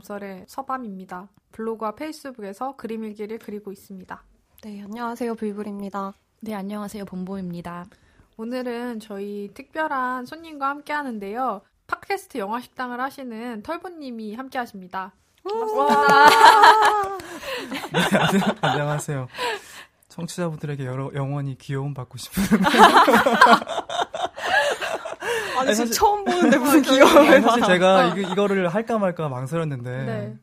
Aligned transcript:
마음썰의 0.00 0.44
서밤입니다. 0.48 1.28
블로그와 1.52 1.94
페이스북에서 1.94 2.76
그림 2.76 3.04
일기를 3.04 3.38
그리고 3.38 3.70
있습니다. 3.72 4.22
네, 4.62 4.82
안녕하세요. 4.82 5.34
불불입니다. 5.34 6.14
네, 6.40 6.54
안녕하세요. 6.54 7.04
본보입니다. 7.04 7.86
오늘은 8.36 9.00
저희 9.00 9.50
특별한 9.54 10.26
손님과 10.26 10.68
함께 10.68 10.92
하는데요. 10.92 11.62
팟캐스트 11.86 12.38
영화 12.38 12.60
식당을 12.60 13.00
하시는 13.00 13.62
털보님이 13.62 14.34
함께 14.34 14.58
하십니다. 14.58 15.12
네, 17.70 18.40
안녕하세요. 18.60 19.28
청취자분들에게 20.08 20.84
여러, 20.86 21.10
영원히 21.14 21.56
귀여움 21.58 21.94
받고 21.94 22.18
싶은. 22.18 22.42
아니, 25.60 25.74
지금 25.74 25.90
처음 25.90 26.24
보는데 26.24 26.58
무슨 26.58 26.82
귀여움을 26.82 27.42
사실 27.42 27.64
제가 27.64 27.96
어. 27.96 28.06
이거, 28.08 28.32
이거를 28.32 28.68
할까 28.68 28.98
말까 28.98 29.28
망설였는데. 29.28 30.04
네. 30.04 30.34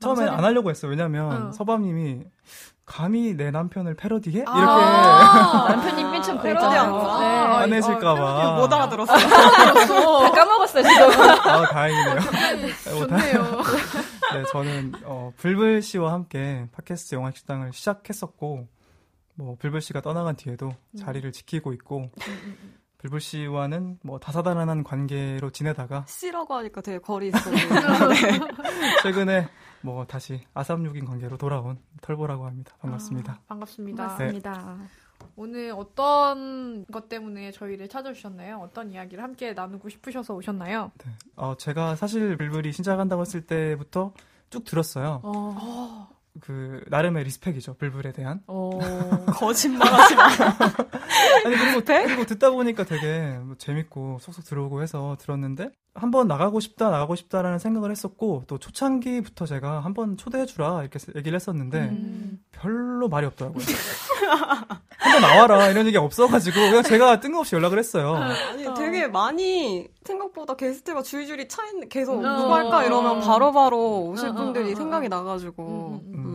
처음에 0.00 0.28
안 0.28 0.44
하려고 0.44 0.70
했어요. 0.70 0.90
왜냐면 0.90 1.48
어. 1.48 1.52
서밤님이 1.52 2.22
감히 2.86 3.34
내 3.34 3.50
남편을 3.50 3.94
패러디해? 3.94 4.44
아~ 4.46 5.68
이렇게 5.68 5.74
남편님 5.74 6.10
맨 6.12 6.22
처음 6.22 6.38
그랬잖아요. 6.38 7.18
네. 7.18 7.26
안 7.26 7.72
해실까봐 7.72 8.56
못 8.56 8.72
알아들었어요. 8.72 9.18
다 9.28 10.30
까먹었어요 10.30 10.82
지금. 10.82 11.20
아 11.20 11.66
다행이네요. 11.66 12.14
네, 12.14 12.90
좋네요. 12.90 13.62
네, 14.32 14.44
저는 14.52 14.92
어, 15.04 15.32
불불 15.36 15.82
씨와 15.82 16.12
함께 16.12 16.66
팟캐스트 16.72 17.14
영화 17.14 17.30
식당을 17.30 17.72
시작했었고 17.72 18.66
뭐 19.34 19.56
불불 19.58 19.80
씨가 19.82 20.00
떠나간 20.00 20.36
뒤에도 20.36 20.68
음. 20.68 20.98
자리를 20.98 21.30
지키고 21.32 21.72
있고 21.74 22.10
불불 22.98 23.20
씨와는 23.20 24.00
뭐 24.02 24.18
다사다난한 24.18 24.82
관계로 24.82 25.50
지내다가 25.50 26.04
씨라고 26.08 26.54
하니까 26.54 26.80
되게 26.80 26.98
거리 26.98 27.28
있어. 27.28 27.38
네. 27.50 28.40
최근에 29.02 29.48
뭐 29.82 30.04
다시 30.04 30.40
아삼육인 30.52 31.04
관계로 31.04 31.36
돌아온 31.36 31.78
털보라고 32.00 32.44
합니다. 32.44 32.74
반갑습니다. 32.80 33.34
아, 33.34 33.38
반갑습니다. 33.46 34.08
반갑습니다. 34.08 34.76
네. 34.80 34.86
오늘 35.36 35.72
어떤 35.76 36.84
것 36.86 37.08
때문에 37.08 37.52
저희를 37.52 37.88
찾아주셨나요? 37.88 38.58
어떤 38.58 38.90
이야기를 38.90 39.22
함께 39.22 39.52
나누고 39.52 39.88
싶으셔서 39.88 40.34
오셨나요? 40.34 40.90
네. 40.98 41.10
어, 41.36 41.56
제가 41.56 41.94
사실 41.94 42.36
불불이 42.36 42.72
신작한다고 42.72 43.22
했을 43.22 43.46
때부터 43.46 44.12
쭉 44.50 44.64
들었어요. 44.64 45.20
어. 45.22 46.08
그 46.40 46.82
나름의 46.88 47.24
리스펙이죠 47.24 47.74
불불에 47.74 48.12
대한. 48.12 48.40
어... 48.46 48.70
거짓말하지 49.34 50.14
마. 50.14 50.24
아니 51.44 51.56
그리고 51.56 51.82
그리고 51.84 52.24
듣다 52.26 52.50
보니까 52.50 52.84
되게 52.84 53.38
뭐 53.42 53.56
재밌고 53.58 54.18
속속 54.20 54.44
들어오고 54.44 54.82
해서 54.82 55.16
들었는데 55.20 55.70
한 55.94 56.10
번 56.12 56.28
나가고 56.28 56.60
싶다 56.60 56.90
나가고 56.90 57.16
싶다라는 57.16 57.58
생각을 57.58 57.90
했었고 57.90 58.44
또 58.46 58.58
초창기부터 58.58 59.46
제가 59.46 59.80
한 59.80 59.94
번 59.94 60.16
초대해 60.16 60.46
주라 60.46 60.82
이렇게 60.82 60.98
얘기를 61.16 61.34
했었는데 61.34 61.78
음. 61.80 62.38
별로 62.52 63.08
말이 63.08 63.26
없더라고요. 63.26 63.64
한 64.98 65.12
번 65.12 65.20
나와라 65.22 65.68
이런 65.68 65.86
얘기 65.86 65.96
없어가지고 65.96 66.54
그냥 66.56 66.82
제가 66.82 67.18
뜬금없이 67.20 67.54
연락을 67.56 67.78
했어요. 67.78 68.14
아니 68.14 68.64
되게 68.76 69.08
많이 69.08 69.88
생각보다 70.04 70.54
게스트가 70.54 71.02
줄줄이 71.02 71.48
차 71.48 71.66
있는 71.66 71.88
계속 71.88 72.24
어. 72.24 72.36
누구 72.36 72.54
할까 72.54 72.84
이러면 72.84 73.20
바로바로 73.20 73.52
바로 73.52 74.00
오실 74.10 74.28
어, 74.28 74.30
어, 74.30 74.34
분들이 74.34 74.74
생각이 74.74 75.08
나가지고. 75.08 76.00
음, 76.04 76.12
음. 76.14 76.24
음. 76.24 76.27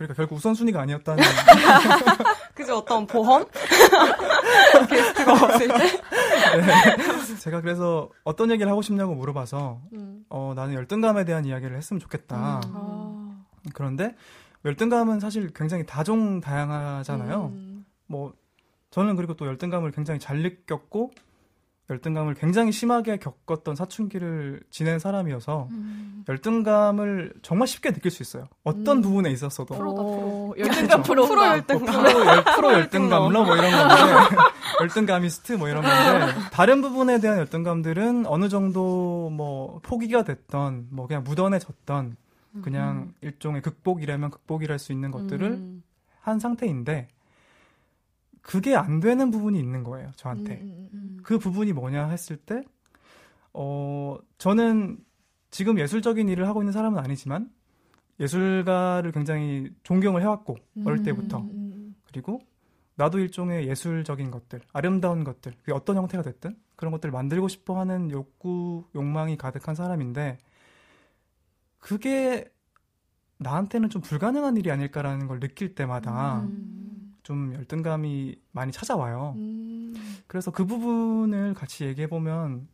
그러니까 0.00 0.14
결국 0.14 0.36
우선순위가 0.36 0.80
아니었다는. 0.80 1.22
그죠 2.54 2.78
어떤 2.78 3.06
보험 3.06 3.44
게스트가 4.88 5.32
없을 5.32 5.68
때. 5.68 5.74
네. 5.76 7.36
제가 7.38 7.60
그래서 7.60 8.08
어떤 8.24 8.50
얘기를 8.50 8.70
하고 8.70 8.80
싶냐고 8.80 9.14
물어봐서 9.14 9.82
음. 9.92 10.24
어 10.30 10.54
나는 10.56 10.72
열등감에 10.74 11.26
대한 11.26 11.44
이야기를 11.44 11.76
했으면 11.76 12.00
좋겠다. 12.00 12.60
음. 12.64 12.70
아. 12.74 13.44
그런데 13.74 14.14
열등감은 14.64 15.20
사실 15.20 15.52
굉장히 15.52 15.84
다종 15.84 16.40
다양하잖아요. 16.40 17.52
음. 17.52 17.84
뭐 18.06 18.32
저는 18.90 19.16
그리고 19.16 19.34
또 19.34 19.46
열등감을 19.46 19.90
굉장히 19.90 20.18
잘 20.18 20.38
느꼈고 20.38 21.10
열등감을 21.90 22.34
굉장히 22.34 22.70
심하게 22.72 23.16
겪었던 23.18 23.74
사춘기를 23.74 24.62
지낸 24.70 24.98
사람이어서 25.00 25.68
음. 25.72 26.24
열등감을 26.28 27.32
정말 27.42 27.66
쉽게 27.66 27.92
느낄 27.92 28.10
수 28.12 28.22
있어요. 28.22 28.46
어떤 28.62 28.98
음. 28.98 29.02
부분에 29.02 29.30
있었어도. 29.30 29.74
프로다 29.74 30.02
프로. 30.02 30.54
열등감 30.56 31.02
프로. 31.02 31.26
프로 31.26 31.44
열등감. 31.46 32.02
뭐 32.02 32.02
프로, 32.12 32.26
열, 32.26 32.44
프로 32.44 32.72
열등감러 32.72 33.44
뭐 33.44 33.56
이런 33.56 33.70
건데 33.72 34.36
열등감이스트 34.80 35.52
뭐 35.54 35.68
이런 35.68 35.82
건데 35.82 36.32
다른 36.52 36.80
부분에 36.80 37.18
대한 37.20 37.38
열등감들은 37.38 38.26
어느 38.26 38.48
정도 38.48 39.30
뭐 39.30 39.80
포기가 39.82 40.22
됐던 40.22 40.86
뭐 40.90 41.06
그냥 41.06 41.24
묻어내졌던 41.24 42.16
그냥 42.62 42.96
음. 42.96 43.14
일종의 43.20 43.62
극복이라면 43.62 44.30
극복이랄 44.30 44.78
수 44.78 44.92
있는 44.92 45.10
것들을 45.10 45.46
음. 45.50 45.82
한 46.20 46.38
상태인데 46.38 47.08
그게 48.42 48.74
안 48.74 49.00
되는 49.00 49.30
부분이 49.30 49.58
있는 49.58 49.84
거예요, 49.84 50.10
저한테. 50.16 50.60
음, 50.62 50.70
음, 50.70 50.88
음. 50.94 51.18
그 51.22 51.38
부분이 51.38 51.72
뭐냐 51.72 52.08
했을 52.08 52.36
때, 52.36 52.62
어, 53.52 54.18
저는 54.38 54.98
지금 55.50 55.78
예술적인 55.78 56.28
일을 56.28 56.48
하고 56.48 56.62
있는 56.62 56.72
사람은 56.72 56.98
아니지만, 56.98 57.50
예술가를 58.18 59.12
굉장히 59.12 59.70
존경을 59.82 60.22
해왔고, 60.22 60.56
어릴 60.84 61.02
때부터. 61.02 61.46
그리고 62.06 62.40
나도 62.96 63.18
일종의 63.18 63.66
예술적인 63.68 64.30
것들, 64.30 64.60
아름다운 64.72 65.24
것들, 65.24 65.52
그게 65.58 65.72
어떤 65.72 65.96
형태가 65.96 66.22
됐든, 66.22 66.56
그런 66.76 66.92
것들을 66.92 67.12
만들고 67.12 67.48
싶어 67.48 67.78
하는 67.78 68.10
욕구, 68.10 68.84
욕망이 68.94 69.36
가득한 69.36 69.74
사람인데, 69.74 70.38
그게 71.78 72.50
나한테는 73.38 73.88
좀 73.88 74.02
불가능한 74.02 74.58
일이 74.58 74.70
아닐까라는 74.70 75.28
걸 75.28 75.40
느낄 75.40 75.74
때마다, 75.74 76.40
음. 76.40 76.79
좀 77.30 77.54
열등감이 77.54 78.34
많이 78.50 78.72
찾아와요. 78.72 79.34
음. 79.36 79.94
그래서 80.26 80.50
그 80.50 80.66
부분을 80.66 81.54
같이 81.54 81.84
얘기해 81.84 82.08
보면 82.08 82.66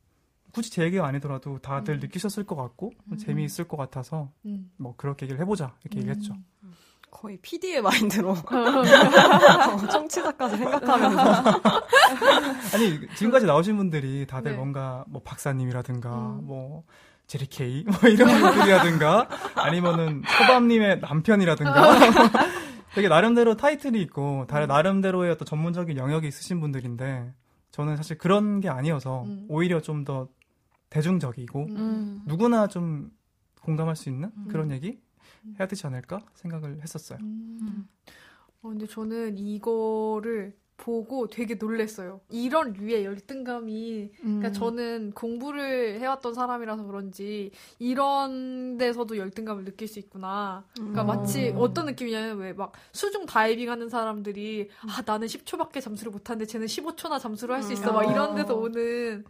굳이 0.50 0.70
제 0.70 0.82
얘기가 0.82 1.06
아니더라도 1.06 1.58
다들 1.58 1.96
음. 1.96 2.00
느끼셨을 2.00 2.44
것 2.44 2.56
같고 2.56 2.90
음. 3.12 3.18
재미있을 3.18 3.68
것 3.68 3.76
같아서 3.76 4.30
음. 4.46 4.70
뭐 4.78 4.94
그렇게 4.96 5.26
얘기를 5.26 5.38
해보자 5.42 5.74
이렇게 5.84 5.98
얘기했죠. 5.98 6.32
음. 6.62 6.74
거의 7.10 7.36
PD의 7.36 7.82
마인드로 7.82 8.30
어, 8.32 9.86
청취자까지 9.90 10.56
생각하면서 10.56 11.60
아니 12.74 12.98
지금까지 13.14 13.44
나오신 13.44 13.76
분들이 13.76 14.26
다들 14.26 14.52
네. 14.52 14.56
뭔가 14.56 15.04
뭐 15.06 15.20
박사님이라든가 15.22 16.08
음. 16.08 16.46
뭐 16.46 16.84
제리케이 17.26 17.84
뭐 17.84 18.08
이런 18.08 18.40
분들이라든가 18.40 19.28
아니면은 19.54 20.22
초밥님의 20.26 21.00
남편이라든가 21.00 21.92
되게 22.96 23.08
나름대로 23.08 23.56
타이틀이 23.56 24.00
있고 24.02 24.46
음. 24.50 24.66
나름대로의 24.66 25.30
어떤 25.30 25.44
전문적인 25.44 25.98
영역이 25.98 26.26
있으신 26.26 26.60
분들인데 26.60 27.32
저는 27.70 27.96
사실 27.96 28.16
그런 28.16 28.60
게 28.60 28.70
아니어서 28.70 29.24
음. 29.24 29.46
오히려 29.48 29.80
좀 29.80 30.04
더 30.04 30.28
대중적이고 30.88 31.66
음. 31.66 32.22
누구나 32.26 32.68
좀 32.68 33.10
공감할 33.62 33.96
수 33.96 34.08
있는 34.08 34.30
음. 34.36 34.48
그런 34.48 34.70
얘기 34.70 34.98
해야 35.58 35.68
되지 35.68 35.86
않을까 35.86 36.20
생각을 36.34 36.80
했었어요. 36.82 37.18
음. 37.20 37.86
어, 38.62 38.68
근데 38.68 38.86
저는 38.86 39.36
이거를 39.36 40.56
보고 40.76 41.26
되게 41.26 41.54
놀랬어요. 41.54 42.20
이런 42.30 42.72
류의 42.74 43.04
열등감이, 43.04 44.10
그러니까 44.14 44.26
음. 44.28 44.38
그러니까 44.40 44.52
저는 44.52 45.12
공부를 45.14 45.98
해왔던 46.00 46.34
사람이라서 46.34 46.84
그런지 46.84 47.50
이런 47.78 48.76
데서도 48.78 49.16
열등감을 49.16 49.64
느낄 49.64 49.88
수 49.88 49.98
있구나. 49.98 50.64
그러니까 50.74 51.02
음. 51.02 51.06
마치 51.06 51.52
어떤 51.56 51.86
느낌이냐면 51.86 52.38
왜 52.38 52.52
막 52.52 52.72
수중 52.92 53.26
다이빙 53.26 53.70
하는 53.70 53.88
사람들이 53.88 54.68
아 54.88 55.02
나는 55.04 55.26
10초밖에 55.26 55.80
잠수를 55.80 56.12
못하는데 56.12 56.46
쟤는 56.46 56.66
15초나 56.66 57.18
잠수를 57.20 57.54
할 57.54 57.62
수 57.62 57.72
있어. 57.72 57.92
막 57.92 58.04
이런 58.10 58.34
데서 58.34 58.56
음. 58.56 58.62
오는 58.62 59.24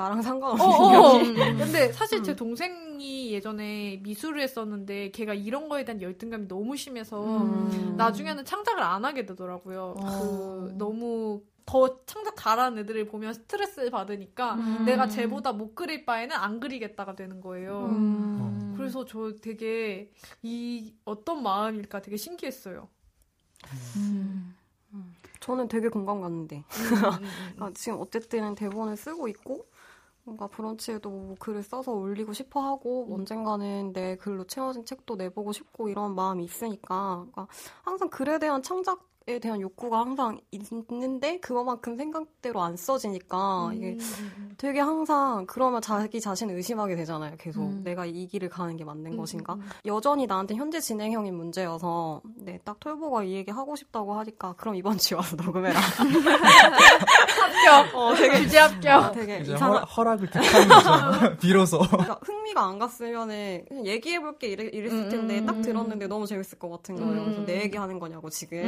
나랑 0.00 0.22
상관없는 0.22 0.64
어, 0.64 0.68
어. 0.68 1.16
음. 1.18 1.34
근데 1.58 1.92
사실 1.92 2.18
음. 2.18 2.24
제 2.24 2.34
동생이 2.34 3.32
예전에 3.32 4.00
미술을 4.02 4.40
했었는데 4.40 5.10
걔가 5.10 5.34
이런 5.34 5.68
거에 5.68 5.84
대한 5.84 6.00
열등감이 6.00 6.48
너무 6.48 6.76
심해서 6.76 7.22
음. 7.22 7.94
나중에는 7.96 8.44
창작을 8.44 8.82
안 8.82 9.04
하게 9.04 9.26
되더라고요. 9.26 9.94
어. 9.98 10.64
그 10.64 10.74
너무 10.78 11.42
더 11.66 12.04
창작 12.06 12.34
잘하는 12.36 12.78
애들을 12.78 13.06
보면 13.06 13.34
스트레스를 13.34 13.90
받으니까 13.90 14.54
음. 14.54 14.84
내가 14.86 15.06
쟤보다 15.06 15.52
못 15.52 15.74
그릴 15.74 16.04
바에는 16.04 16.34
안 16.34 16.58
그리겠다가 16.58 17.14
되는 17.14 17.40
거예요. 17.40 17.86
음. 17.90 18.74
그래서 18.76 19.04
저 19.04 19.34
되게 19.40 20.10
이 20.42 20.94
어떤 21.04 21.42
마음일까 21.42 22.00
되게 22.02 22.16
신기했어요. 22.16 22.88
음. 23.96 24.56
저는 25.40 25.68
되게 25.68 25.88
공감 25.88 26.20
갔는데. 26.20 26.64
그러니까 26.68 27.70
지금 27.74 27.98
어쨌든 28.00 28.54
대본을 28.54 28.96
쓰고 28.96 29.26
있고, 29.28 29.66
뭔가 30.30 30.46
브런치에도 30.46 31.10
뭐 31.10 31.34
글을 31.40 31.64
써서 31.64 31.92
올리고 31.92 32.32
싶어 32.32 32.60
하고 32.60 33.06
음. 33.08 33.14
언젠가는 33.14 33.92
내 33.92 34.16
글로 34.16 34.44
채워진 34.44 34.84
책도 34.84 35.16
내보고 35.16 35.52
싶고 35.52 35.88
이런 35.88 36.14
마음이 36.14 36.44
있으니까 36.44 37.16
그러니까 37.32 37.48
항상 37.82 38.08
글에 38.08 38.38
대한 38.38 38.62
창작 38.62 39.09
에 39.28 39.38
대한 39.38 39.60
욕구가 39.60 40.00
항상 40.00 40.40
있는데 40.50 41.38
그거만큼 41.40 41.94
생각대로 41.94 42.62
안 42.62 42.76
써지니까 42.76 43.66
음. 43.66 43.74
이게 43.74 43.98
되게 44.56 44.80
항상 44.80 45.44
그러면 45.46 45.82
자기 45.82 46.22
자신을 46.22 46.54
의심하게 46.56 46.96
되잖아요. 46.96 47.36
계속 47.38 47.62
음. 47.62 47.82
내가 47.84 48.06
이 48.06 48.26
길을 48.26 48.48
가는 48.48 48.76
게 48.78 48.84
맞는 48.84 49.12
음, 49.12 49.16
것인가? 49.18 49.54
음. 49.54 49.68
여전히 49.84 50.26
나한테 50.26 50.54
현재 50.54 50.80
진행형인 50.80 51.36
문제여서 51.36 52.22
네, 52.34 52.58
딱 52.64 52.80
털보가 52.80 53.24
이 53.24 53.34
얘기 53.34 53.50
하고 53.50 53.76
싶다고 53.76 54.14
하니까 54.14 54.54
그럼 54.56 54.74
이번 54.74 54.96
주에 54.96 55.16
와서 55.16 55.36
녹음해라. 55.36 55.78
합격. 55.78 57.94
어, 57.94 58.14
되게 58.14 58.38
주제 58.38 58.58
합격. 58.58 59.04
어, 59.04 59.12
되게 59.12 59.40
이상한 59.40 59.84
허락, 59.84 60.22
을 60.22 60.30
택하는 60.30 60.68
거죠. 60.68 61.36
비로소. 61.40 61.78
그러니까 61.80 62.18
흥미가 62.22 62.66
안 62.66 62.78
갔으면은 62.78 63.64
그냥 63.68 63.86
얘기해볼게 63.86 64.48
이랬, 64.48 64.74
이랬을 64.74 65.08
텐데 65.10 65.44
딱 65.44 65.60
들었는데 65.60 66.06
너무 66.06 66.26
재밌을 66.26 66.58
것 66.58 66.70
같은 66.70 66.96
거예요. 66.96 67.24
그래서 67.24 67.44
내 67.44 67.60
얘기하는 67.62 67.98
거냐고 67.98 68.30
지금 68.30 68.64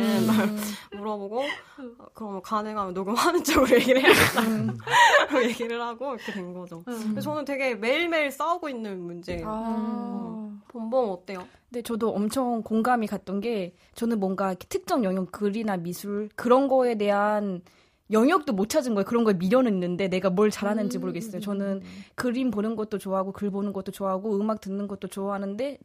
물어보고 0.97 1.41
어, 1.41 2.07
그럼 2.15 2.43
가능하면 2.43 2.95
녹음하는 2.95 3.43
쪽으로 3.45 3.75
얘기를 3.77 4.03
해야겠다. 4.03 4.43
얘기를 5.45 5.81
하고 5.81 6.15
이렇게 6.15 6.33
된 6.33 6.53
거죠. 6.53 6.83
음. 6.89 7.19
저는 7.21 7.45
되게 7.45 7.75
매일매일 7.75 8.31
싸우고 8.31 8.69
있는 8.69 9.01
문제예요. 9.01 9.49
아. 9.49 9.69
음. 9.69 10.63
본봉 10.69 11.13
어때요? 11.13 11.47
네, 11.69 11.83
저도 11.83 12.11
엄청 12.11 12.63
공감이 12.63 13.07
갔던 13.07 13.41
게 13.41 13.75
저는 13.95 14.21
뭔가 14.21 14.55
특정 14.55 15.05
영역 15.05 15.31
글이나 15.31 15.77
미술 15.77 16.29
그런 16.35 16.69
거에 16.69 16.97
대한 16.97 17.63
영역도 18.11 18.53
못 18.53 18.69
찾은 18.69 18.95
거예요. 18.95 19.05
그런 19.05 19.25
걸 19.25 19.35
미련했는데 19.35 20.09
내가 20.09 20.31
뭘 20.31 20.51
잘하는지 20.51 20.99
음. 20.99 21.01
모르겠어요. 21.01 21.41
저는 21.41 21.83
그림 22.15 22.51
보는 22.51 22.77
것도 22.77 22.99
좋아하고 22.99 23.33
글 23.33 23.51
보는 23.51 23.73
것도 23.73 23.93
좋아하고 23.93 24.39
음악 24.39 24.61
듣는 24.61 24.87
것도 24.87 25.09
좋아하는데 25.09 25.79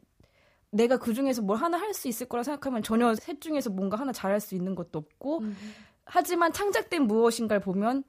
내가 0.72 0.98
그 0.98 1.14
중에서 1.14 1.42
뭘 1.42 1.58
하나 1.58 1.78
할 1.78 1.94
수 1.94 2.08
있을 2.08 2.28
거라 2.28 2.44
생각하면 2.44 2.84
전혀 2.84 3.14
셋 3.16 3.40
중에서 3.42 3.70
뭔가 3.70 3.98
하나 3.98 4.12
잘할 4.12 4.40
수 4.40 4.56
있는 4.56 4.76
것도 4.76 5.00
없고 5.00 5.40
음. 5.40 5.56
하지만 6.06 6.52
창작된 6.54 7.04
무엇인가를 7.04 7.62
보면 7.62 8.04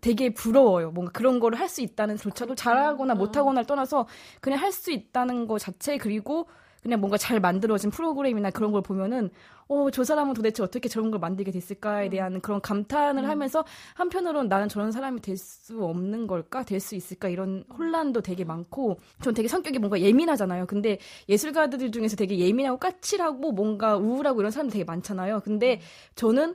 되게 0.00 0.32
부러워요. 0.34 0.90
뭔가 0.90 1.12
그런 1.12 1.40
거를 1.40 1.58
할 1.58 1.68
수 1.68 1.80
있다는 1.80 2.16
조차도 2.16 2.54
잘하거나 2.54 3.14
못하거나를 3.14 3.66
떠나서 3.66 4.06
그냥 4.40 4.60
할 4.60 4.72
수 4.72 4.90
있다는 4.90 5.46
거 5.46 5.58
자체 5.58 5.96
그리고 5.98 6.48
그냥 6.86 7.00
뭔가 7.00 7.16
잘 7.16 7.40
만들어진 7.40 7.90
프로그램이나 7.90 8.50
그런 8.50 8.70
걸 8.70 8.80
보면은 8.80 9.30
어, 9.66 9.90
저 9.90 10.04
사람은 10.04 10.34
도대체 10.34 10.62
어떻게 10.62 10.88
저런 10.88 11.10
걸 11.10 11.18
만들게 11.18 11.50
됐을까에 11.50 12.08
대한 12.08 12.40
그런 12.40 12.60
감탄을 12.60 13.24
음. 13.24 13.28
하면서 13.28 13.64
한편으로는 13.94 14.48
나는 14.48 14.68
저런 14.68 14.92
사람이 14.92 15.20
될 15.20 15.36
수 15.36 15.84
없는 15.84 16.28
걸까? 16.28 16.62
될 16.62 16.78
수 16.80 16.94
있을까? 16.94 17.28
이런 17.28 17.64
혼란도 17.76 18.20
되게 18.20 18.44
많고 18.44 19.00
전 19.20 19.34
되게 19.34 19.48
성격이 19.48 19.80
뭔가 19.80 20.00
예민하잖아요. 20.00 20.66
근데 20.66 20.98
예술가들 21.28 21.90
중에서 21.90 22.14
되게 22.14 22.38
예민하고 22.38 22.78
까칠하고 22.78 23.50
뭔가 23.50 23.96
우울하고 23.96 24.40
이런 24.40 24.52
사람들 24.52 24.72
되게 24.72 24.84
많잖아요. 24.84 25.40
근데 25.40 25.80
저는 26.14 26.54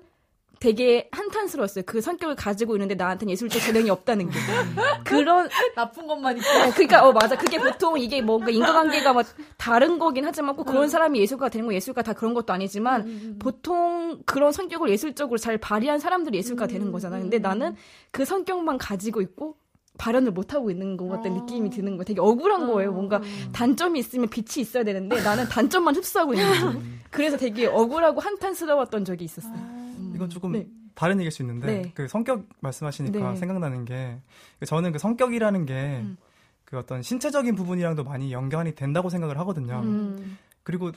되게 0.62 1.10
한탄스러웠어요. 1.12 1.84
그 1.88 2.02
성격을 2.02 2.36
가지고 2.36 2.76
있는데 2.76 2.94
나한테는 2.94 3.32
예술적 3.32 3.60
재능이 3.64 3.90
없다는 3.90 4.30
게. 4.30 4.38
그런 5.04 5.50
나쁜 5.76 6.06
것만 6.06 6.38
있고. 6.38 6.48
네, 6.48 6.70
그러니까 6.70 7.04
어 7.08 7.12
맞아. 7.12 7.36
그게 7.36 7.60
보통 7.60 7.98
이게 7.98 8.22
뭔가 8.22 8.52
인과관계가 8.52 9.12
막 9.12 9.26
다른 9.58 9.98
거긴 9.98 10.24
하지만 10.24 10.56
꼭 10.56 10.66
그런 10.66 10.84
음. 10.84 10.88
사람이 10.88 11.20
예술가 11.20 11.50
되는 11.50 11.66
거 11.66 11.74
예술가 11.74 12.04
다 12.04 12.14
그런 12.14 12.36
것도 12.36 12.54
아니지만 12.54 13.02
음, 13.02 13.08
음, 13.08 13.40
보통 13.40 14.22
그런 14.28 14.52
성격을 14.52 14.90
예술적으로 14.92 15.40
잘 15.40 15.58
발휘한 15.58 15.98
사람들이 15.98 16.38
예술가 16.38 16.68
되는 16.68 16.92
거잖아요. 16.92 17.24
근데 17.24 17.40
나는 17.40 17.76
그 18.12 18.24
성격만 18.24 18.78
가지고 18.78 19.22
있고 19.22 19.56
발현을 19.98 20.32
못 20.32 20.54
하고 20.54 20.70
있는 20.70 20.96
것 20.96 21.08
같다는 21.08 21.40
어. 21.40 21.42
느낌이 21.42 21.72
드는 21.72 21.94
거예요. 21.94 22.04
되게 22.04 22.22
억울한 22.22 22.68
거예요. 22.68 22.92
뭔가 22.92 23.20
단점이 23.52 23.98
있으면 23.98 24.30
빛이 24.30 24.62
있어야 24.62 24.84
되는데 24.84 25.24
나는 25.24 25.46
단점만 25.46 25.96
흡수하고 25.96 26.36
있는 26.36 26.48
거죠. 26.48 26.82
그래서 27.10 27.36
되게 27.36 27.66
억울하고 27.66 28.22
한탄스러웠던 28.22 29.06
적이 29.06 29.26
있었어요. 29.26 29.56
아. 29.56 29.91
이건 30.22 30.30
조금 30.30 30.52
네. 30.52 30.68
다른 30.94 31.18
얘기일 31.18 31.32
수 31.32 31.42
있는데 31.42 31.82
네. 31.82 31.92
그 31.96 32.08
성격 32.08 32.46
말씀하시니까 32.60 33.32
네. 33.32 33.36
생각나는 33.36 33.86
게 33.86 34.20
저는 34.68 34.92
그 34.92 35.00
성격이라는 35.00 35.66
게그 35.66 35.82
음. 35.82 36.18
그 36.64 36.78
어떤 36.78 37.02
신체적인 37.02 37.56
부분이랑도 37.56 38.04
많이 38.04 38.32
연관이 38.32 38.76
된다고 38.76 39.10
생각을 39.10 39.40
하거든요. 39.40 39.82
음. 39.84 40.38
그리고 40.62 40.92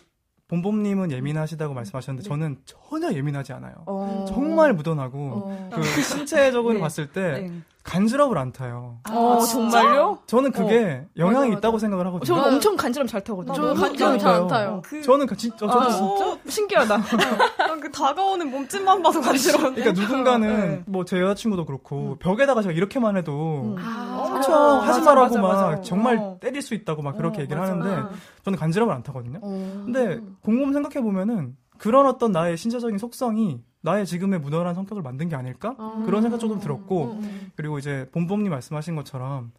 봄봄님은 0.48 1.10
예민하시다고 1.10 1.72
말씀하셨는데 1.74 2.22
네. 2.22 2.28
저는 2.28 2.58
전혀 2.64 3.12
예민하지 3.12 3.52
않아요. 3.54 3.74
어. 3.86 4.26
정말 4.28 4.74
무던하고 4.74 5.18
어. 5.18 5.70
그 5.72 5.82
신체적으로 5.82 6.74
네. 6.74 6.80
봤을 6.80 7.06
때 7.10 7.48
네. 7.48 7.52
간지럽을 7.82 8.38
안 8.38 8.50
타요. 8.50 8.98
아, 9.04 9.12
아 9.12 9.40
정말요? 9.40 10.20
저는 10.26 10.52
그게 10.52 11.04
어. 11.04 11.08
영향이 11.18 11.48
맞아, 11.50 11.58
있다고 11.58 11.78
생각을 11.78 12.06
하거든요. 12.06 12.26
저는 12.26 12.54
엄청 12.54 12.76
간지럼 12.76 13.06
잘 13.06 13.22
타거든요. 13.22 13.54
저는 13.54 13.74
간지럼 13.74 14.18
잘 14.18 14.34
안 14.34 14.48
타요. 14.48 14.82
그... 14.84 15.02
저는 15.02 15.26
그 15.26 15.36
진짜 15.36 15.66
아, 15.68 15.90
진짜 15.90 16.38
신기하다. 16.48 17.02
그 17.80 17.90
다가오는 17.92 18.50
몸집만 18.50 19.02
봐도 19.02 19.20
간지러운데. 19.20 19.82
그러니까 19.82 20.00
누군가는 20.00 20.68
네. 20.70 20.82
뭐제 20.86 21.20
여자친구도 21.20 21.66
그렇고 21.66 22.12
음. 22.12 22.16
벽에다가 22.18 22.62
제가 22.62 22.72
이렇게만 22.72 23.18
해도 23.18 23.74
음. 23.76 23.76
아, 23.78 24.23
엄청 24.36 24.80
하지 24.82 25.00
말라고 25.02 25.38
막 25.38 25.48
맞아. 25.48 25.80
정말 25.82 26.18
어. 26.18 26.38
때릴 26.40 26.62
수 26.62 26.74
있다고 26.74 27.02
막 27.02 27.16
그렇게 27.16 27.38
어, 27.38 27.42
얘기를 27.42 27.60
맞아. 27.60 27.72
하는데 27.72 28.14
저는 28.44 28.58
간지럼을 28.58 28.94
안 28.94 29.02
타거든요. 29.02 29.40
어. 29.42 29.82
근데 29.84 30.20
곰곰 30.42 30.72
생각해 30.72 31.02
보면은 31.02 31.56
그런 31.78 32.06
어떤 32.06 32.32
나의 32.32 32.56
신체적인 32.56 32.98
속성이 32.98 33.62
나의 33.84 34.06
지금의 34.06 34.40
무던한 34.40 34.74
성격을 34.74 35.02
만든 35.02 35.28
게 35.28 35.36
아닐까? 35.36 35.74
아. 35.78 36.02
그런 36.06 36.22
생각 36.22 36.38
조금 36.38 36.58
들었고, 36.58 37.04
음, 37.04 37.18
음. 37.22 37.50
그리고 37.54 37.78
이제 37.78 38.08
본범님 38.12 38.50
말씀하신 38.50 38.96
것처럼, 38.96 39.52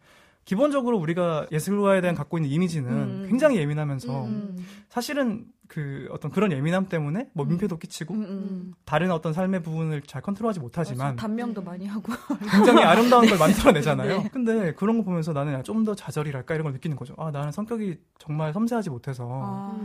기본적으로 0.46 0.96
우리가 0.98 1.46
예술가에 1.52 2.00
대한 2.00 2.14
갖고 2.16 2.38
있는 2.38 2.50
이미지는 2.50 2.90
음. 2.90 3.26
굉장히 3.28 3.58
예민하면서, 3.58 4.24
음. 4.26 4.56
사실은 4.88 5.44
그 5.68 6.06
어떤 6.12 6.30
그런 6.30 6.52
예민함 6.52 6.88
때문에 6.88 7.28
뭐 7.34 7.44
음. 7.44 7.48
민폐도 7.50 7.78
끼치고, 7.78 8.14
음, 8.14 8.72
다른 8.84 9.10
어떤 9.10 9.32
삶의 9.32 9.62
부분을 9.64 10.02
잘 10.02 10.22
컨트롤하지 10.22 10.60
못하지만, 10.60 11.08
맞아, 11.08 11.16
단명도 11.16 11.62
많이 11.62 11.86
하고, 11.86 12.12
굉장히 12.52 12.84
아름다운 12.84 13.26
걸 13.26 13.36
만들어내잖아요. 13.38 14.22
네. 14.22 14.28
근데 14.32 14.72
그런 14.74 14.98
거 14.98 15.04
보면서 15.04 15.32
나는 15.32 15.62
좀 15.64 15.84
더 15.84 15.94
좌절이랄까 15.96 16.54
이런 16.54 16.62
걸 16.64 16.72
느끼는 16.74 16.96
거죠. 16.96 17.14
아, 17.18 17.30
나는 17.32 17.50
성격이 17.50 17.98
정말 18.18 18.52
섬세하지 18.52 18.88
못해서, 18.90 19.28
아. 19.28 19.76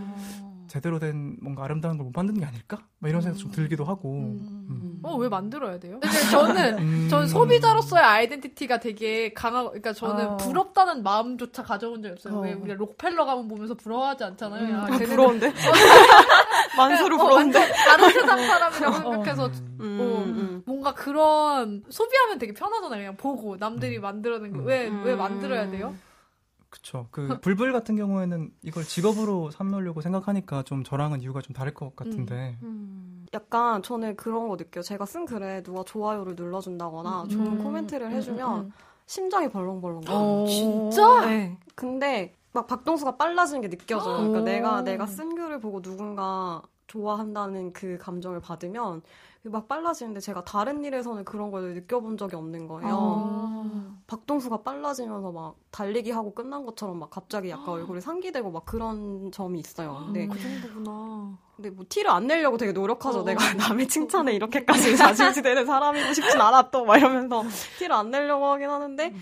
제대로 0.72 1.00
된 1.00 1.36
뭔가 1.42 1.66
아름다운 1.66 1.98
걸 1.98 2.06
못 2.06 2.14
만드는 2.16 2.40
게 2.40 2.46
아닐까? 2.46 2.78
막 3.00 3.10
이런 3.10 3.22
생각 3.22 3.38
좀 3.38 3.50
음. 3.50 3.52
들기도 3.52 3.84
하고. 3.84 4.10
음. 4.14 4.68
음. 4.70 5.00
어, 5.04 5.18
왜 5.18 5.28
만들어야 5.28 5.78
돼요? 5.80 6.00
근데 6.02 6.18
저는, 6.32 6.78
음. 6.80 7.08
전 7.10 7.28
소비자로서의 7.28 8.02
아이덴티티가 8.02 8.80
되게 8.80 9.34
강하고, 9.34 9.70
그러니까 9.70 9.92
저는 9.92 10.26
어. 10.28 10.38
부럽다는 10.38 11.04
마음조차 11.04 11.62
가져본 11.64 12.02
적이 12.04 12.14
없어요. 12.14 12.38
어. 12.38 12.42
왜 12.42 12.54
우리가 12.54 12.76
록펠러 12.76 13.26
가면 13.26 13.50
보면서 13.50 13.74
부러워하지 13.74 14.24
않잖아요. 14.24 14.64
음. 14.66 14.72
야, 14.72 14.88
아, 14.90 14.98
부러운데? 14.98 15.52
만수로 16.78 17.16
어, 17.16 17.24
부러운데? 17.26 17.72
다른 17.72 18.10
세상 18.10 18.38
사람이라고 18.48 18.96
생각해서, 18.96 19.46
어, 19.46 20.62
뭔가 20.66 20.94
그런, 20.94 21.84
소비하면 21.90 22.38
되게 22.40 22.54
편하잖아요. 22.54 23.00
그냥 23.00 23.18
보고, 23.18 23.58
남들이 23.58 24.00
만들어낸 24.00 24.54
거. 24.54 24.60
왜, 24.64 24.90
왜 25.04 25.16
만들어야 25.16 25.70
돼요? 25.70 25.94
그쵸. 26.72 27.08
그 27.12 27.40
불불 27.42 27.74
같은 27.74 27.96
경우에는 27.98 28.50
이걸 28.64 28.84
직업으로 28.84 29.52
삼으려고 29.52 30.02
생각하니까 30.02 30.64
좀 30.64 30.84
저랑은 30.84 31.22
이유가 31.22 31.42
좀 31.42 31.54
다를 31.54 31.74
것 31.74 31.96
같은데. 31.96 32.58
음, 32.64 32.68
음. 32.68 33.26
약간 33.34 33.84
저는 33.84 34.16
그런 34.16 34.48
거 34.48 34.56
느껴요. 34.56 34.82
제가 34.82 35.06
쓴 35.06 35.26
글에 35.26 35.62
누가 35.64 35.84
좋아요를 35.84 36.36
눌러준다거나 36.36 37.24
음, 37.24 37.30
좋은 37.30 37.48
음. 37.48 37.64
코멘트를 37.64 38.08
음, 38.08 38.12
해주면 38.14 38.72
심장이 39.06 39.50
벌렁벌렁. 39.50 40.04
어, 40.08 40.46
진짜? 40.48 41.26
네. 41.26 41.58
근데 41.76 42.34
막 42.54 42.68
박동수가 42.68 43.18
빨라지는 43.18 43.62
게 43.62 43.70
느껴져요. 43.70 44.18
그러니까 44.18 44.42
내가 44.42 44.82
내가 44.82 45.06
쓴 45.06 45.36
글을 45.36 45.60
보고 45.60 45.82
누군가 45.82 46.62
좋아한다는 46.88 47.74
그 47.74 47.98
감정을 47.98 48.40
받으면 48.40 49.02
막 49.44 49.68
빨라지는데 49.68 50.20
제가 50.20 50.44
다른 50.44 50.84
일에서는 50.86 51.26
그런 51.26 51.50
걸 51.50 51.74
느껴본 51.74 52.18
적이 52.18 52.36
없는 52.36 52.68
거예요. 52.68 52.90
아. 52.92 53.98
박동수가 54.06 54.62
빨라지면서 54.62 55.32
막 55.32 55.56
달리기 55.72 56.12
하고 56.12 56.34
끝난 56.34 56.66
것처럼 56.66 57.00
막 57.00 57.10
갑자기 57.10 57.50
약간 57.50 57.70
아. 57.70 57.72
얼굴이 57.72 58.02
상기되고 58.02 58.52
막 58.52 58.66
그런 58.66 59.32
점이 59.32 59.60
있어요. 59.60 60.04
근데 60.06 60.28
그 60.28 60.40
정도구나. 60.40 61.38
근데 61.56 61.70
뭐 61.72 61.86
티를 61.90 62.12
안 62.12 62.28
내려고 62.28 62.58
되게 62.58 62.72
노력하죠. 62.72 63.22
어. 63.22 63.24
내가 63.24 63.40
남의 63.56 63.88
칭찬에 63.88 64.34
이렇게까지 64.34 64.96
자질지되는 64.98 65.66
사람이고 65.66 66.14
싶진 66.14 66.40
않아 66.40 66.70
또 66.70 66.86
막 66.86 66.98
이러면서 66.98 67.44
티를 67.80 67.96
안 67.96 68.12
내려고 68.12 68.46
하긴 68.46 68.70
하는데 68.70 69.08
음. 69.10 69.22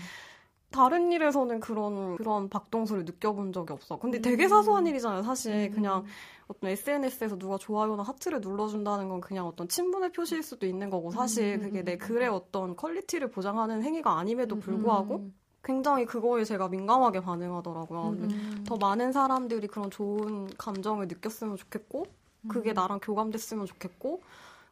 다른 0.70 1.10
일에서는 1.12 1.60
그런 1.60 2.16
그런 2.16 2.48
박동수를 2.48 3.04
느껴본 3.04 3.52
적이 3.52 3.72
없어. 3.72 3.98
근데 3.98 4.20
되게 4.20 4.48
사소한 4.48 4.84
음. 4.84 4.88
일이잖아요. 4.88 5.22
사실 5.22 5.70
음. 5.70 5.70
그냥 5.72 6.04
어떤 6.46 6.70
SNS에서 6.70 7.38
누가 7.38 7.58
좋아요나 7.58 8.02
하트를 8.02 8.40
눌러준다는 8.40 9.08
건 9.08 9.20
그냥 9.20 9.46
어떤 9.46 9.68
친분의 9.68 10.12
표시일 10.12 10.42
수도 10.42 10.66
있는 10.66 10.90
거고 10.90 11.10
사실 11.10 11.54
음. 11.54 11.60
그게 11.60 11.82
내 11.82 11.96
글의 11.96 12.28
어떤 12.28 12.76
quality를 12.76 13.30
보장하는 13.30 13.82
행위가 13.82 14.18
아님에도 14.18 14.56
음, 14.56 14.60
불구하고 14.60 15.16
음. 15.16 15.34
굉장히 15.62 16.06
그거에 16.06 16.44
제가 16.44 16.68
민감하게 16.68 17.20
반응하더라고요. 17.20 18.08
음. 18.10 18.64
더 18.66 18.76
많은 18.76 19.12
사람들이 19.12 19.66
그런 19.66 19.90
좋은 19.90 20.48
감정을 20.56 21.06
느꼈으면 21.08 21.56
좋겠고 21.56 22.06
그게 22.48 22.72
나랑 22.72 23.00
교감됐으면 23.00 23.66
좋겠고 23.66 24.22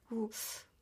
그리고 0.09 0.31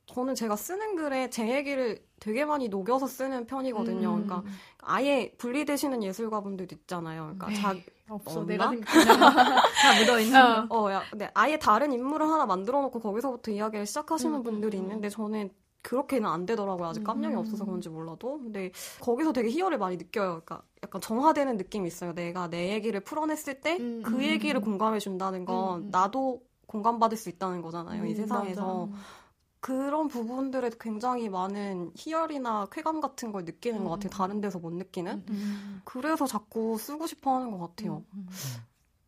저는 0.07 0.35
제가 0.35 0.55
쓰는 0.55 0.95
글에 0.95 1.29
제 1.29 1.53
얘기를 1.55 2.01
되게 2.19 2.45
많이 2.45 2.69
녹여서 2.69 3.07
쓰는 3.07 3.45
편이거든요. 3.45 4.15
음. 4.15 4.25
그러니까 4.25 4.43
아예 4.79 5.31
분리되시는 5.37 6.01
예술가분들도 6.01 6.75
있잖아요. 6.75 7.35
그러니까 7.37 7.53
자 7.61 7.75
없어. 8.09 8.43
내가 8.45 8.71
다 8.81 9.99
묻어 9.99 10.19
있는. 10.19 10.41
어, 10.41 10.67
어 10.69 10.91
야, 10.91 11.03
네, 11.13 11.29
아예 11.33 11.59
다른 11.59 11.91
인물을 11.91 12.25
하나 12.25 12.45
만들어 12.45 12.81
놓고 12.83 12.99
거기서부터 12.99 13.51
이야기를 13.51 13.85
시작하시는 13.85 14.33
음. 14.33 14.43
분들이 14.43 14.77
있는데 14.77 15.09
저는 15.09 15.51
그렇게는 15.81 16.27
안 16.27 16.45
되더라고요. 16.45 16.87
아직 16.87 17.03
깜냥이 17.03 17.35
음. 17.35 17.39
없어서 17.39 17.65
그런지 17.65 17.89
몰라도. 17.89 18.39
근데 18.39 18.71
거기서 19.01 19.33
되게 19.33 19.49
희열을 19.49 19.77
많이 19.77 19.97
느껴요. 19.97 20.41
그러니까 20.45 20.61
약간 20.83 21.01
정화되는 21.01 21.57
느낌이 21.57 21.87
있어요. 21.87 22.13
내가 22.13 22.49
내 22.49 22.73
얘기를 22.73 22.99
풀어냈을 23.01 23.61
때그 23.61 23.83
음, 23.83 24.03
음, 24.05 24.21
얘기를 24.21 24.61
공감해 24.61 24.99
준다는 24.99 25.45
건 25.45 25.89
나도 25.91 26.41
공감받을 26.65 27.17
수 27.17 27.29
있다는 27.29 27.61
거잖아요. 27.61 28.05
이 28.05 28.15
세상에서. 28.15 28.87
맞아. 28.87 29.01
그런 29.59 30.07
부분들에 30.07 30.71
굉장히 30.79 31.29
많은 31.29 31.91
희열이나 31.95 32.67
쾌감 32.71 33.01
같은 33.01 33.31
걸 33.31 33.43
느끼는 33.45 33.79
음. 33.79 33.83
것 33.85 33.91
같아요. 33.91 34.09
다른 34.09 34.41
데서 34.41 34.59
못 34.59 34.71
느끼는. 34.71 35.25
음. 35.29 35.81
그래서 35.83 36.25
자꾸 36.27 36.77
쓰고 36.77 37.07
싶어 37.07 37.35
하는 37.35 37.51
것 37.51 37.59
같아요. 37.59 38.03
음. 38.13 38.27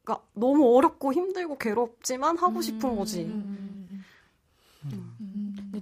그러니까 0.03 0.25
너무 0.33 0.75
어렵고 0.75 1.13
힘들고 1.13 1.57
괴롭지만 1.57 2.37
하고 2.37 2.61
싶은 2.61 2.95
거지. 2.95 3.25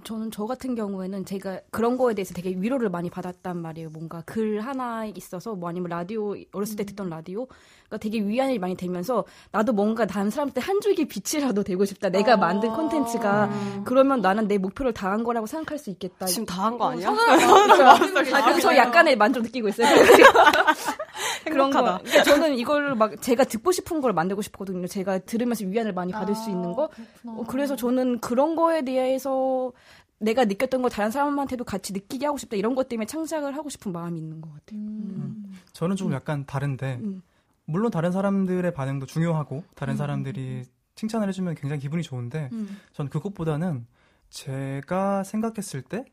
저는 0.04 0.30
저 0.30 0.46
같은 0.46 0.74
경우에는 0.74 1.24
제가 1.24 1.60
그런 1.70 1.96
거에 1.96 2.14
대해서 2.14 2.32
되게 2.34 2.50
위로를 2.50 2.88
많이 2.90 3.10
받았단 3.10 3.56
말이에요. 3.56 3.90
뭔가 3.90 4.22
글 4.26 4.60
하나 4.60 5.04
있어서 5.06 5.54
뭐 5.54 5.68
아니면 5.68 5.90
라디오 5.90 6.34
어렸을 6.52 6.76
때 6.76 6.84
듣던 6.84 7.08
라디오가 7.10 7.96
되게 8.00 8.20
위안이 8.20 8.58
많이 8.58 8.76
되면서 8.76 9.24
나도 9.52 9.72
뭔가 9.72 10.06
다른 10.06 10.30
사람한테 10.30 10.60
한 10.60 10.80
줄기 10.80 11.06
빛이라도 11.06 11.62
되고 11.64 11.84
싶다. 11.84 12.08
내가 12.10 12.34
아~ 12.34 12.36
만든 12.36 12.70
콘텐츠가 12.72 13.50
그러면 13.84 14.20
나는 14.20 14.46
내 14.48 14.58
목표를 14.58 14.92
다 14.92 15.08
한 15.08 15.24
거라고 15.24 15.46
생각할 15.46 15.78
수 15.78 15.88
있겠다. 15.90 16.26
지금 16.26 16.44
다 16.46 16.62
한 16.64 16.76
거 16.78 16.90
아니야? 16.90 17.08
아, 17.10 18.58
저 18.60 18.76
약간의 18.76 19.16
만족 19.16 19.42
느끼고 19.42 19.68
있어요. 19.68 19.86
그런 21.44 21.70
거. 21.70 21.80
그러니까 21.82 22.22
저는 22.24 22.54
이걸 22.56 22.94
막 22.94 23.20
제가 23.22 23.44
듣고 23.44 23.72
싶은 23.72 24.00
걸 24.00 24.12
만들고 24.12 24.42
싶거든요. 24.42 24.86
제가 24.86 25.18
들으면서 25.20 25.64
위안을 25.66 25.92
많이 25.94 26.12
받을 26.12 26.32
아, 26.32 26.36
수 26.36 26.50
있는 26.50 26.74
거. 26.74 26.90
어, 27.24 27.44
그래서 27.48 27.74
저는 27.76 28.20
그런 28.20 28.54
거에 28.56 28.82
대해서 28.82 29.72
내가 30.20 30.44
느꼈던 30.44 30.82
거 30.82 30.88
다른 30.88 31.10
사람한테도 31.10 31.64
같이 31.64 31.92
느끼게 31.92 32.26
하고 32.26 32.38
싶다 32.38 32.56
이런 32.56 32.74
것 32.74 32.88
때문에 32.88 33.06
창작을 33.06 33.56
하고 33.56 33.68
싶은 33.68 33.92
마음이 33.92 34.18
있는 34.18 34.40
것 34.40 34.52
같아요. 34.52 34.80
음. 34.80 35.44
음. 35.46 35.52
저는 35.72 35.96
좀 35.96 36.08
음. 36.08 36.12
약간 36.12 36.44
다른데 36.44 37.00
음. 37.02 37.22
물론 37.64 37.90
다른 37.90 38.10
사람들의 38.12 38.72
반응도 38.74 39.06
중요하고 39.06 39.64
다른 39.74 39.94
음. 39.94 39.96
사람들이 39.96 40.64
칭찬을 40.96 41.28
해주면 41.28 41.54
굉장히 41.54 41.80
기분이 41.80 42.02
좋은데 42.02 42.48
음. 42.52 42.76
전 42.92 43.08
그것보다는 43.08 43.86
제가 44.30 45.22
생각했을 45.22 45.82
때 45.82 46.04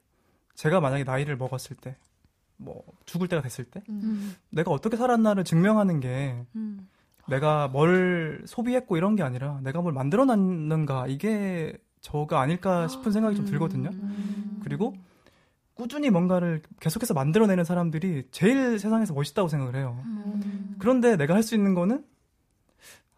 제가 0.53 0.79
만약에 0.79 1.03
나이를 1.03 1.37
먹었을 1.37 1.75
때 1.75 1.97
뭐 2.57 2.83
죽을 3.05 3.27
때가 3.27 3.41
됐을 3.41 3.65
때 3.65 3.81
내가 4.49 4.71
어떻게 4.71 4.97
살았나를 4.97 5.43
증명하는 5.43 5.99
게 5.99 6.45
내가 7.27 7.67
뭘 7.67 8.43
소비했고 8.45 8.97
이런 8.97 9.15
게 9.15 9.23
아니라 9.23 9.59
내가 9.63 9.81
뭘 9.81 9.93
만들어 9.93 10.25
놨는가 10.25 11.07
이게 11.07 11.77
저가 12.05 12.39
아닐까 12.39 12.87
싶은 12.87 13.11
생각이 13.11 13.35
좀 13.35 13.45
들거든요. 13.45 13.89
음. 13.91 14.59
그리고 14.63 14.93
꾸준히 15.73 16.11
뭔가를 16.11 16.61
계속해서 16.79 17.15
만들어내는 17.15 17.63
사람들이 17.63 18.27
제일 18.29 18.77
세상에서 18.77 19.13
멋있다고 19.15 19.49
생각을 19.49 19.75
해요. 19.75 19.99
음. 20.05 20.75
그런데 20.77 21.17
내가 21.17 21.33
할 21.33 21.41
수 21.41 21.55
있는 21.55 21.73
거는 21.73 22.03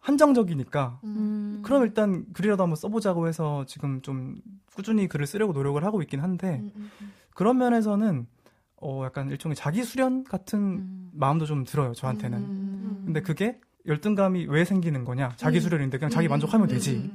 한정적이니까 0.00 1.00
음. 1.04 1.60
그럼 1.62 1.82
일단 1.82 2.24
글이라도 2.32 2.62
한번 2.62 2.76
써보자고 2.76 3.28
해서 3.28 3.64
지금 3.66 4.00
좀 4.00 4.36
꾸준히 4.74 5.06
글을 5.06 5.26
쓰려고 5.26 5.52
노력을 5.52 5.82
하고 5.84 6.00
있긴 6.00 6.20
한데 6.20 6.62
음. 6.74 6.90
그런 7.34 7.58
면에서는 7.58 8.26
어 8.80 9.02
약간 9.04 9.28
일종의 9.28 9.54
자기 9.54 9.84
수련 9.84 10.24
같은 10.24 11.10
마음도 11.12 11.44
좀 11.44 11.64
들어요 11.64 11.92
저한테는. 11.92 13.04
근데 13.04 13.20
그게 13.20 13.60
열등감이 13.86 14.46
왜 14.48 14.64
생기는 14.64 15.04
거냐? 15.04 15.34
자기 15.36 15.60
수련인데 15.60 15.98
그냥 15.98 16.10
자기 16.10 16.28
만족하면 16.28 16.68
되지. 16.68 17.10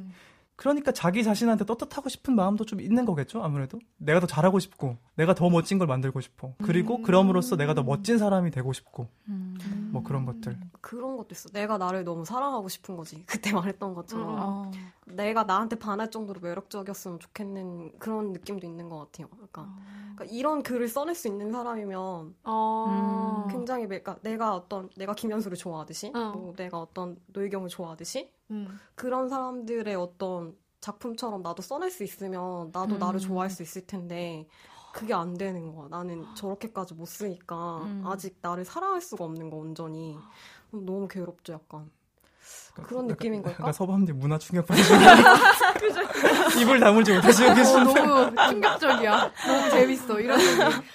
그러니까 0.55 0.91
자기 0.91 1.23
자신한테 1.23 1.65
떳떳하고 1.65 2.09
싶은 2.09 2.35
마음도 2.35 2.63
좀 2.65 2.79
있는 2.79 3.05
거겠죠 3.05 3.43
아무래도? 3.43 3.79
내가 3.97 4.19
더 4.19 4.27
잘하고 4.27 4.59
싶고 4.59 4.97
내가 5.15 5.33
더 5.33 5.49
멋진 5.49 5.77
걸 5.79 5.87
만들고 5.87 6.21
싶어. 6.21 6.53
그리고 6.63 6.97
음. 6.97 7.03
그럼으로써 7.03 7.55
내가 7.55 7.73
더 7.73 7.83
멋진 7.83 8.17
사람이 8.17 8.51
되고 8.51 8.71
싶고. 8.71 9.07
음. 9.29 9.89
뭐 9.91 10.03
그런 10.03 10.25
것들. 10.25 10.59
그런 10.81 11.17
것도 11.17 11.29
있어. 11.31 11.49
내가 11.49 11.77
나를 11.77 12.03
너무 12.03 12.25
사랑하고 12.25 12.69
싶은 12.69 12.95
거지. 12.95 13.23
그때 13.27 13.51
말했던 13.51 13.93
것처럼. 13.93 14.65
음. 14.65 14.71
내가 15.07 15.43
나한테 15.43 15.77
반할 15.77 16.09
정도로 16.09 16.39
매력적이었으면 16.41 17.19
좋겠는 17.19 17.99
그런 17.99 18.31
느낌도 18.31 18.65
있는 18.65 18.89
것 18.89 18.99
같아요 18.99 19.27
그러니까, 19.29 19.73
그러니까 20.15 20.25
이런 20.25 20.63
글을 20.63 20.87
써낼 20.87 21.15
수 21.15 21.27
있는 21.27 21.51
사람이면 21.51 22.35
어. 22.43 23.47
굉장히 23.49 23.87
그러니까 23.87 24.17
내가 24.21 24.55
어떤 24.55 24.89
내가 24.95 25.13
김현수를 25.13 25.57
좋아하듯이 25.57 26.11
어. 26.15 26.31
뭐 26.35 26.53
내가 26.55 26.79
어떤 26.79 27.17
노희경을 27.27 27.69
좋아하듯이 27.69 28.31
음. 28.51 28.79
그런 28.95 29.29
사람들의 29.29 29.93
어떤 29.95 30.55
작품처럼 30.79 31.41
나도 31.41 31.61
써낼 31.61 31.89
수 31.91 32.03
있으면 32.03 32.71
나도 32.73 32.95
음. 32.95 32.99
나를 32.99 33.19
좋아할 33.19 33.49
수 33.49 33.63
있을 33.63 33.85
텐데 33.85 34.47
그게 34.93 35.13
안 35.13 35.33
되는 35.33 35.73
거야. 35.73 35.87
나는 35.89 36.23
저렇게까지 36.35 36.93
못 36.93 37.07
쓰니까 37.07 37.81
음. 37.83 38.03
아직 38.05 38.37
나를 38.41 38.63
사랑할 38.63 39.01
수가 39.01 39.25
없는 39.25 39.49
거 39.49 39.57
온전히 39.57 40.15
너무 40.71 41.07
괴롭죠, 41.07 41.53
약간. 41.53 41.89
그러니까, 42.73 42.89
그런 42.89 43.07
느낌인 43.07 43.41
걸까? 43.41 43.59
약간 43.59 43.73
서방님 43.73 44.19
문화 44.19 44.37
충격 44.37 44.65
받으시는 44.65 45.01
입을 46.61 46.79
다물지 46.79 47.13
못하시고 47.13 47.53
계시는 47.53 47.87
어, 47.87 47.93
너무 47.93 48.35
충격적이야. 48.49 49.31
너무 49.47 49.69
재밌어. 49.69 50.19
이런 50.19 50.39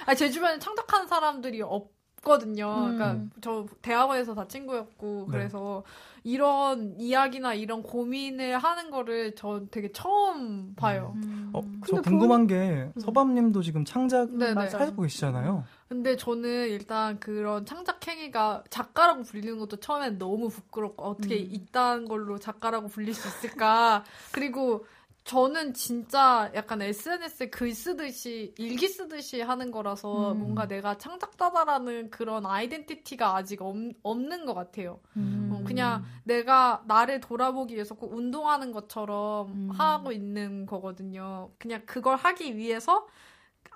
아, 0.07 0.15
제 0.15 0.31
주변에 0.31 0.59
창작하는 0.59 1.07
사람들이 1.07 1.63
없 1.63 1.99
없거든요. 2.19 2.67
그러니까 2.67 3.13
음. 3.13 3.31
그러니까 3.35 3.41
저 3.41 3.67
대학원에서 3.83 4.35
다 4.35 4.47
친구였고 4.47 5.27
네. 5.31 5.39
그래서 5.39 5.85
이런 6.25 6.95
이야기나 6.99 7.55
이런 7.55 7.83
고민을 7.83 8.59
하는 8.59 8.91
거를 8.91 9.35
전 9.35 9.69
되게 9.71 9.91
처음 9.93 10.75
봐요. 10.75 11.15
음. 11.17 11.51
어, 11.53 11.63
저 11.87 12.01
궁금한 12.03 12.41
본... 12.41 12.47
게 12.47 12.91
음. 12.95 13.01
서밤님도 13.01 13.63
지금 13.63 13.85
창작을 13.85 14.57
하고 14.57 15.03
계시잖아요. 15.03 15.65
근데 15.89 16.17
저는 16.17 16.69
일단 16.69 17.19
그런 17.19 17.65
창작 17.65 18.07
행위가 18.07 18.65
작가라고 18.69 19.23
불리는 19.23 19.59
것도 19.59 19.79
처음엔 19.79 20.19
너무 20.19 20.51
부끄럽고 20.51 21.03
어떻게 21.03 21.37
음. 21.37 21.49
이딴 21.51 22.05
걸로 22.07 22.39
작가라고 22.39 22.89
불릴 22.89 23.15
수 23.15 23.27
있을까. 23.29 24.05
그리고 24.33 24.85
저는 25.25 25.75
진짜 25.75 26.51
약간 26.55 26.81
SNS에 26.81 27.51
글 27.51 27.75
쓰듯이 27.75 28.55
일기 28.57 28.89
쓰듯이 28.89 29.43
하는 29.43 29.71
거라서 29.71 30.33
음. 30.33 30.41
뭔가 30.41 30.67
내가 30.67 30.97
창작자다라는 30.97 32.11
그런 32.11 32.47
아이덴티티가 32.47 33.37
아직 33.37 33.61
없, 33.61 33.77
없는 34.03 34.47
것 34.47 34.55
같아요. 34.55 35.01
음. 35.17 35.51
어, 35.53 35.65
그냥 35.67 36.05
내가 36.25 36.83
나를 36.87 37.21
돌아보기 37.21 37.75
위해서 37.75 37.95
꼭 37.95 38.15
운동하는 38.15 38.73
것처럼 38.73 39.49
음. 39.49 39.71
하고 39.71 40.13
있는 40.13 40.65
거거든요. 40.65 41.51
그냥 41.59 41.83
그걸 41.85 42.17
하기 42.17 42.57
위해서 42.57 43.07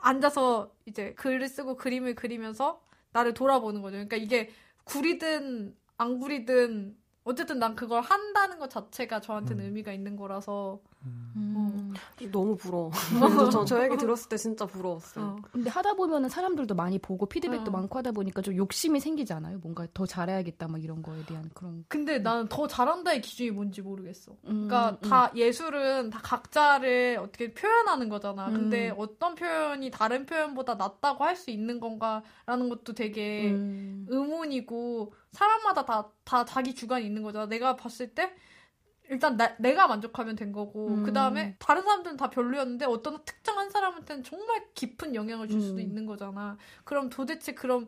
앉아서 0.03 0.75
이제 0.87 1.15
글을 1.15 1.49
쓰고 1.49 1.77
그림을 1.77 2.15
그리면서 2.15 2.83
나를 3.13 3.35
돌아보는 3.35 3.83
거죠. 3.83 3.95
그러니까 3.95 4.17
이게 4.17 4.51
구리든 4.85 5.77
안 5.97 6.19
구리든 6.19 6.97
어쨌든 7.25 7.59
난 7.59 7.77
그걸 7.77 8.03
한다는 8.03 8.59
것 8.59 8.69
자체가 8.69 9.21
저한테는 9.21 9.63
음. 9.63 9.67
의미가 9.67 9.93
있는 9.93 10.17
거라서 10.17 10.81
음. 11.05 11.33
음. 11.37 11.95
너무 12.31 12.57
부러워. 12.57 12.91
저, 13.53 13.65
저 13.65 13.85
얘기 13.85 13.97
들었을 13.97 14.29
때 14.29 14.37
진짜 14.37 14.65
부러웠어요. 14.65 15.25
어. 15.25 15.37
근데 15.51 15.69
하다 15.71 15.95
보면은 15.95 16.29
사람들도 16.29 16.75
많이 16.75 16.99
보고 16.99 17.27
피드백도 17.27 17.71
어. 17.71 17.73
많고 17.73 17.99
하다 17.99 18.13
보니까 18.13 18.43
좀 18.43 18.57
욕심이 18.57 19.01
생기지 19.01 19.33
않아요? 19.33 19.59
뭔가 19.59 19.87
더 19.93 20.07
잘해야겠다 20.07 20.69
막 20.69 20.83
이런 20.83 21.03
거에 21.03 21.25
대한 21.27 21.51
그런. 21.55 21.85
근데 21.89 22.19
나는 22.21 22.47
더 22.49 22.67
잘한다의 22.67 23.21
기준이 23.23 23.51
뭔지 23.51 23.83
모르겠어. 23.83 24.33
음, 24.45 24.69
그러니까 24.69 24.99
음. 25.03 25.09
다 25.09 25.33
예술은 25.35 26.11
다 26.11 26.21
각자를 26.23 27.19
어떻게 27.21 27.53
표현하는 27.53 28.09
거잖아. 28.09 28.47
근데 28.47 28.91
음. 28.91 28.95
어떤 28.99 29.35
표현이 29.35 29.91
다른 29.91 30.25
표현보다 30.27 30.75
낫다고 30.77 31.25
할 31.25 31.33
수 31.33 31.51
있는 31.51 31.81
건가라는 31.81 32.69
것도 32.69 32.93
되게 32.93 33.51
의문이고 34.09 35.13
사람마다 35.33 35.85
다, 35.85 36.11
다 36.25 36.45
자기 36.45 36.75
주관이 36.75 37.05
있는 37.07 37.23
거잖아. 37.23 37.47
내가 37.47 37.75
봤을 37.77 38.15
때 38.15 38.33
일단 39.13 39.37
나, 39.37 39.55
내가 39.59 39.87
만족하면 39.87 40.37
된 40.37 40.53
거고 40.53 40.89
음. 40.89 41.03
그 41.03 41.13
다음에 41.13 41.55
다른 41.59 41.83
사람들은 41.83 42.17
다 42.17 42.31
별로였는데 42.31 42.87
어떤 42.87 43.23
특정한 43.27 43.69
사람한테는 43.69 44.25
정말 44.25 44.65
깊은 44.75 45.15
영향을 45.15 45.49
줄 45.49 45.61
수도 45.61 45.75
음. 45.75 45.81
있는 45.81 46.07
거잖아. 46.07 46.57
그럼 46.85 47.11
도대체 47.11 47.53
그럼 47.53 47.87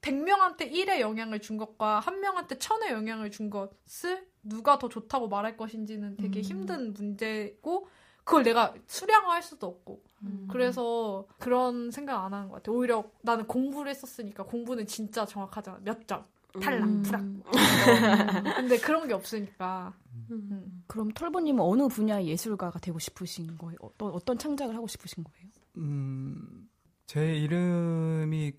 100명한테 0.00 0.72
1의 0.72 0.98
영향을 0.98 1.40
준 1.40 1.58
것과 1.58 2.00
한 2.00 2.20
명한테 2.20 2.58
1000의 2.58 2.90
영향을 2.90 3.30
준 3.30 3.50
것을 3.50 4.26
누가 4.42 4.76
더 4.78 4.88
좋다고 4.88 5.28
말할 5.28 5.56
것인지는 5.56 6.16
되게 6.16 6.40
음. 6.40 6.42
힘든 6.42 6.92
문제고 6.92 7.86
그걸 8.24 8.42
내가 8.42 8.74
수량화할 8.88 9.42
수도 9.44 9.68
없고 9.68 10.02
음. 10.22 10.48
그래서 10.50 11.24
그런 11.38 11.92
생각 11.92 12.24
안 12.24 12.34
하는 12.34 12.48
것 12.48 12.56
같아. 12.56 12.72
오히려 12.72 13.04
나는 13.22 13.46
공부를 13.46 13.90
했었으니까 13.90 14.42
공부는 14.42 14.88
진짜 14.88 15.24
정확하잖아. 15.24 15.78
몇 15.84 16.08
점. 16.08 16.24
탈락, 16.60 16.88
음. 16.88 17.02
불락. 17.02 17.22
근데 18.56 18.78
그런 18.78 19.08
게 19.08 19.14
없으니까. 19.14 19.92
음. 20.12 20.26
음. 20.30 20.84
그럼 20.86 21.12
털보님은 21.12 21.62
어느 21.62 21.88
분야의 21.88 22.26
예술가가 22.28 22.78
되고 22.78 22.98
싶으신 22.98 23.58
거예요? 23.58 23.76
어떤, 23.80 24.12
어떤 24.12 24.38
창작을 24.38 24.74
하고 24.74 24.86
싶으신 24.86 25.24
거예요? 25.24 25.48
음, 25.76 26.68
제 27.06 27.34
이름이 27.36 28.52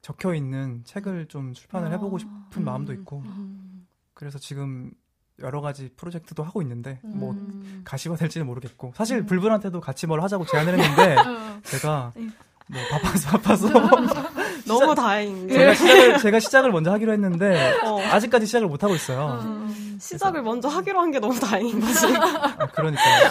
적혀 0.00 0.34
있는 0.34 0.82
책을 0.84 1.26
좀 1.26 1.52
출판을 1.52 1.88
아. 1.88 1.90
해보고 1.92 2.18
싶은 2.18 2.64
마음도 2.64 2.92
음. 2.92 2.98
있고, 2.98 3.18
음. 3.20 3.86
그래서 4.14 4.38
지금 4.38 4.92
여러 5.40 5.60
가지 5.60 5.90
프로젝트도 5.96 6.42
하고 6.42 6.62
있는데 6.62 7.00
뭐 7.02 7.32
음. 7.32 7.82
가시가 7.84 8.14
될지는 8.16 8.46
모르겠고 8.46 8.92
사실 8.94 9.18
음. 9.18 9.26
불불한테도 9.26 9.80
같이 9.80 10.06
뭘 10.06 10.22
하자고 10.22 10.46
제안을 10.46 10.78
했는데 10.78 11.16
어. 11.18 11.60
제가 11.64 12.12
뭐 12.14 12.80
바빠서 12.90 13.30
바빠서 13.30 13.68
너무 14.80 14.94
다행인 14.94 15.46
게 15.46 15.54
제가 15.54 15.74
시작을, 15.74 16.18
제가 16.18 16.40
시작을 16.40 16.72
먼저 16.72 16.90
하기로 16.92 17.12
했는데 17.12 17.74
어. 17.84 17.98
아직까지 18.00 18.46
시작을 18.46 18.68
못 18.68 18.82
하고 18.82 18.94
있어요. 18.94 19.40
음. 19.44 19.96
시작을 20.00 20.32
그래서. 20.42 20.44
먼저 20.44 20.68
하기로 20.68 21.00
한 21.00 21.10
게 21.10 21.18
너무 21.20 21.38
다행인 21.38 21.80
거지. 21.80 22.06
아, 22.16 22.66
그러니까요. 22.66 23.30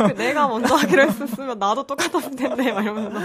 어, 0.00 0.12
내가 0.16 0.46
먼저 0.48 0.74
하기로 0.74 1.02
했었으면 1.02 1.58
나도 1.58 1.86
똑같았을 1.86 2.36
텐데 2.36 2.72
막 2.72 2.82
이러면서. 2.82 3.18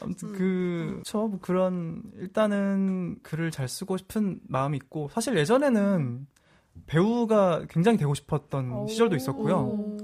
아무튼 0.00 0.32
그, 0.32 1.00
저뭐 1.04 1.38
그런 1.40 2.02
일단은 2.18 3.16
글을 3.22 3.50
잘 3.50 3.68
쓰고 3.68 3.96
싶은 3.96 4.40
마음이 4.48 4.76
있고 4.76 5.08
사실 5.12 5.36
예전에는 5.36 6.26
배우가 6.86 7.62
굉장히 7.70 7.96
되고 7.98 8.14
싶었던 8.14 8.86
시절도 8.88 9.16
있었고요. 9.16 9.96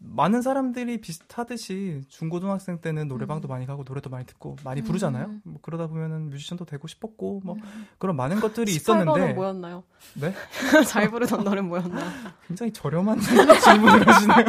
많은 0.00 0.42
사람들이 0.42 1.00
비슷하듯이 1.00 2.02
중고등학생 2.08 2.80
때는 2.80 3.08
노래방도 3.08 3.48
음. 3.48 3.50
많이 3.50 3.66
가고 3.66 3.82
노래도 3.86 4.08
많이 4.10 4.24
듣고 4.26 4.56
많이 4.64 4.80
부르잖아요. 4.82 5.26
음. 5.26 5.40
뭐 5.44 5.58
그러다 5.60 5.88
보면은 5.88 6.30
뮤지션도 6.30 6.64
되고 6.64 6.86
싶었고 6.86 7.42
뭐 7.44 7.56
음. 7.56 7.86
그런 7.98 8.14
많은 8.16 8.38
것들이 8.40 8.70
있었는데 8.74 9.32
뭐였나요? 9.34 9.82
네? 10.14 10.32
잘 10.86 11.10
부르던 11.10 11.42
노래 11.42 11.60
뭐였나요? 11.60 12.10
굉장히 12.46 12.72
저렴한 12.72 13.18
질문을 13.64 14.06
하시네요. 14.06 14.46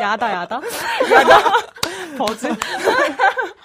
야다 0.00 0.32
야다? 0.32 0.60
야다? 1.12 1.38
버즈? 2.16 2.48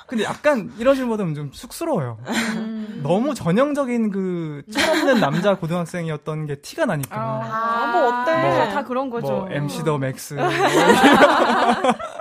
근데 0.07 0.23
약간 0.23 0.71
이런 0.77 0.95
질문은 0.95 1.35
좀 1.35 1.51
쑥스러워요. 1.53 2.17
음. 2.27 3.01
너무 3.03 3.33
전형적인 3.33 4.11
그 4.11 4.63
철없는 4.71 5.19
남자 5.19 5.55
고등학생이었던 5.55 6.45
게 6.45 6.55
티가 6.55 6.85
나니까. 6.85 7.15
아, 7.19 7.91
뭐 7.91 8.21
어때? 8.21 8.41
뭐, 8.41 8.69
다 8.69 8.83
그런 8.83 9.09
거죠. 9.09 9.27
뭐 9.27 9.51
MC 9.51 9.83
더 9.83 9.97
맥스. 9.97 10.35
뭐, 10.35 10.43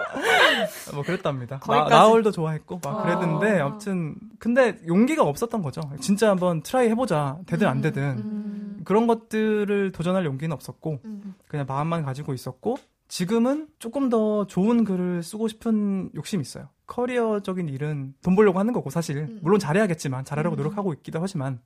뭐 0.95 1.03
그랬답니다. 1.03 1.61
나, 1.67 1.89
나얼도 1.89 2.31
좋아했고 2.31 2.81
막 2.83 3.01
아. 3.01 3.03
그랬는데 3.03 3.61
아무튼 3.61 4.15
근데 4.39 4.79
용기가 4.87 5.23
없었던 5.23 5.63
거죠. 5.63 5.81
진짜 6.01 6.31
한번 6.31 6.63
try 6.63 6.89
해보자. 6.89 7.39
되든 7.47 7.67
안 7.67 7.81
되든. 7.81 8.03
음. 8.03 8.81
그런 8.85 9.07
것들을 9.07 9.93
도전할 9.93 10.25
용기는 10.25 10.53
없었고 10.53 11.01
음. 11.05 11.35
그냥 11.49 11.67
마음만 11.69 12.05
가지고 12.05 12.35
있었고 12.35 12.77
지금은 13.13 13.69
조금 13.79 14.09
더 14.09 14.47
좋은 14.47 14.85
글을 14.85 15.23
쓰고 15.23 15.47
싶은 15.47 16.09
욕심이 16.15 16.41
있어요. 16.41 16.71
커리어적인 16.87 17.69
일은 17.69 18.15
돈 18.23 18.35
벌려고 18.35 18.59
하는 18.59 18.73
거고 18.73 18.89
사실 18.89 19.19
음. 19.19 19.39
물론 19.43 19.61
잘해야겠지만 19.61 20.25
잘하려고 20.25 20.57
음. 20.57 20.57
노력하고 20.57 20.95
있기도 20.95 21.21
하지만 21.21 21.61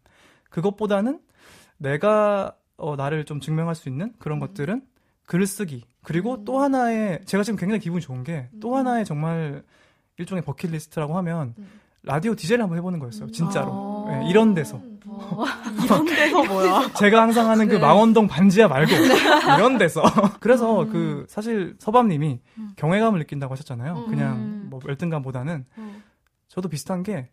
그것보다는 0.50 1.21
내가 1.76 2.57
어, 2.76 2.97
나를 2.97 3.25
좀 3.26 3.38
증명할 3.38 3.76
수 3.76 3.88
있는 3.88 4.12
그런 4.19 4.38
음. 4.38 4.41
것들은 4.41 4.82
글쓰기 5.25 5.85
그리고 6.02 6.35
음. 6.35 6.45
또 6.45 6.59
하나의 6.59 7.21
제가 7.26 7.45
지금 7.45 7.56
굉장히 7.56 7.78
기분이 7.78 8.02
좋은 8.02 8.25
게또 8.25 8.73
음. 8.73 8.75
하나의 8.75 9.04
정말 9.04 9.63
일종의 10.19 10.43
버킷리스트라고 10.43 11.17
하면 11.19 11.54
음. 11.59 11.69
라디오 12.02 12.35
디제이를 12.35 12.65
한번 12.65 12.76
해보는 12.78 12.99
거였어요 12.99 13.30
진짜로 13.30 14.09
아~ 14.09 14.19
네, 14.19 14.28
이런 14.28 14.52
데서 14.52 14.78
어, 14.78 14.96
이런 15.85 16.05
데서 16.05 16.45
뭐야? 16.45 16.93
제가 16.95 17.23
항상 17.23 17.49
하는 17.49 17.69
그 17.69 17.75
네. 17.75 17.81
망원동 17.81 18.29
반지하 18.29 18.69
말고 18.69 18.91
네. 18.91 19.15
이런 19.59 19.79
데서. 19.79 20.02
그래서 20.41 20.83
음. 20.83 20.93
그 20.93 21.26
사실 21.29 21.76
서밤님이 21.79 22.41
음. 22.59 22.71
경외감을 22.76 23.19
느낀다고 23.21 23.52
하셨잖아요. 23.52 23.95
음. 23.95 24.07
그냥 24.09 24.67
뭐 24.71 24.81
열등감보다는 24.87 25.65
음. 25.79 26.02
저도 26.49 26.69
비슷한 26.69 27.02
게 27.02 27.29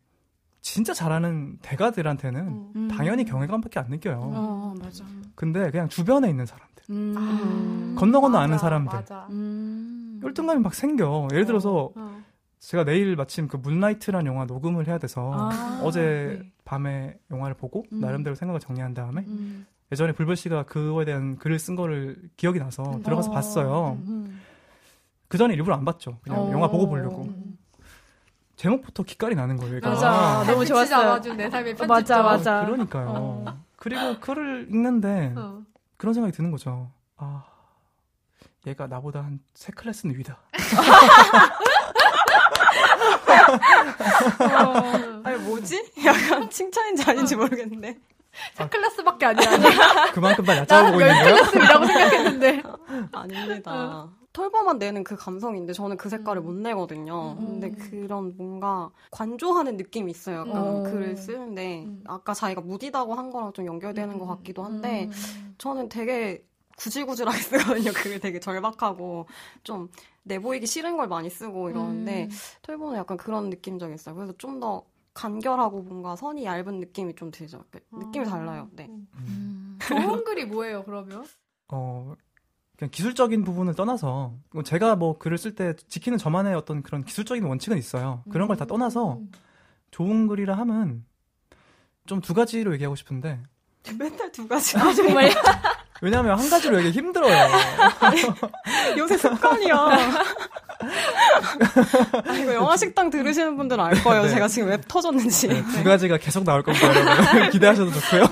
진짜 0.62 0.94
잘하는 0.94 1.58
대가들한테는 1.62 2.72
음. 2.76 2.88
당연히 2.90 3.26
경외감밖에 3.26 3.80
안 3.80 3.88
느껴요. 3.90 4.20
어, 4.22 4.74
맞아. 4.82 5.04
근데 5.36 5.70
그냥 5.72 5.90
주변에 5.90 6.30
있는 6.30 6.46
사람들. 6.46 6.84
음. 6.90 7.96
건너 7.98 8.22
건너 8.22 8.38
맞아, 8.38 8.44
아는 8.44 8.58
사람들. 8.58 8.94
맞아. 8.98 9.28
열등감이 10.24 10.62
막 10.62 10.74
생겨. 10.74 11.28
예를 11.32 11.46
들어서 11.46 11.76
어, 11.76 11.94
어. 11.96 12.24
제가 12.60 12.86
내일 12.86 13.18
마침 13.18 13.50
그 13.50 13.58
문라이트라는 13.58 14.26
영화 14.26 14.46
녹음을 14.46 14.88
해야 14.88 14.98
돼서 14.98 15.32
아, 15.34 15.82
어제 15.84 16.40
네. 16.42 16.53
밤에 16.74 17.16
영화를 17.30 17.56
보고 17.56 17.86
음. 17.92 18.00
나름대로 18.00 18.36
생각을 18.36 18.60
정리한 18.60 18.94
다음에 18.96 19.22
음. 19.28 19.66
예전에 19.92 20.12
불벌 20.14 20.36
씨가 20.36 20.64
그거에 20.64 21.06
대한 21.06 21.38
글을 21.38 21.60
쓴 21.60 21.76
거를 21.76 22.18
기억이 22.36 22.58
나서 22.60 22.84
음. 22.96 23.04
들어가서 23.04 23.30
어. 23.30 23.34
봤어요. 23.34 23.98
음, 24.02 24.06
음. 24.08 24.42
그 25.28 25.38
전에 25.38 25.54
일부러 25.54 25.76
안 25.76 25.86
봤죠. 25.86 26.18
그냥 26.24 26.40
어. 26.40 26.52
영화 26.52 26.68
보고 26.68 26.88
보려고. 26.88 27.28
제목부터 28.56 29.04
기깔이 29.04 29.36
나는 29.36 29.58
거예요. 29.58 29.76
얘가. 29.76 29.90
맞아. 29.90 30.10
아, 30.12 30.44
너무 30.46 30.66
좋았어요. 30.66 31.36
내 31.36 31.50
삶의 31.50 31.76
편집 31.76 31.88
맞아, 31.88 32.24
맞아. 32.24 32.62
어, 32.62 32.66
그러니까요. 32.66 33.08
어. 33.10 33.64
그리고 33.76 34.20
글을 34.20 34.68
읽는데 34.72 35.34
어. 35.36 35.62
그런 35.98 36.14
생각이 36.14 36.36
드는 36.36 36.50
거죠. 36.52 36.90
아, 37.18 37.44
얘가 38.66 38.88
나보다 38.88 39.22
한 39.24 39.40
세 39.54 39.72
클래스는 39.74 40.18
위다. 40.18 40.40
어, 43.44 45.22
아니 45.24 45.38
뭐지? 45.44 45.92
약간 46.06 46.50
칭찬인지 46.50 47.04
아닌지 47.04 47.36
모르겠는데. 47.36 47.98
세 48.56 48.68
클래스밖에 48.68 49.26
아니야. 49.28 50.12
그만큼 50.14 50.44
다 50.44 50.58
얕잡아보고 50.58 51.02
있는 51.02 51.14
거예요? 51.14 51.36
클래스라고 51.36 51.86
생각했는데. 51.86 52.64
아닙니다. 53.14 54.10
털보만 54.34 54.80
내는 54.80 55.04
그 55.04 55.16
감성인데 55.16 55.74
저는 55.74 55.96
그 55.96 56.10
색깔을 56.10 56.42
음. 56.42 56.46
못 56.46 56.54
내거든요. 56.56 57.38
음. 57.40 57.60
근데 57.60 57.70
그런 57.70 58.36
뭔가 58.36 58.90
관조하는 59.12 59.78
느낌이 59.78 60.10
있어요. 60.10 60.46
약간 60.48 60.78
음. 60.78 60.84
글을 60.84 61.16
쓰는데 61.16 61.84
음. 61.86 62.04
아까 62.08 62.34
자기가 62.34 62.62
무디다고 62.62 63.14
한 63.14 63.30
거랑 63.30 63.54
좀 63.54 63.68
연결되는 63.68 64.18
것 64.18 64.26
같기도 64.26 64.64
한데 64.64 65.06
음. 65.06 65.56
저는 65.60 65.88
되게 65.88 66.44
구질구질하게 66.78 67.38
쓰거든요. 67.40 67.92
그게 67.96 68.20
되게 68.20 68.40
절박하고 68.40 69.28
좀 69.64 69.90
내보이기 70.24 70.66
싫은 70.68 70.98
걸 70.98 71.08
많이 71.08 71.30
쓰고 71.30 71.70
이러는데 71.70 72.26
음. 72.26 72.30
털보는 72.64 72.98
약간 72.98 73.18
그런 73.18 73.50
느낌적이 73.50 73.94
있어요. 73.96 74.16
그래서 74.16 74.34
좀 74.38 74.60
더 74.60 74.84
간결하고 75.14 75.84
뭔가 75.84 76.16
선이 76.16 76.44
얇은 76.44 76.80
느낌이 76.80 77.14
좀 77.16 77.30
들죠. 77.30 77.64
그 77.70 77.80
느낌이 77.92 78.26
아. 78.26 78.30
달라요. 78.30 78.68
네. 78.72 78.88
음. 78.90 79.08
음. 79.16 79.78
좋은 79.88 80.24
글이 80.24 80.46
뭐예요, 80.46 80.84
그러면? 80.86 81.24
어, 81.70 82.16
그냥 82.78 82.90
기술적인 82.90 83.44
부분을 83.44 83.76
떠나서 83.76 84.34
제가 84.66 84.96
뭐 84.96 85.20
글을 85.20 85.38
쓸 85.38 85.54
때 85.54 85.76
지키는 85.88 86.18
저만의 86.18 86.56
어떤 86.56 86.82
그런 86.82 87.04
기술적인 87.04 87.44
원칙은 87.44 87.78
있어요. 87.78 88.24
그런 88.32 88.48
걸 88.48 88.58
다 88.58 88.66
떠나서 88.66 89.18
음. 89.18 89.32
좋은 89.92 90.26
글이라 90.28 90.56
함은 90.58 91.06
좀 92.08 92.20
두 92.22 92.34
가지로 92.34 92.74
얘기하고 92.74 92.96
싶은데 92.96 93.40
맨날 94.00 94.32
두 94.32 94.48
가지. 94.48 94.78
아, 94.78 94.92
정말. 94.94 95.30
왜냐하면 96.04 96.38
한 96.38 96.50
가지로 96.50 96.78
얘기 96.80 96.92
힘들어요. 96.92 97.50
요새 98.98 99.18
습관이야. 99.18 99.76
아, 102.26 102.34
이거 102.36 102.54
영화 102.56 102.76
식당 102.76 103.10
들으시는 103.10 103.56
분들은 103.56 103.82
알 103.82 104.04
거예요. 104.04 104.24
네. 104.24 104.30
제가 104.32 104.50
지금 104.50 104.68
왜 104.68 104.82
터졌는지. 104.86 105.48
네, 105.48 105.64
두 105.64 105.82
가지가 105.82 106.18
계속 106.18 106.44
나올 106.44 106.62
겁니다, 106.62 106.88
여러분. 106.90 107.52
기대하셔도 107.52 107.92
좋고요. 107.92 108.26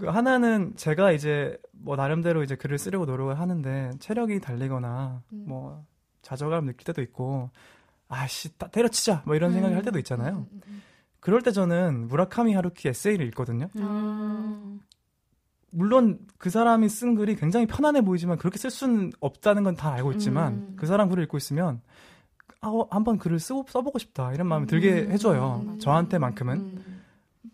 그 0.00 0.06
하나는 0.06 0.72
제가 0.76 1.12
이제 1.12 1.58
뭐 1.72 1.96
나름대로 1.96 2.42
이제 2.42 2.56
글을 2.56 2.78
쓰려고 2.78 3.04
노력을 3.04 3.38
하는데 3.38 3.90
체력이 4.00 4.40
달리거나 4.40 5.20
음. 5.34 5.44
뭐 5.46 5.84
좌절감 6.22 6.64
느낄 6.64 6.84
때도 6.86 7.02
있고 7.02 7.50
아씨 8.08 8.48
때려치자 8.48 9.24
뭐 9.26 9.36
이런 9.36 9.52
생각을 9.52 9.76
할 9.76 9.82
때도 9.82 9.98
있잖아요. 9.98 10.46
음, 10.50 10.60
음, 10.66 10.82
그럴 11.20 11.42
때 11.42 11.52
저는 11.52 12.08
무라카미 12.08 12.54
하루키 12.54 12.88
에세이를 12.88 13.26
읽거든요. 13.28 13.68
음. 13.76 14.80
물론 15.70 16.18
그 16.38 16.50
사람이 16.50 16.88
쓴 16.88 17.14
글이 17.14 17.36
굉장히 17.36 17.66
편안해 17.66 18.02
보이지만 18.02 18.38
그렇게 18.38 18.58
쓸 18.58 18.70
수는 18.70 19.12
없다는 19.20 19.62
건 19.64 19.76
다 19.76 19.92
알고 19.92 20.12
있지만 20.12 20.52
음. 20.52 20.72
그 20.76 20.86
사람 20.86 21.08
글을 21.08 21.24
읽고 21.24 21.36
있으면 21.36 21.80
아, 22.60 22.68
어, 22.68 22.86
한번 22.90 23.18
글을 23.18 23.38
쓰고 23.38 23.66
써보고 23.68 23.98
싶다 23.98 24.32
이런 24.32 24.46
마음이 24.46 24.66
들게 24.66 25.02
음. 25.02 25.12
해줘요. 25.12 25.64
음. 25.66 25.78
저한테만큼은 25.78 26.56
음. 26.58 27.02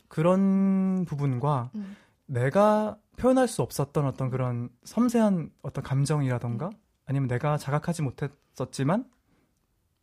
그런 0.09 1.05
부분과 1.05 1.71
음. 1.75 1.97
내가 2.27 2.97
표현할 3.17 3.49
수 3.49 3.63
없었던 3.63 4.05
어떤 4.07 4.31
그런 4.31 4.69
섬세한 4.85 5.51
어떤 5.63 5.85
감정이라던가 5.85 6.71
아니면 7.07 7.29
내가 7.29 7.57
자각하지 7.57 8.03
못했었지만 8.03 9.05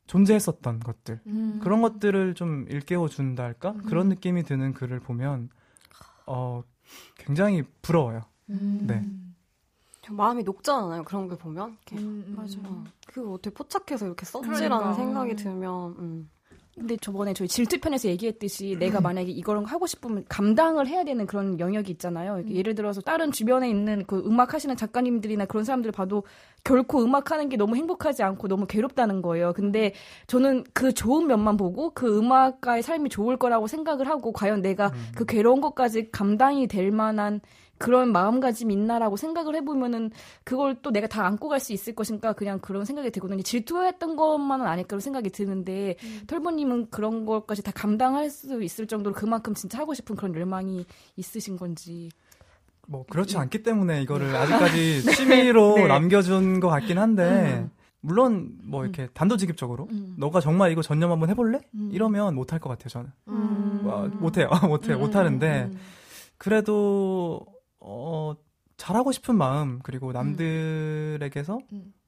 존재했었던 0.08 0.80
것들 0.80 1.20
음. 1.28 1.60
그런 1.62 1.82
것들을 1.82 2.34
좀 2.36 2.66
일깨워 2.70 3.08
준다 3.10 3.44
할까 3.44 3.72
음. 3.72 3.84
그런 3.84 4.10
느낌이 4.10 4.44
드는 4.44 4.74
글을 4.74 5.00
보면 5.00 5.50
어 6.26 6.64
굉장히 7.18 7.64
부러워요. 7.82 8.24
음. 8.50 8.84
네. 8.88 9.06
마음이 10.10 10.44
녹잖아요. 10.44 11.04
그런 11.04 11.28
걸 11.28 11.38
보면. 11.38 11.78
음, 11.94 11.98
음, 11.98 12.34
맞아. 12.36 12.58
어. 12.66 12.84
그 13.08 13.32
어떻게 13.32 13.54
포착해서 13.54 14.06
이렇게 14.06 14.26
썼지라는 14.26 14.60
그러니까. 14.68 14.94
생각이 14.94 15.36
들면. 15.36 15.96
음. 16.00 16.30
근데 16.76 16.98
저번에 16.98 17.34
저희 17.34 17.48
질투편에서 17.48 18.08
얘기했듯이 18.10 18.76
내가 18.80 19.00
음. 19.00 19.04
만약에 19.04 19.30
이걸 19.32 19.64
하고 19.64 19.86
싶으면 19.86 20.26
감당을 20.28 20.88
해야 20.88 21.04
되는 21.04 21.28
그런 21.28 21.60
영역이 21.60 21.92
있잖아요. 21.92 22.38
음. 22.38 22.52
예를 22.52 22.74
들어서 22.74 23.00
다른 23.00 23.32
주변에 23.32 23.70
있는 23.70 24.04
그 24.08 24.24
음악 24.26 24.56
하시는 24.56 24.76
작가님들이나 24.76 25.46
그런 25.46 25.66
사람들 25.66 25.92
봐도 25.92 26.24
결코 26.64 27.04
음악 27.04 27.32
하는 27.32 27.48
게 27.50 27.58
너무 27.58 27.76
행복하지 27.76 28.24
않고 28.24 28.48
너무 28.48 28.66
괴롭다는 28.66 29.22
거예요. 29.22 29.54
근데 29.54 29.94
저는 30.26 30.64
그 30.74 30.94
좋은 30.94 31.28
면만 31.28 31.58
보고 31.58 31.92
그 31.92 32.18
음악가의 32.18 32.82
삶이 32.82 33.10
좋을 33.10 33.38
거라고 33.38 33.68
생각을 33.68 34.08
하고 34.08 34.32
과연 34.32 34.62
내가 34.64 34.88
음. 34.88 35.12
그 35.16 35.26
괴로운 35.26 35.62
것까지 35.62 36.10
감당이 36.10 36.68
될 36.68 36.90
만한 36.90 37.40
그런 37.84 38.14
마음가짐이 38.14 38.74
있나라고 38.74 39.18
생각을 39.18 39.58
해보면은 39.58 40.10
그걸 40.46 40.78
또 40.82 40.90
내가 40.90 41.06
다 41.06 41.26
안고 41.26 41.50
갈 41.50 41.60
수 41.60 41.74
있을 41.74 41.94
것인가 41.94 42.32
그냥 42.32 42.60
그런 42.60 42.86
생각이 42.86 43.12
들거든요. 43.12 43.42
질투했던 43.42 44.16
것만은 44.16 44.66
아닐까로 44.66 45.02
생각이 45.02 45.30
드는데 45.30 45.96
음. 46.02 46.22
털보님은 46.28 46.92
그런 46.92 47.26
것까지 47.26 47.62
다 47.62 47.74
감당할 47.76 48.30
수 48.30 48.64
있을 48.64 48.88
정도로 48.88 49.14
그만큼 49.14 49.54
진짜 49.54 49.80
하고 49.80 49.94
싶은 49.94 50.16
그런 50.16 50.34
열망이 50.34 50.86
있으신 51.18 51.58
건지. 51.58 52.10
뭐 52.88 53.06
그렇지 53.10 53.38
않기 53.38 53.64
때문에 53.64 54.02
이거를 54.02 54.34
아직까지 54.34 55.04
취미로 55.16 55.76
네. 55.76 55.88
남겨준 55.88 56.62
것 56.62 56.70
같긴 56.70 56.98
한데 56.98 57.64
음. 57.64 57.70
물론 58.00 58.58
뭐 58.64 58.84
이렇게 58.84 59.04
음. 59.04 59.08
단도직입적으로 59.14 59.90
음. 59.92 60.16
너가 60.18 60.40
정말 60.40 60.72
이거 60.72 60.82
전념 60.82 61.12
한번 61.12 61.30
해볼래? 61.30 61.60
음. 61.76 61.90
이러면 61.92 62.36
못할 62.36 62.60
것 62.60 62.70
같아요 62.70 62.90
저는 62.90 63.12
음. 63.28 63.82
와, 63.86 64.08
못해요 64.08 64.50
못해요 64.68 64.98
못하는데 64.98 65.70
그래도 66.38 67.53
어 67.86 68.36
잘하고 68.78 69.12
싶은 69.12 69.36
마음 69.36 69.80
그리고 69.84 70.12
남들에게서 70.12 71.60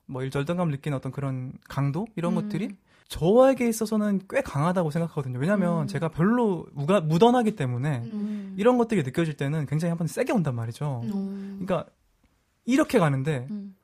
뭐 0.08 0.24
일절등감 0.24 0.70
느끼는 0.70 0.98
어떤 0.98 1.12
그런 1.12 1.54
강도 1.68 2.06
이런 2.16 2.34
것들이 2.36 2.70
저에게 3.08 3.68
있어서는 3.70 4.22
꽤 4.30 4.42
강하다고 4.42 4.90
생각하거든요. 4.90 5.38
왜냐하면 5.38 5.84
음. 5.84 5.88
제가 5.88 6.10
별로 6.10 6.66
무가, 6.74 7.02
무던하기 7.02 7.56
때문에 7.56 8.02
음. 8.12 8.56
이런 8.58 8.78
것들이 8.78 9.04
느껴질 9.04 9.36
때는 9.36 9.68
굉장히 9.68 9.92
한번 9.92 10.08
세게 10.08 10.34
온단 10.34 10.56
말이죠. 10.56 11.02
음. 11.04 11.60
그러니까 11.64 11.90
이렇게 12.66 12.98
가는데 12.98 13.48
음. 13.52 13.76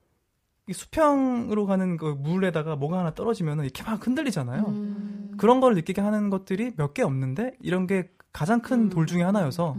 이 0.68 0.74
수평으로 0.74 1.66
가는 1.66 1.98
그 1.98 2.06
물에다가 2.06 2.76
뭐가 2.76 3.00
하나 3.00 3.14
떨어지면은 3.14 3.64
이렇게 3.66 3.84
막 3.84 4.06
흔들리잖아요. 4.06 4.64
음. 4.68 5.32
그런 5.38 5.60
걸 5.60 5.76
느끼게 5.76 6.02
하는 6.02 6.30
것들이 6.30 6.74
몇 6.78 6.94
개 6.94 7.04
없는데 7.04 7.58
이런 7.62 7.86
게 7.86 8.10
가장 8.34 8.62
큰돌 8.62 9.04
음. 9.04 9.06
중에 9.06 9.24
하나여서 9.24 9.76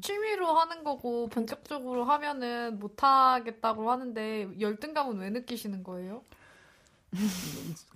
취미로 0.00 0.54
하는 0.54 0.84
거고 0.84 1.28
본격적으로 1.28 2.04
하면은 2.04 2.78
못 2.78 3.02
하겠다고 3.02 3.90
하는데 3.90 4.48
열등감은 4.60 5.18
왜 5.18 5.30
느끼시는 5.30 5.82
거예요? 5.82 6.22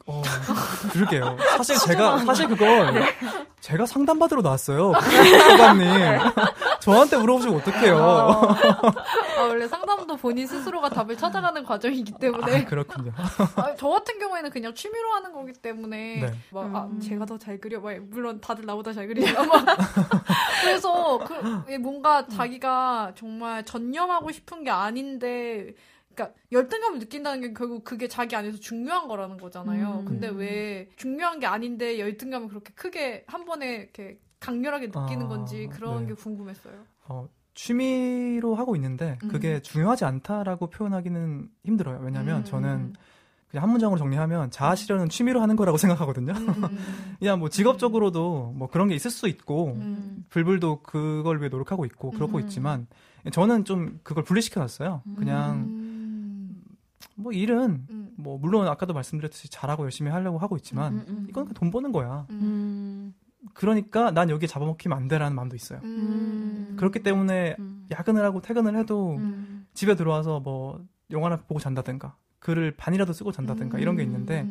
어, 0.07 0.23
그러게요. 0.93 1.37
사실 1.57 1.77
제가, 1.77 2.19
사실 2.25 2.49
그걸, 2.49 2.95
네. 2.95 3.07
제가 3.61 3.85
상담 3.85 4.19
받으러 4.19 4.41
나왔어요. 4.43 4.93
소감님. 5.51 5.89
저한테 6.81 7.17
물어보시면 7.19 7.57
어떡해요. 7.61 8.41
아, 9.49 9.51
아, 9.51 9.53
원래 9.53 9.69
상담도 9.69 10.17
본인 10.17 10.47
스스로가 10.47 10.89
답을 10.91 11.17
찾아가는 11.17 11.63
과정이기 11.65 12.13
때문에. 12.21 12.63
아, 12.63 12.65
그렇군요. 12.65 13.13
아, 13.57 13.75
저 13.77 13.89
같은 13.89 14.19
경우에는 14.19 14.51
그냥 14.51 14.75
취미로 14.75 15.13
하는 15.13 15.33
거기 15.33 15.53
때문에. 15.53 16.21
네. 16.21 16.33
막, 16.53 16.75
아, 16.77 16.85
음. 16.87 17.01
제가 17.01 17.27
더 17.27 17.39
잘 17.39 17.59
그려. 17.59 17.81
막, 17.81 17.97
물론 18.11 18.41
다들 18.41 18.67
나보다 18.67 18.93
잘 18.93 19.07
그리지만. 19.09 19.49
그래서, 20.63 21.19
그, 21.19 21.73
뭔가 21.79 22.27
자기가 22.27 23.13
정말 23.17 23.65
전념하고 23.65 24.31
싶은 24.33 24.65
게 24.65 24.71
아닌데, 24.71 25.75
그러니까 26.15 26.35
열등감을 26.51 26.99
느낀다는 26.99 27.41
게 27.41 27.53
결국 27.53 27.85
그게 27.85 28.09
자기 28.09 28.35
안에서 28.35 28.59
중요한 28.59 29.07
거라는 29.07 29.37
거잖아요. 29.39 30.01
음. 30.01 30.05
근데 30.05 30.29
왜 30.29 30.89
중요한 30.97 31.39
게 31.39 31.47
아닌데 31.47 32.01
열등감을 32.01 32.49
그렇게 32.49 32.73
크게 32.75 33.25
한 33.29 33.45
번에 33.45 33.75
이렇게 33.77 34.19
강렬하게 34.41 34.87
느끼는 34.89 35.27
아, 35.27 35.29
건지 35.29 35.69
그런 35.73 36.03
네. 36.03 36.09
게 36.09 36.15
궁금했어요. 36.15 36.75
어, 37.09 37.29
취미로 37.59 38.55
하고 38.55 38.77
있는데 38.77 39.19
그게 39.29 39.57
음. 39.57 39.63
중요하지 39.63 40.05
않다라고 40.05 40.71
표현하기는 40.71 41.49
힘들어요. 41.65 41.99
왜냐하면 42.03 42.39
음. 42.39 42.45
저는 42.45 42.95
그냥 43.51 43.65
한 43.65 43.71
문장으로 43.71 43.99
정리하면 43.99 44.53
자아 44.53 44.77
실현은 44.77 45.09
취미로 45.09 45.43
하는 45.43 45.57
거라고 45.57 45.77
생각하거든요. 45.77 46.35
음. 46.35 46.79
그냥 47.19 47.41
뭐 47.41 47.49
직업적으로도 47.49 48.53
뭐 48.55 48.69
그런 48.69 48.87
게 48.87 48.95
있을 48.95 49.11
수 49.11 49.27
있고 49.27 49.73
음. 49.73 50.25
불불도 50.29 50.83
그걸 50.83 51.41
위해 51.41 51.49
노력하고 51.49 51.85
있고 51.85 52.13
그러고 52.13 52.39
음. 52.39 52.43
있지만 52.45 52.87
저는 53.33 53.65
좀 53.65 53.99
그걸 54.05 54.23
분리시켜 54.23 54.61
놨어요. 54.61 55.03
그냥 55.17 55.89
뭐 57.17 57.33
일은 57.33 57.87
음. 57.91 58.11
뭐 58.17 58.39
물론 58.39 58.69
아까도 58.69 58.95
말씀드렸듯이 58.95 59.51
잘하고 59.51 59.83
열심히 59.83 60.13
하려고 60.13 60.39
하고 60.39 60.57
있지만 60.57 60.93
음, 60.93 60.99
음, 60.99 61.05
음. 61.09 61.27
이건 61.29 61.49
돈 61.55 61.73
버는 61.73 61.91
거야. 61.91 62.25
음. 63.41 63.49
그러니까 63.55 64.11
난 64.11 64.31
여기에 64.31 64.47
잡아먹히면 64.47 64.97
안 64.97 65.09
돼라는 65.09 65.35
마음도 65.35 65.57
있어요. 65.57 65.81
음. 65.85 66.75
그렇기 66.77 67.03
때문에 67.03 67.57
야근을 67.91 68.25
하고 68.25 68.41
퇴근을 68.41 68.77
해도 68.77 69.19
집에 69.75 69.95
들어와서 69.95 70.41
뭐 70.41 70.85
영화나 71.11 71.37
보고 71.37 71.61
잔다든가 71.61 72.17
글을 72.41 72.77
반이라도 72.77 73.13
쓰고 73.13 73.33
잔다든가 73.33 73.79
이런 73.79 73.97
게 73.97 74.03
있는데 74.03 74.47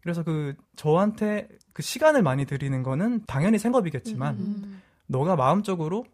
그래서 0.00 0.22
그 0.22 0.54
저한테 0.76 1.48
그 1.72 1.82
시간을 1.82 2.22
많이 2.22 2.44
들이는 2.44 2.82
거는 2.82 3.24
당연히 3.26 3.58
생업이겠지만 3.58 4.80
너가 5.06 5.36
마음적으로 5.36 6.04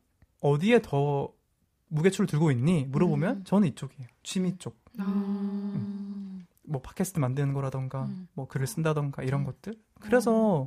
어디에 0.40 0.80
더 0.82 1.32
무게추를 1.88 2.26
들고 2.26 2.50
있니? 2.50 2.86
물어보면 2.90 3.44
저는 3.44 3.68
이쪽이에요. 3.68 4.08
취미 4.22 4.56
쪽. 4.58 4.76
아. 4.98 5.04
음. 5.04 6.46
뭐 6.66 6.80
팟캐스트 6.80 7.20
만드는 7.20 7.52
거라던가 7.52 8.04
음. 8.04 8.26
뭐 8.34 8.46
글을 8.48 8.66
쓴다던가 8.66 9.22
이런 9.22 9.42
음. 9.42 9.46
것들. 9.46 9.74
그래서 10.00 10.66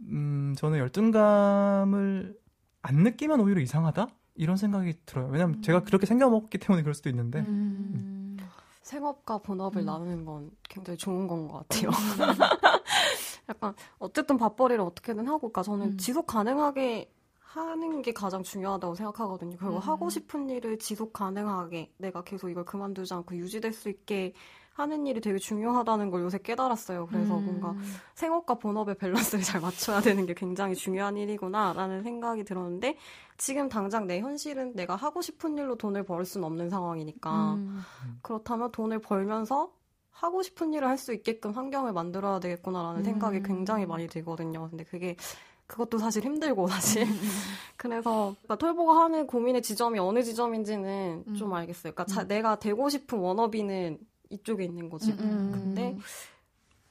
음 0.00 0.54
저는 0.56 0.78
열등감을 0.78 2.38
안 2.82 2.96
느끼면 3.02 3.40
오히려 3.40 3.60
이상하다 3.60 4.08
이런 4.34 4.56
생각이 4.56 4.94
들어요. 5.04 5.28
왜냐면 5.28 5.56
음. 5.56 5.62
제가 5.62 5.82
그렇게 5.82 6.06
생겨먹기 6.06 6.58
때문에 6.58 6.82
그럴 6.82 6.94
수도 6.94 7.08
있는데. 7.10 7.40
음. 7.40 8.36
생업과 8.82 9.38
본업을 9.38 9.82
음. 9.82 9.86
나누는 9.86 10.24
건 10.24 10.50
굉장히 10.68 10.96
좋은 10.96 11.26
건 11.26 11.46
것 11.48 11.68
같아요. 11.68 11.90
약간 13.48 13.74
어쨌든 13.98 14.36
밥벌이를 14.38 14.82
어떻게든 14.82 15.26
하고, 15.26 15.40
그러니까 15.40 15.62
저는 15.62 15.98
지속 15.98 16.26
가능하게 16.26 17.10
하는 17.40 18.02
게 18.02 18.12
가장 18.12 18.42
중요하다고 18.42 18.94
생각하거든요. 18.94 19.56
결국 19.58 19.78
음. 19.78 19.80
하고 19.80 20.10
싶은 20.10 20.48
일을 20.50 20.78
지속 20.78 21.12
가능하게 21.12 21.92
내가 21.98 22.22
계속 22.22 22.50
이걸 22.50 22.64
그만두지 22.64 23.12
않고 23.14 23.36
유지될 23.36 23.72
수 23.72 23.88
있게 23.88 24.34
하는 24.78 25.08
일이 25.08 25.20
되게 25.20 25.38
중요하다는 25.38 26.10
걸 26.10 26.22
요새 26.22 26.38
깨달았어요. 26.38 27.06
그래서 27.06 27.36
음. 27.36 27.44
뭔가 27.44 27.74
생업과 28.14 28.54
본업의 28.54 28.96
밸런스를 28.98 29.42
잘 29.42 29.60
맞춰야 29.60 30.00
되는 30.00 30.24
게 30.24 30.34
굉장히 30.34 30.76
중요한 30.76 31.16
일이구나라는 31.16 32.04
생각이 32.04 32.44
들었는데 32.44 32.96
지금 33.36 33.68
당장 33.68 34.06
내 34.06 34.20
현실은 34.20 34.74
내가 34.76 34.94
하고 34.94 35.20
싶은 35.20 35.58
일로 35.58 35.74
돈을 35.74 36.04
벌 36.04 36.24
수는 36.24 36.46
없는 36.46 36.70
상황이니까 36.70 37.54
음. 37.54 37.82
그렇다면 38.22 38.70
돈을 38.70 39.00
벌면서 39.00 39.72
하고 40.10 40.42
싶은 40.44 40.72
일을 40.72 40.86
할 40.88 40.96
수 40.96 41.12
있게끔 41.12 41.50
환경을 41.52 41.92
만들어야 41.92 42.38
되겠구나라는 42.38 43.00
음. 43.00 43.04
생각이 43.04 43.42
굉장히 43.42 43.84
많이 43.84 44.06
들거든요. 44.06 44.68
근데 44.70 44.84
그게 44.84 45.16
그것도 45.66 45.98
사실 45.98 46.24
힘들고 46.24 46.68
사실 46.68 47.02
음, 47.02 47.08
음, 47.08 47.12
음. 47.18 47.28
그래서 47.76 48.34
그러니까 48.42 48.56
털보가 48.58 48.96
하는 49.02 49.26
고민의 49.26 49.62
지점이 49.62 49.98
어느 49.98 50.22
지점인지는 50.22 51.24
음. 51.26 51.34
좀 51.34 51.52
알겠어요. 51.52 51.92
그러니까 51.92 52.04
자, 52.06 52.24
내가 52.26 52.58
되고 52.60 52.88
싶은 52.88 53.18
워너비는 53.18 53.98
이쪽에 54.30 54.64
있는 54.64 54.88
거지. 54.90 55.12
음. 55.12 55.50
근데 55.52 55.96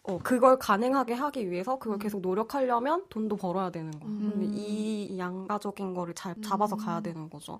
어 0.03 0.17
그걸 0.19 0.57
가능하게 0.57 1.13
하기 1.13 1.51
위해서 1.51 1.77
그걸 1.79 1.99
계속 1.99 2.21
노력하려면 2.21 3.05
돈도 3.09 3.35
벌어야 3.35 3.69
되는 3.71 3.91
거. 3.91 4.07
근데 4.07 4.45
이 4.51 5.17
양가적인 5.17 5.93
거를 5.93 6.13
잘 6.13 6.35
잡아서 6.41 6.75
가야 6.77 7.01
되는 7.01 7.29
거죠. 7.29 7.59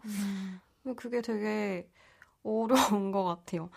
그게 0.96 1.22
되게 1.22 1.90
어려운 2.44 3.12
것 3.12 3.24
같아요. 3.26 3.70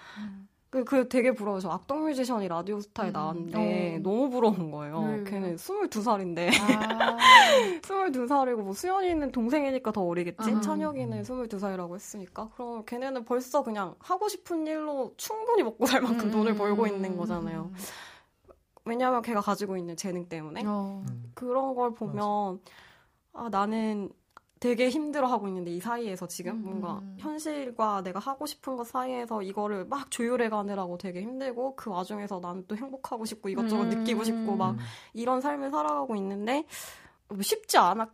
그, 0.71 0.85
그 0.85 1.09
되게 1.09 1.33
부러워요. 1.33 1.61
저 1.61 1.69
악동 1.69 2.05
뮤지션이 2.05 2.47
라디오 2.47 2.81
스타에 2.81 3.09
음. 3.09 3.13
나왔는데 3.13 3.97
어. 3.97 4.03
너무 4.03 4.31
부러운 4.31 4.71
거예요. 4.71 5.01
음. 5.01 5.25
걔는 5.25 5.57
22살인데. 5.57 6.51
아. 6.61 7.17
22살이고 7.83 8.63
뭐 8.63 8.73
수연이는 8.73 9.33
동생이니까 9.33 9.91
더 9.91 10.03
어리겠지? 10.03 10.49
아. 10.49 10.61
찬혁이는 10.61 11.23
22살이라고 11.23 11.95
했으니까. 11.97 12.51
그럼 12.55 12.85
걔네는 12.87 13.25
벌써 13.25 13.65
그냥 13.65 13.97
하고 13.99 14.29
싶은 14.29 14.65
일로 14.69 15.13
충분히 15.17 15.65
먹고 15.65 15.87
살 15.87 16.03
만큼 16.03 16.29
음. 16.29 16.31
돈을 16.31 16.55
벌고 16.55 16.87
있는 16.87 17.17
거잖아요. 17.17 17.73
왜냐하면 18.85 19.23
걔가 19.23 19.41
가지고 19.41 19.77
있는 19.77 19.97
재능 19.97 20.29
때문에. 20.29 20.63
어. 20.65 21.05
그런 21.35 21.75
걸 21.75 21.95
보면 21.95 22.61
아, 23.33 23.49
나는 23.51 24.11
되게 24.61 24.91
힘들어하고 24.91 25.49
있는데 25.49 25.71
이 25.71 25.81
사이에서 25.81 26.29
지금 26.29 26.53
음. 26.53 26.63
뭔가 26.63 27.03
현실과 27.17 28.03
내가 28.03 28.19
하고 28.19 28.45
싶은 28.45 28.77
것 28.77 28.87
사이에서 28.87 29.43
이거를 29.43 29.87
막 29.87 30.11
조율해 30.11 30.51
가느라고 30.51 30.99
되게 30.99 31.23
힘들고 31.23 31.77
그 31.77 31.89
와중에서 31.89 32.41
나는 32.41 32.65
또 32.69 32.77
행복하고 32.77 33.25
싶고 33.25 33.49
이것저것 33.49 33.85
음. 33.85 33.89
느끼고 33.89 34.23
싶고 34.23 34.57
막 34.57 34.77
이런 35.15 35.41
삶을 35.41 35.71
살아가고 35.71 36.15
있는데 36.17 36.67
쉽지 37.41 37.79
않았을 37.79 38.11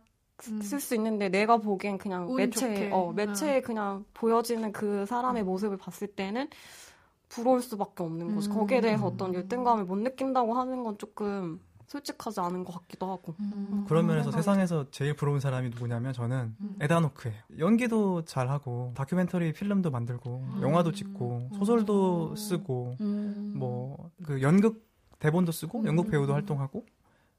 음. 0.47 0.61
수 0.61 0.95
있는데 0.95 1.27
내가 1.27 1.57
보기엔 1.57 1.97
그냥 1.97 2.33
매체 2.33 2.89
어 2.93 3.11
매체에 3.11 3.57
음. 3.57 3.61
그냥 3.61 4.05
보여지는 4.13 4.71
그 4.71 5.05
사람의 5.05 5.43
음. 5.43 5.47
모습을 5.47 5.75
봤을 5.75 6.07
때는 6.07 6.47
부러울 7.27 7.61
수밖에 7.61 8.03
없는 8.03 8.35
거지. 8.35 8.47
거기에 8.47 8.79
대해서 8.79 9.05
어떤 9.05 9.33
열등감을 9.33 9.83
못 9.83 9.97
느낀다고 9.97 10.53
하는 10.53 10.85
건 10.85 10.97
조금 10.97 11.59
솔직하지 11.87 12.41
않은 12.41 12.65
것 12.65 12.73
같기도 12.73 13.09
하고. 13.09 13.33
음. 13.39 13.85
그런 13.87 14.05
면에서 14.07 14.29
세상에서 14.29 14.91
제일 14.91 15.15
부러운 15.15 15.39
사람이 15.39 15.69
누구냐면 15.69 16.11
저는 16.13 16.55
음. 16.59 16.75
에다노크예요. 16.81 17.37
연기도 17.59 18.25
잘하고 18.25 18.93
다큐멘터리 18.95 19.53
필름도 19.53 19.89
만들고 19.89 20.43
음. 20.55 20.61
영화도 20.61 20.91
찍고 20.91 21.51
소설도 21.57 22.31
음. 22.31 22.35
쓰고 22.35 22.97
음. 22.99 23.53
뭐그 23.55 24.41
연극 24.41 24.85
대본도 25.19 25.51
쓰고 25.53 25.85
연극 25.85 26.11
배우도 26.11 26.33
활동하고 26.33 26.85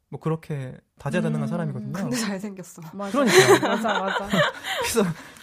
뭐 0.08 0.18
그렇게 0.18 0.74
다재다능한 0.98 1.42
음, 1.42 1.46
사람이거든요. 1.46 1.92
근데 1.92 2.16
잘생겼어. 2.16 2.80
맞아. 2.94 3.12
그러니까. 3.12 3.68
맞아, 3.68 3.98
맞아. 3.98 4.28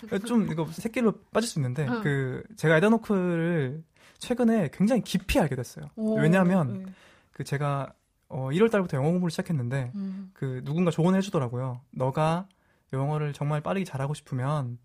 그래서 0.01 0.25
좀 0.25 0.51
이거 0.51 0.65
새끼로 0.71 1.13
빠질 1.31 1.47
수 1.47 1.59
있는데 1.59 1.87
응. 1.87 2.01
그 2.01 2.43
제가 2.55 2.77
에다노크를 2.77 3.83
최근에 4.17 4.71
굉장히 4.73 5.03
깊이 5.03 5.39
알게 5.39 5.55
됐어요. 5.55 5.85
오, 5.95 6.17
왜냐하면 6.17 6.85
네. 6.85 6.91
그 7.31 7.43
제가 7.43 7.93
어 8.27 8.49
1월 8.51 8.71
달부터 8.71 8.97
영어 8.97 9.09
공부를 9.11 9.29
시작했는데 9.31 9.91
음. 9.95 10.31
그 10.33 10.61
누군가 10.65 10.91
조언을 10.91 11.17
해주더라고요. 11.19 11.81
너가 11.91 12.47
영어를 12.93 13.33
정말 13.33 13.61
빠르게 13.61 13.83
잘하고 13.85 14.13
싶으면 14.13 14.77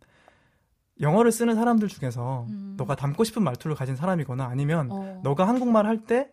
영어를 1.00 1.33
쓰는 1.33 1.55
사람들 1.55 1.88
중에서 1.88 2.44
음. 2.48 2.74
너가 2.76 2.94
담고 2.94 3.24
싶은 3.24 3.42
말투를 3.42 3.74
가진 3.76 3.96
사람이거나 3.96 4.44
아니면 4.44 4.88
어. 4.90 5.20
너가 5.22 5.48
한국말 5.48 5.87
할 5.87 6.05
때 6.05 6.31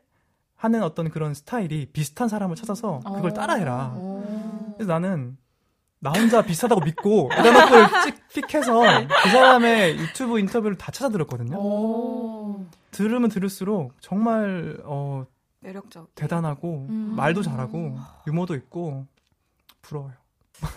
하는 0.55 0.81
어떤 0.81 1.09
그런 1.11 1.33
스타일이 1.35 1.85
비슷한 1.93 2.27
사람을 2.27 2.55
찾아서 2.55 2.99
그걸 3.05 3.29
어. 3.29 3.33
따라해라. 3.33 3.93
어. 3.95 4.73
그래서 4.75 4.91
나는 4.91 5.37
나 5.99 6.11
혼자 6.11 6.41
비슷하다고 6.41 6.81
믿고 6.81 7.29
에다노크를 7.37 7.87
찍픽해서 8.25 9.07
그 9.07 9.29
사람의 9.29 9.97
유튜브 9.99 10.39
인터뷰를 10.39 10.75
다 10.77 10.91
찾아 10.91 11.09
들었거든요. 11.09 11.57
들으면 12.91 13.29
들을수록 13.29 13.93
정말 14.01 14.79
어 14.83 15.25
매력적 15.59 16.13
대단하고 16.15 16.87
음. 16.89 17.13
말도 17.15 17.41
잘하고 17.41 17.97
유머도 18.27 18.55
있고 18.55 19.05
부러워요. 19.81 20.13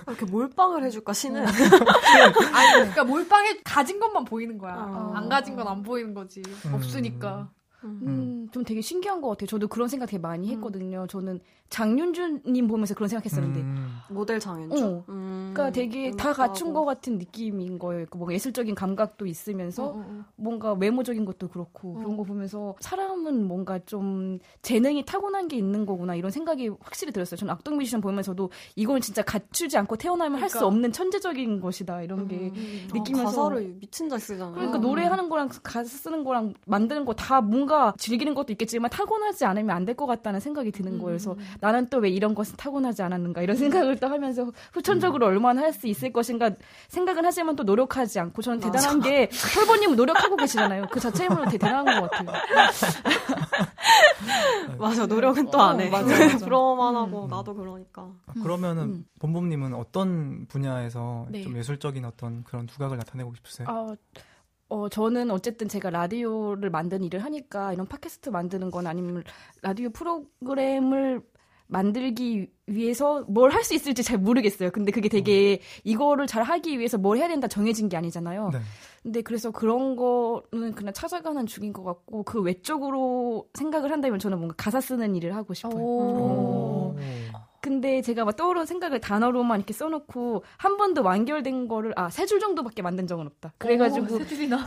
이렇게 0.07 0.27
몰빵을 0.27 0.85
해줄까 0.85 1.12
신은? 1.12 1.47
아니 1.47 2.73
그러니까 2.73 3.05
몰빵에 3.05 3.61
가진 3.64 3.99
것만 3.99 4.25
보이는 4.27 4.59
거야. 4.59 4.75
어. 4.77 5.12
안 5.14 5.29
가진 5.29 5.57
건 5.57 5.66
안 5.66 5.83
보이는 5.83 6.12
거지. 6.14 6.43
음. 6.66 6.75
없으니까. 6.75 7.51
음. 7.85 8.01
음, 8.03 8.49
좀 8.53 8.64
되게 8.64 8.81
신기한 8.81 9.21
것 9.21 9.29
같아요. 9.29 9.47
저도 9.47 9.69
그런 9.69 9.88
생각 9.88 10.07
되게 10.07 10.19
많이 10.19 10.49
음. 10.49 10.57
했거든요. 10.57 11.07
저는 11.07 11.40
장윤주님 11.71 12.66
보면서 12.66 12.95
그런 12.95 13.09
생각했었는데 13.09 13.61
음. 13.61 13.88
모델 14.11 14.40
장윤주. 14.40 14.85
어. 14.85 15.05
음. 15.09 15.53
그러니까 15.55 15.71
되게 15.73 16.11
다 16.11 16.33
갖춘 16.33 16.73
것 16.73 16.85
같은 16.85 17.19
느낌인 17.19 17.79
거예요. 17.79 18.07
그 18.11 18.16
뭔가 18.16 18.35
예술적인 18.35 18.75
감각도 18.75 19.27
있으면서 19.27 19.85
어, 19.85 19.88
어, 19.90 20.05
어. 20.07 20.25
뭔가 20.35 20.73
외모적인 20.73 21.25
것도 21.25 21.49
그렇고 21.49 21.95
그런 21.95 22.16
거 22.16 22.25
보면서 22.25 22.75
사람은 22.81 23.47
뭔가 23.47 23.79
좀 23.87 24.40
재능이 24.62 25.05
타고난 25.05 25.47
게 25.47 25.57
있는 25.57 25.87
거구나 25.87 26.16
이런 26.16 26.31
생각이 26.33 26.71
확실히 26.81 27.12
들었어요. 27.12 27.37
저는 27.37 27.53
악동 27.55 27.77
뮤지션 27.77 28.01
보면서도 28.01 28.51
이건 28.75 29.01
진짜 29.01 29.23
갖추지 29.23 29.79
않고 29.79 29.97
태어나면 29.97 30.38
그러니까. 30.38 30.43
할수 30.43 30.66
없는 30.66 30.90
천재적인 30.93 31.61
것이다 31.61 32.03
이런 32.03 32.27
게 32.27 32.53
느끼면서 32.93 33.43
가사를 33.51 33.77
미친 33.81 34.09
듯 34.09 34.19
쓰잖아요. 34.19 34.55
그러니까 34.55 34.79
노래하는 34.79 35.29
거랑 35.29 35.49
가사 35.62 35.85
쓰는 35.85 36.25
거랑 36.25 36.55
만드는 36.66 37.05
거 37.05 37.14
다 37.21 37.40
뭔가 37.40 37.69
즐기는 37.98 38.33
것도 38.35 38.52
있겠지만 38.52 38.90
타고나지 38.90 39.44
않으면 39.44 39.74
안 39.76 39.85
될 39.85 39.94
것 39.96 40.06
같다는 40.06 40.40
생각이 40.40 40.70
드는 40.72 40.92
거예요. 40.98 41.06
그래서 41.18 41.37
나는 41.61 41.88
또 41.88 41.98
왜 41.98 42.09
이런 42.11 42.35
것은 42.35 42.56
타고나지 42.56 43.02
않았는가 43.02 43.42
이런 43.42 43.56
생각을 43.56 43.98
또 43.98 44.09
하면서 44.09 44.50
후천적으로 44.72 45.26
음. 45.26 45.33
얼마나 45.33 45.62
할 45.62 45.72
수 45.72 45.87
있을 45.87 46.12
것인가 46.12 46.50
생각은 46.88 47.24
하지만 47.24 47.56
또 47.56 47.62
노력하지 47.62 48.18
않고 48.20 48.42
저는 48.42 48.61
대단한 48.61 48.98
맞아. 48.98 49.11
게 49.11 49.28
털보님은 49.54 49.96
노력하고 49.96 50.37
계시잖아요. 50.37 50.87
그 50.90 51.00
자체만으로 51.00 51.48
대단한 51.50 51.85
것 52.00 52.11
같아요. 52.11 52.30
맞아 54.78 55.06
노력은 55.06 55.50
또 55.50 55.61
안 55.61 55.80
해. 55.80 55.88
어, 55.88 55.90
맞아, 55.90 56.18
맞아. 56.18 56.38
부러워만 56.38 56.96
하고 56.96 57.24
음. 57.24 57.28
나도 57.30 57.54
그러니까. 57.54 58.09
아, 58.26 58.33
그러면은 58.42 58.83
음. 58.83 59.04
본범님은 59.20 59.74
어떤 59.74 60.46
분야에서 60.48 61.26
네. 61.30 61.42
좀 61.42 61.56
예술적인 61.56 62.04
어떤 62.04 62.42
그런 62.44 62.66
두각을 62.66 62.96
나타내고 62.96 63.35
싶으세요? 63.37 63.68
아, 63.68 63.94
어, 64.70 64.88
저는 64.88 65.30
어쨌든 65.30 65.68
제가 65.68 65.90
라디오를 65.90 66.70
만드는 66.70 67.04
일을 67.04 67.22
하니까 67.24 67.72
이런 67.72 67.87
팟캐스트 67.87 68.30
만드는 68.30 68.70
건 68.70 68.87
아니면 68.87 69.22
라디오 69.62 69.90
프로그램을 69.90 71.20
만들기 71.66 72.50
위해서 72.66 73.22
뭘 73.28 73.52
할 73.52 73.62
수 73.62 73.74
있을지 73.74 74.02
잘 74.02 74.18
모르겠어요. 74.18 74.70
근데 74.72 74.90
그게 74.90 75.09
되게 75.09 75.61
이거를 75.85 76.26
잘 76.26 76.42
하기 76.42 76.78
위해서 76.78 76.98
뭘 76.98 77.18
해야 77.18 77.28
된다 77.28 77.46
정해진 77.46 77.88
게 77.88 77.96
아니잖아요. 77.96 78.50
네. 78.52 78.59
근데 79.04 79.22
그래서 79.22 79.50
그런 79.52 79.94
거는 79.96 80.72
그냥 80.74 80.92
찾아가는 80.92 81.46
중인 81.46 81.72
것 81.72 81.85
같고 81.85 82.24
그 82.24 82.40
외적으로 82.40 83.48
생각을 83.54 83.92
한다면 83.92 84.18
저는 84.18 84.38
뭔가 84.38 84.54
가사 84.56 84.80
쓰는 84.80 85.14
일을 85.14 85.35
하고 85.37 85.54
싶어요. 85.54 85.80
오. 85.80 86.94
오. 86.94 86.96
근데 87.62 88.01
제가 88.01 88.25
막 88.25 88.37
떠오르는 88.37 88.64
생각을 88.66 89.01
단어로만 89.01 89.59
이렇게 89.61 89.75
써놓고 89.75 90.44
한 90.57 90.77
번도 90.79 91.03
완결된 91.03 91.68
거를 91.68 91.92
아 91.96 92.09
세 92.09 92.27
줄 92.27 92.40
정도밖에 92.40 92.81
만든 92.83 93.07
적은 93.07 93.27
없다. 93.27 93.53
그래가지고 93.59 94.07
오, 94.07 94.09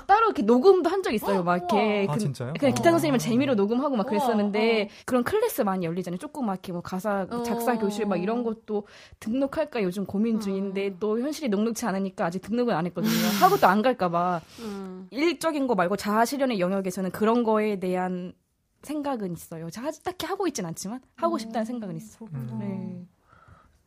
따로 0.08 0.26
이렇게 0.28 0.42
녹음도 0.44 0.90
한 0.90 1.02
적 1.04 1.12
있어요. 1.14 1.44
막 1.44 1.58
이렇게 1.58 2.08
아, 2.10 2.14
그, 2.14 2.20
진짜요? 2.20 2.54
그냥 2.60 2.74
기타 2.76 2.92
선생님을 2.92 3.20
재미로 3.20 3.56
녹음하고 3.56 3.96
막 3.96 4.06
그랬었는데 4.08 4.78
우와, 4.84 4.88
그런 5.06 5.24
클래스 5.24 5.62
많이 5.64 5.86
열리잖아요. 5.86 6.18
조그맣게 6.20 6.72
뭐 6.72 6.82
가사 6.82 7.28
작사 7.44 7.78
교실 7.78 8.06
막 8.06 8.18
이런 8.18 8.44
것도 8.44 8.86
등록할까 9.20 9.82
요즘 9.84 10.06
고민 10.06 10.40
중인데 10.40 10.88
음. 10.90 10.98
또 11.00 11.20
현실이 11.20 11.50
녹록치 11.50 11.86
않으니까 11.86 12.26
아직 12.26 12.42
등록은 12.42 12.74
안 12.76 12.86
했거든요. 12.86 13.12
하고 13.42 13.58
또 13.58 13.68
안 13.68 13.82
갈까봐 13.82 14.42
음. 14.60 15.08
일적인 15.10 15.66
거 15.68 15.74
말고 15.76 15.96
자아 15.98 16.26
실현의 16.26 16.60
영역에서는 16.60 17.12
그런 17.12 17.44
거에 17.44 17.80
대한 17.80 18.34
생각은 18.84 19.34
있어요. 19.34 19.70
제가 19.70 19.92
딱히 20.04 20.26
하고 20.26 20.46
있진 20.48 20.66
않지만 20.66 21.02
하고 21.16 21.38
싶다는 21.38 21.66
생각은 21.66 21.96
있어. 21.98 22.26
음. 22.34 22.58
네. 22.60 23.08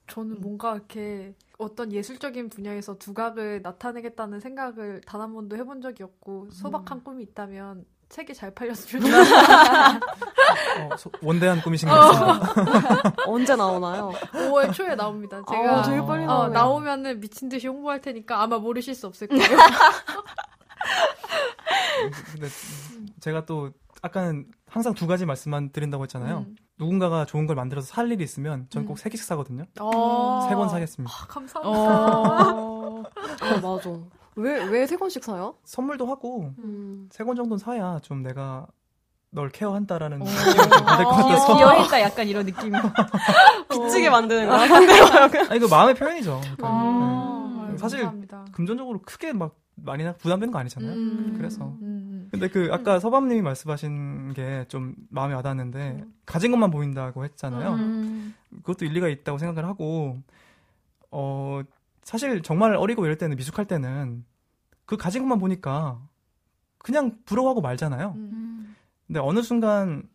저는 0.09 0.41
뭔가 0.41 0.75
이렇게 0.75 1.35
어떤 1.59 1.93
예술적인 1.93 2.49
분야에서 2.49 2.97
두각을 2.99 3.61
나타내겠다는 3.63 4.41
생각을 4.41 5.01
단 5.05 5.21
한 5.21 5.33
번도 5.35 5.57
해본 5.57 5.81
적이 5.83 6.05
없고 6.05 6.51
소박한 6.51 6.99
음. 6.99 7.05
꿈이 7.05 7.23
있다면 7.25 7.85
책이 8.09 8.35
잘 8.35 8.53
팔렸으면 8.55 9.03
좋겠다. 9.11 9.97
어, 9.97 10.91
원대한 11.23 11.61
꿈이신가요? 11.61 12.01
어. 12.01 12.41
언제 13.27 13.57
나오나요? 13.57 14.13
5월 14.33 14.73
초에 14.73 14.95
나옵니다. 14.95 15.43
제가 15.51 15.81
어, 15.81 15.83
제일 15.83 16.01
빨리 16.07 16.25
어, 16.25 16.49
나오면은 16.49 17.19
미친 17.19 17.49
듯이 17.49 17.67
홍보할 17.67 18.01
테니까 18.01 18.41
아마 18.41 18.59
모르실 18.59 18.95
수 18.95 19.09
없을 19.09 19.27
거예요. 19.27 19.43
근데 22.33 22.47
제가 23.21 23.45
또 23.45 23.73
아까는 24.03 24.47
항상 24.77 24.93
두 24.93 25.07
가지 25.07 25.25
말씀만 25.25 25.71
드린다고 25.71 26.05
했잖아요. 26.05 26.45
음. 26.49 26.57
누군가가 26.79 27.25
좋은 27.25 27.47
걸 27.47 27.57
만들어서 27.57 27.87
살 27.87 28.13
일이 28.13 28.23
있으면 28.23 28.67
전 28.69 28.85
꼭세 28.85 29.09
음. 29.09 29.11
개씩 29.11 29.25
사거든요. 29.27 29.65
어. 29.81 30.47
세권 30.51 30.69
사겠습니다. 30.69 31.15
아, 31.15 31.27
감사합니다. 31.27 32.53
어, 32.53 33.03
맞아. 33.63 33.91
왜, 34.37 34.63
왜 34.65 34.87
세 34.87 34.97
권씩 34.97 35.25
사요? 35.25 35.55
선물도 35.65 36.07
하고, 36.07 36.53
음. 36.59 37.09
세권 37.11 37.37
정도는 37.37 37.57
사야 37.59 37.99
좀 38.03 38.23
내가 38.23 38.67
널 39.31 39.49
케어한다라는 39.49 40.19
느낌을 40.19 40.69
좀 40.69 40.85
받을 40.85 41.05
것 41.07 41.11
같아서. 41.13 41.57
기여했다 41.57 42.01
약간 42.03 42.29
이런 42.29 42.45
느낌이. 42.45 42.71
빚지게 43.71 44.11
만드는 44.11 44.47
거야. 44.47 44.61
아니, 45.49 45.59
그 45.59 45.65
마음의 45.67 45.95
표현이죠. 45.95 46.39
그러니까, 46.43 46.69
아, 46.69 47.69
네. 47.71 47.79
사실, 47.79 48.01
감사합니다. 48.01 48.45
금전적으로 48.53 49.01
크게 49.07 49.33
막 49.33 49.55
많이 49.77 50.05
부담되는 50.19 50.53
거 50.53 50.59
아니잖아요. 50.59 50.93
음. 50.93 51.35
그래서. 51.37 51.67
음. 51.83 52.29
근데 52.31 52.49
그 52.49 52.69
아까 52.73 52.99
서밤님이 52.99 53.43
말씀하신 53.43 54.33
게 54.35 54.65
좀 54.69 54.95
마음에 55.11 55.35
와닿는데 55.35 56.03
음. 56.03 56.15
가진 56.25 56.51
것만 56.51 56.71
보인다고 56.71 57.25
했잖아요. 57.25 57.75
음. 57.75 58.35
그것도 58.57 58.85
일리가 58.85 59.09
있다고 59.09 59.39
생각을 59.39 59.69
하고 59.69 60.19
어 61.11 61.63
사실 62.03 62.43
정말 62.43 62.75
어리고 62.75 63.05
이럴 63.05 63.17
때는 63.19 63.37
미숙할 63.37 63.67
때는 63.67 64.25
그 64.87 64.97
가진 64.97 65.23
것만 65.23 65.39
보니까 65.39 66.01
그냥 66.79 67.19
부러워하고 67.25 67.61
말잖아요. 67.61 68.13
음. 68.17 68.75
근데 69.07 69.21
어느 69.21 69.43
순간 69.43 70.09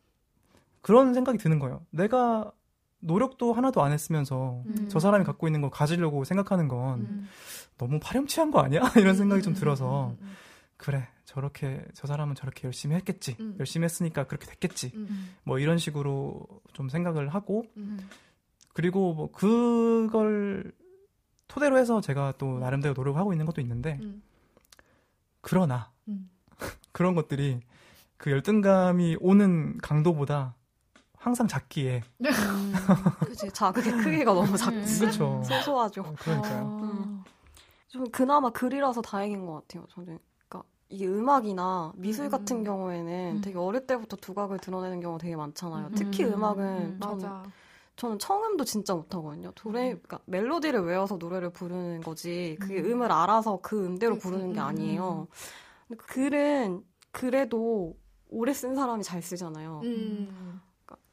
그런 0.82 1.14
생각이 1.14 1.38
드는 1.38 1.60
거예요. 1.60 1.82
내가 1.92 2.52
노력도 3.00 3.54
하나도 3.54 3.82
안 3.84 3.92
했으면서 3.92 4.64
음. 4.66 4.88
저 4.90 5.00
사람이 5.00 5.24
갖고 5.26 5.48
있는 5.48 5.62
걸 5.62 5.70
가지려고 5.70 6.24
생각하는 6.24 6.68
건 6.68 7.00
음. 7.02 7.28
너무 7.78 8.00
파렴치한 8.02 8.52
거 8.52 8.60
아니야? 8.60 8.82
이런 8.98 9.16
생각이 9.16 9.42
좀 9.42 9.54
음, 9.54 9.56
들어서 9.56 10.10
음, 10.10 10.18
음, 10.22 10.36
그래 10.78 11.08
저렇게 11.26 11.84
저 11.94 12.08
사람은 12.08 12.36
저렇게 12.36 12.66
열심히 12.66 12.96
했겠지 12.96 13.38
열심히 13.60 13.86
했으니까 13.86 14.26
그렇게 14.26 14.48
됐겠지 14.48 14.92
뭐 15.44 15.60
이런 15.60 15.78
식으로 15.78 16.46
좀 16.74 16.90
생각을 16.90 17.30
하고 17.30 17.66
그리고 18.74 19.14
뭐 19.14 19.32
그걸 19.32 20.72
토대로 21.48 21.78
해서 21.78 22.02
제가 22.02 22.34
또 22.38 22.60
나름대로 22.60 22.94
노력을 22.94 23.20
하고 23.20 23.32
있는 23.34 23.46
것도 23.46 23.62
있는데 23.62 24.00
그러나 25.42 25.92
그런 26.92 27.16
것들이 27.16 27.62
그 28.18 28.30
열등감이 28.32 29.18
오는 29.20 29.78
강도보다 29.80 30.56
항상 31.18 31.48
작기에. 31.48 32.02
음, 32.24 32.74
그치. 33.20 33.52
자극의 33.52 33.94
크기가 33.94 34.34
너무 34.34 34.58
작지. 34.58 35.00
그렇죠. 35.00 35.44
소소하죠. 35.44 36.02
어, 36.02 36.16
그러니까요. 36.20 36.80
음. 36.82 37.24
좀 37.92 38.10
그나마 38.10 38.50
글이라서 38.50 39.02
다행인 39.02 39.46
것 39.46 39.54
같아요. 39.68 39.86
저는. 39.90 40.18
그러니까 40.48 40.64
이게 40.90 41.08
음악이나 41.08 41.92
미술 41.98 42.26
음. 42.26 42.30
같은 42.32 42.64
경우에는 42.64 43.36
음. 43.38 43.42
되게 43.42 43.58
어릴 43.58 43.86
때부터 43.86 44.16
두각을 44.18 44.60
드러내는 44.60 45.02
경우가 45.02 45.20
되게 45.22 45.36
많잖아요. 45.36 45.88
음. 45.88 45.92
특히 45.96 46.24
음악은 46.24 47.00
저는, 47.02 47.30
저는 47.98 48.18
청음도 48.20 48.64
진짜 48.64 48.96
못하거든요. 48.96 49.52
노래, 49.52 49.90
그러니까 49.90 50.20
멜로디를 50.26 50.82
외워서 50.84 51.18
노래를 51.18 51.50
부르는 51.52 52.02
거지. 52.02 52.56
그게 52.62 52.80
음 52.82 53.02
을 53.02 53.12
알아서 53.12 53.60
그 53.62 53.86
음대로 53.86 54.18
부르는 54.18 54.54
게 54.54 54.60
아니에요. 54.62 55.28
글은 55.98 56.84
그래도 57.12 57.98
오래 58.30 58.54
쓴 58.54 58.76
사람이 58.76 59.04
잘 59.04 59.22
쓰잖아요. 59.22 59.82
음. 59.84 60.62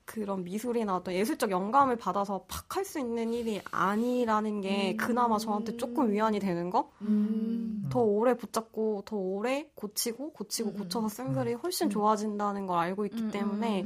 그런 0.08 0.42
미술이나 0.42 0.96
어떤 0.96 1.12
예술적 1.14 1.50
영감을 1.50 1.96
받아서 1.96 2.44
팍 2.48 2.76
할 2.76 2.84
수 2.84 2.98
있는 2.98 3.34
일이 3.34 3.60
아니라는 3.70 4.62
게 4.62 4.92
음. 4.92 4.96
그나마 4.96 5.36
저한테 5.36 5.76
조금 5.76 6.10
위안이 6.10 6.38
되는 6.38 6.70
거? 6.70 6.90
음. 7.02 7.86
더 7.90 8.00
오래 8.00 8.34
붙잡고 8.34 9.02
더 9.04 9.16
오래 9.16 9.68
고치고 9.74 10.32
고치고 10.32 10.70
음. 10.70 10.76
고쳐서 10.78 11.08
쓴 11.08 11.32
글이 11.34 11.54
훨씬 11.54 11.90
좋아진다는 11.90 12.66
걸 12.66 12.78
알고 12.78 13.04
있기 13.06 13.28
때문에 13.30 13.84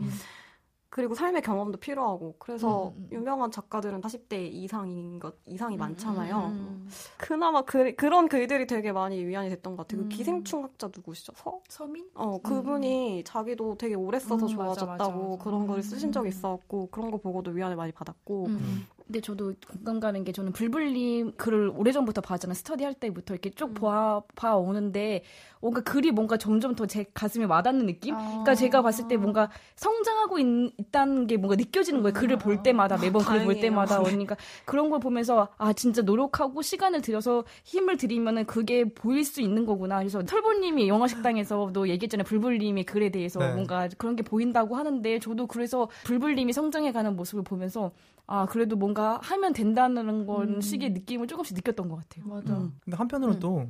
그리고 0.93 1.15
삶의 1.15 1.41
경험도 1.41 1.79
필요하고 1.79 2.37
그래서 2.39 2.89
음, 2.89 2.93
음, 2.99 3.09
음. 3.11 3.17
유명한 3.17 3.51
작가들은 3.51 4.03
40대 4.03 4.53
이상인 4.53 5.19
것 5.19 5.37
이상이 5.47 5.77
음, 5.77 5.79
많잖아요. 5.79 6.49
음, 6.49 6.87
그나마 7.17 7.63
그, 7.63 7.95
그런 7.95 8.29
글들이 8.29 8.67
되게 8.67 8.93
많이 8.93 9.25
위안이 9.25 9.49
됐던 9.49 9.75
것 9.75 9.89
같아요. 9.89 10.03
그 10.03 10.09
기생충 10.09 10.65
학자 10.65 10.91
누구시죠? 10.95 11.33
서 11.35 11.61
서민? 11.67 12.11
어 12.13 12.39
그분이 12.43 13.25
자기도 13.25 13.75
되게 13.79 13.95
오래 13.95 14.19
써서 14.19 14.47
좋아졌다고 14.47 14.87
맞아, 14.91 15.09
맞아, 15.09 15.17
맞아. 15.17 15.43
그런 15.43 15.67
걸 15.67 15.83
쓰신 15.83 16.13
적이 16.13 16.29
있었고 16.29 16.91
그런 16.91 17.11
거 17.11 17.17
보고도 17.17 17.53
위안을 17.53 17.75
많이 17.75 17.91
받았고 17.91 18.49
근데 19.07 19.21
저도 19.21 19.55
공감 19.69 20.01
가는 20.01 20.25
게 20.25 20.33
저는 20.33 20.53
불불님 20.53 21.33
글을 21.37 21.73
오래전부터 21.77 22.21
봐잖아요. 22.21 22.55
스터디 22.55 22.85
할 22.85 22.95
때부터 22.95 23.35
이렇게 23.35 23.51
쭉 23.51 23.71
음. 23.71 23.75
봐, 23.75 24.23
봐 24.35 24.57
오는데 24.57 25.23
뭔가 25.61 25.81
글이 25.83 26.11
뭔가 26.13 26.37
점점 26.37 26.75
더 26.75 26.87
제 26.87 27.05
가슴에 27.15 27.45
와닿는 27.45 27.87
느낌? 27.87 28.15
아. 28.15 28.19
그러니까 28.29 28.55
제가 28.55 28.83
봤을 28.83 29.09
때 29.09 29.17
뭔가 29.17 29.49
성장하고 29.77 30.39
있, 30.39 30.47
다는 30.91 31.27
게 31.27 31.37
뭔가 31.37 31.57
느껴지는 31.57 32.03
거예요. 32.03 32.13
글을 32.15 32.37
볼 32.39 32.63
때마다 32.63 32.97
매번 32.99 33.25
글을 33.25 33.45
볼 33.45 33.61
때마다 33.61 34.03
그러니까 34.03 34.37
그런 34.65 34.91
걸 34.91 35.01
보면서 35.01 35.49
아 35.57 35.73
진짜 35.73 36.03
노력하고 36.03 36.61
시간을 36.63 37.01
들여서 37.03 37.45
힘을 37.65 37.97
들이면은 37.97 38.45
그게 38.47 38.85
보일 38.85 39.25
수 39.25 39.41
있는 39.41 39.65
거구나. 39.65 39.99
그래서 39.99 40.23
털보님이 40.25 40.89
영화 40.89 41.07
식당에서도 41.09 41.89
얘기했잖아요. 41.89 42.25
불불님의 42.25 42.85
글에 42.85 43.11
대해서 43.11 43.39
네. 43.41 43.53
뭔가 43.55 43.89
그런 43.97 44.17
게 44.17 44.23
보인다고 44.23 44.77
하는데 44.77 45.19
저도 45.19 45.47
그래서 45.47 45.89
불불님이 46.05 46.53
성장해가는 46.53 47.17
모습을 47.17 47.45
보면서 47.45 47.93
아 48.27 48.47
그래도 48.47 48.77
뭔가 48.77 49.19
하면 49.23 49.53
된다는 49.53 50.27
건 50.27 50.57
음. 50.57 50.61
식의 50.61 50.93
느낌을 50.93 51.27
조금씩 51.27 51.55
느꼈던 51.57 51.89
것 51.89 51.97
같아요. 51.97 52.27
맞아. 52.27 52.57
음. 52.57 52.73
근데 52.81 52.97
한편으로는 52.97 53.39
음. 53.39 53.41
또 53.41 53.69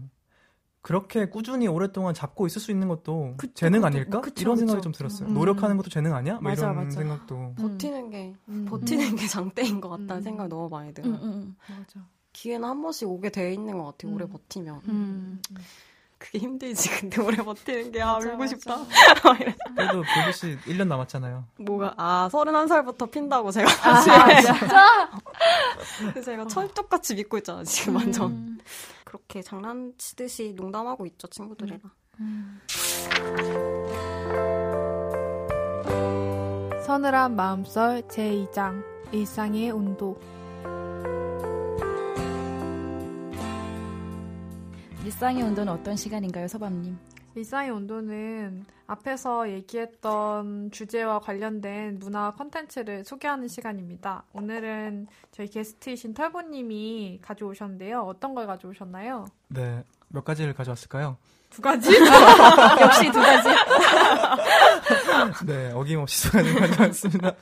그렇게 0.83 1.29
꾸준히 1.29 1.69
오랫동안 1.69 2.12
잡고 2.12 2.47
있을 2.47 2.61
수 2.61 2.71
있는 2.71 2.88
것도 2.88 3.35
그쵸, 3.37 3.53
재능 3.55 3.85
아닐까? 3.85 4.21
그쵸, 4.21 4.43
이런 4.43 4.57
생각이 4.57 4.83
좀 4.83 4.93
들었어요. 4.93 5.29
음. 5.29 5.35
노력하는 5.35 5.77
것도 5.77 5.91
재능 5.91 6.15
아니야? 6.15 6.35
뭐 6.35 6.43
맞아, 6.43 6.73
이런 6.73 6.85
맞아. 6.85 6.91
생각도. 6.91 7.37
음. 7.37 7.55
버티는 7.55 8.11
게 8.11 8.35
음. 8.49 8.67
버티는 8.69 9.17
게 9.17 9.27
장대인 9.27 9.81
것 9.81 9.88
같다는 9.88 10.23
생각이 10.23 10.49
너무 10.49 10.69
많이 10.69 10.93
들어요. 10.93 11.12
맞아. 11.12 12.07
기회는 12.33 12.69
한 12.69 12.83
번씩 12.83 13.09
오게 13.09 13.31
돼 13.31 13.53
있는 13.53 13.79
것 13.79 13.85
같아요. 13.85 14.12
오래 14.15 14.27
버티면. 14.27 14.81
그게 16.23 16.39
힘들지. 16.39 16.89
근데 17.01 17.21
오래 17.21 17.37
버티는 17.37 17.91
게, 17.91 18.01
아, 18.01 18.17
울고 18.17 18.47
싶다. 18.47 18.79
그래도 19.75 20.05
보듯이 20.15 20.57
1년 20.67 20.87
남았잖아요. 20.87 21.45
뭐가, 21.59 21.95
아, 21.97 22.29
31살부터 22.31 23.11
핀다고 23.11 23.51
제가 23.51 23.69
아, 23.69 23.95
사실. 24.01 24.13
아, 24.13 25.11
진짜? 25.97 26.21
제가 26.23 26.47
철쭉같이 26.47 27.17
믿고 27.17 27.39
있잖아, 27.39 27.65
지금 27.65 27.97
완전. 27.97 28.31
음. 28.31 28.59
그렇게 29.05 29.43
장난치듯이 29.43 30.55
농담하고 30.55 31.07
있죠, 31.07 31.27
친구들이랑. 31.27 31.81
음. 32.21 32.61
서늘한 36.87 37.35
마음썰 37.35 38.03
제2장 38.03 38.85
일상의 39.13 39.71
온도 39.73 40.21
일상의 45.05 45.43
온도는 45.43 45.73
어떤 45.73 45.97
시간인가요, 45.97 46.47
서밤님? 46.47 46.97
일상의 47.35 47.71
온도는 47.73 48.65
앞에서 48.87 49.51
얘기했던 49.51 50.71
주제와 50.71 51.19
관련된 51.19 51.99
문화 51.99 52.31
컨텐츠를 52.33 53.05
소개하는 53.05 53.49
시간입니다. 53.49 54.23
오늘은 54.33 55.09
저희 55.33 55.49
게스트이신 55.49 56.15
털보님이 56.15 57.19
가져오셨는데요. 57.21 58.03
어떤 58.03 58.35
걸 58.35 58.47
가져오셨나요? 58.47 59.27
네, 59.49 59.83
몇 60.09 60.25
가지를 60.25 60.55
가져왔을까요? 60.55 61.17
두 61.51 61.61
가지? 61.61 61.91
역시 62.81 63.11
두 63.11 63.21
가지. 63.21 63.49
네, 65.47 65.73
어김없이 65.73 66.31
두 66.31 66.33
가지 66.33 66.55
가져왔습니다. 66.55 67.33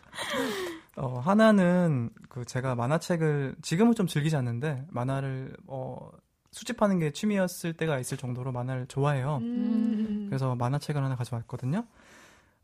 어, 0.96 1.18
하나는 1.18 2.08
그 2.30 2.46
제가 2.46 2.74
만화책을 2.74 3.56
지금은 3.60 3.94
좀 3.94 4.06
즐기지 4.06 4.34
않는데 4.36 4.86
만화를 4.88 5.56
어 5.66 6.10
수집하는 6.52 6.98
게 6.98 7.12
취미였을 7.12 7.72
때가 7.74 7.98
있을 7.98 8.16
정도로 8.16 8.52
만화를 8.52 8.86
좋아해요. 8.86 9.38
음. 9.42 10.26
그래서 10.28 10.54
만화책을 10.56 11.02
하나 11.02 11.14
가져왔거든요. 11.16 11.84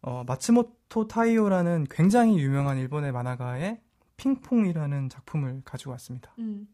어, 0.03 0.25
마츠모토 0.27 1.09
타이오라는 1.09 1.87
굉장히 1.90 2.38
유명한 2.38 2.79
일본의 2.79 3.12
만화가의 3.12 3.81
핑퐁이라는 4.16 5.09
작품을 5.09 5.62
가지고 5.64 5.92
왔습니다. 5.92 6.33
음. 6.38 6.68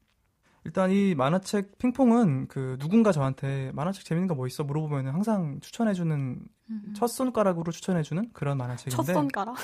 일단 0.64 0.92
이 0.92 1.14
만화책 1.16 1.76
핑퐁은 1.78 2.46
그 2.46 2.76
누군가 2.78 3.10
저한테 3.10 3.72
만화책 3.74 4.04
재밌는 4.04 4.28
거 4.28 4.34
뭐 4.36 4.46
있어 4.46 4.62
물어보면 4.62 5.08
항상 5.12 5.58
추천해주는 5.60 6.40
음. 6.70 6.94
첫 6.96 7.08
손가락으로 7.08 7.72
추천해주는 7.72 8.30
그런 8.32 8.58
만화책인데 8.58 8.96
첫 8.96 9.12
손가락? 9.12 9.56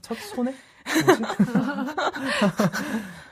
첫 0.00 0.14
손에? 0.16 0.54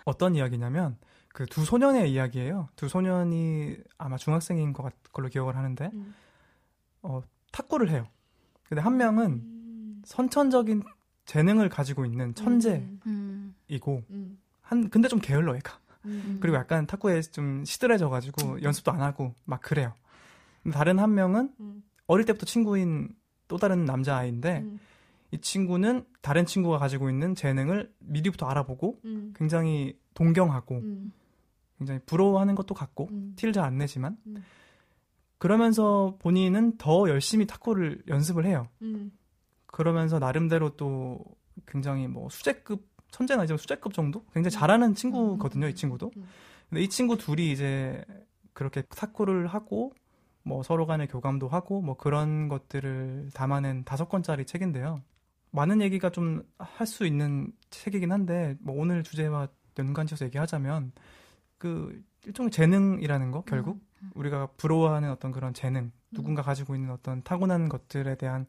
어떤 0.05 0.35
이야기냐면 0.35 0.97
그 1.38 1.46
두 1.46 1.64
소년의 1.64 2.11
이야기예요. 2.12 2.68
두 2.74 2.88
소년이 2.88 3.77
아마 3.96 4.16
중학생인 4.16 4.72
것 4.72 4.92
걸로 5.12 5.29
기억을 5.29 5.57
하는데 5.57 5.88
음. 5.94 6.12
어, 7.03 7.22
탁구를 7.53 7.90
해요. 7.90 8.09
근데 8.64 8.81
한 8.83 8.96
명은 8.96 9.24
음. 9.27 10.03
선천적인 10.05 10.83
재능을 11.27 11.68
가지고 11.68 12.05
있는 12.05 12.35
천재이고 12.35 12.83
음. 13.07 13.55
음. 14.11 14.38
한 14.62 14.90
근데 14.90 15.07
좀 15.07 15.20
게을러 15.20 15.55
애가. 15.55 15.79
음. 16.07 16.38
그리고 16.40 16.57
약간 16.57 16.88
탁구에 16.88 17.20
좀 17.20 17.64
시들해져 17.64 18.09
가지고 18.09 18.61
연습도 18.62 18.90
안 18.90 19.01
하고 19.01 19.33
막 19.44 19.61
그래요. 19.61 19.94
다른 20.72 20.98
한 20.98 21.14
명은 21.14 21.55
어릴 22.09 22.27
때부터 22.27 22.46
친구인 22.46 23.14
또 23.46 23.59
다른 23.59 23.85
남자 23.85 24.16
아이인데 24.16 24.66
이 25.31 25.38
친구는 25.38 26.05
다른 26.20 26.46
친구가 26.46 26.79
가지고 26.79 27.11
있는 27.11 27.37
재능을 27.37 27.92
미리부터 28.01 28.46
알아보고 28.46 29.01
굉장히 29.37 29.96
동경하고 30.14 30.83
굉장히 31.78 32.00
부러워하는 32.06 32.54
것도 32.54 32.74
같고 32.74 33.08
음. 33.10 33.34
티를 33.36 33.52
잘 33.52 33.64
안 33.64 33.78
내지만 33.78 34.16
음. 34.26 34.44
그러면서 35.38 36.16
본인은 36.20 36.78
더 36.78 37.08
열심히 37.08 37.46
탁구를 37.46 38.02
연습을 38.08 38.44
해요. 38.44 38.68
음. 38.82 39.12
그러면서 39.66 40.18
나름대로 40.18 40.70
또 40.76 41.24
굉장히 41.66 42.08
뭐 42.08 42.28
수제급 42.30 42.86
천재는 43.10 43.40
아니지만 43.40 43.58
수제급 43.58 43.94
정도 43.94 44.24
굉장히 44.32 44.54
음. 44.54 44.58
잘하는 44.58 44.94
친구거든요. 44.94 45.66
이 45.68 45.70
음. 45.70 45.74
친구도. 45.74 46.10
음. 46.16 46.26
근데 46.68 46.82
이 46.82 46.88
친구 46.88 47.16
둘이 47.16 47.52
이제 47.52 48.04
그렇게 48.52 48.82
탁구를 48.82 49.46
하고 49.46 49.92
뭐 50.42 50.62
서로 50.62 50.86
간의 50.86 51.06
교감도 51.08 51.48
하고 51.48 51.80
뭐 51.80 51.96
그런 51.96 52.48
것들을 52.48 53.30
담아낸 53.34 53.84
다섯 53.84 54.08
권짜리 54.08 54.44
책인데요. 54.44 55.00
많은 55.50 55.80
얘기가 55.80 56.10
좀 56.10 56.42
할 56.58 56.86
수 56.86 57.06
있는 57.06 57.52
책이긴 57.70 58.12
한데 58.12 58.56
뭐 58.60 58.74
오늘 58.79 59.02
주제와 59.02 59.48
연관지어서 59.79 60.24
얘기하자면 60.26 60.92
그 61.59 62.02
일종의 62.25 62.50
재능이라는 62.50 63.31
거 63.31 63.42
결국 63.42 63.77
음, 63.77 63.81
음. 64.02 64.11
우리가 64.15 64.48
부러워하는 64.56 65.11
어떤 65.11 65.33
그런 65.33 65.54
재능 65.54 65.85
음. 65.85 65.92
누군가 66.13 66.42
가지고 66.42 66.75
있는 66.75 66.90
어떤 66.90 67.23
타고난 67.23 67.69
것들에 67.69 68.17
대한 68.17 68.46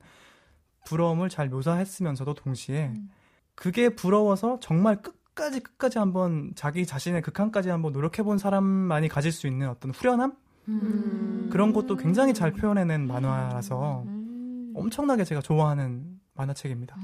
부러움을 0.86 1.30
잘 1.30 1.50
묘사했으면서도 1.50 2.34
동시에 2.36 2.94
음. 2.96 3.10
그게 3.56 3.90
부러워서 3.90 4.60
정말 4.62 5.02
끝까지 5.02 5.60
끝까지 5.60 5.98
한번 5.98 6.54
자기 6.56 6.86
자신의 6.86 7.22
극한까지 7.22 7.70
한번 7.70 7.92
노력해본 7.92 8.38
사람만이 8.38 9.10
가질 9.10 9.32
수 9.32 9.48
있는 9.48 9.70
어떤 9.70 9.92
후련함 9.92 10.36
음. 10.70 11.50
그런 11.52 11.74
것도 11.74 11.98
굉장히 11.98 12.34
잘 12.34 12.52
표현해낸 12.52 13.08
만화라서 13.08 14.04
음. 14.06 14.74
엄청나게 14.76 15.26
제가 15.26 15.42
좋아하는 15.42 16.20
만화책입니다. 16.36 16.96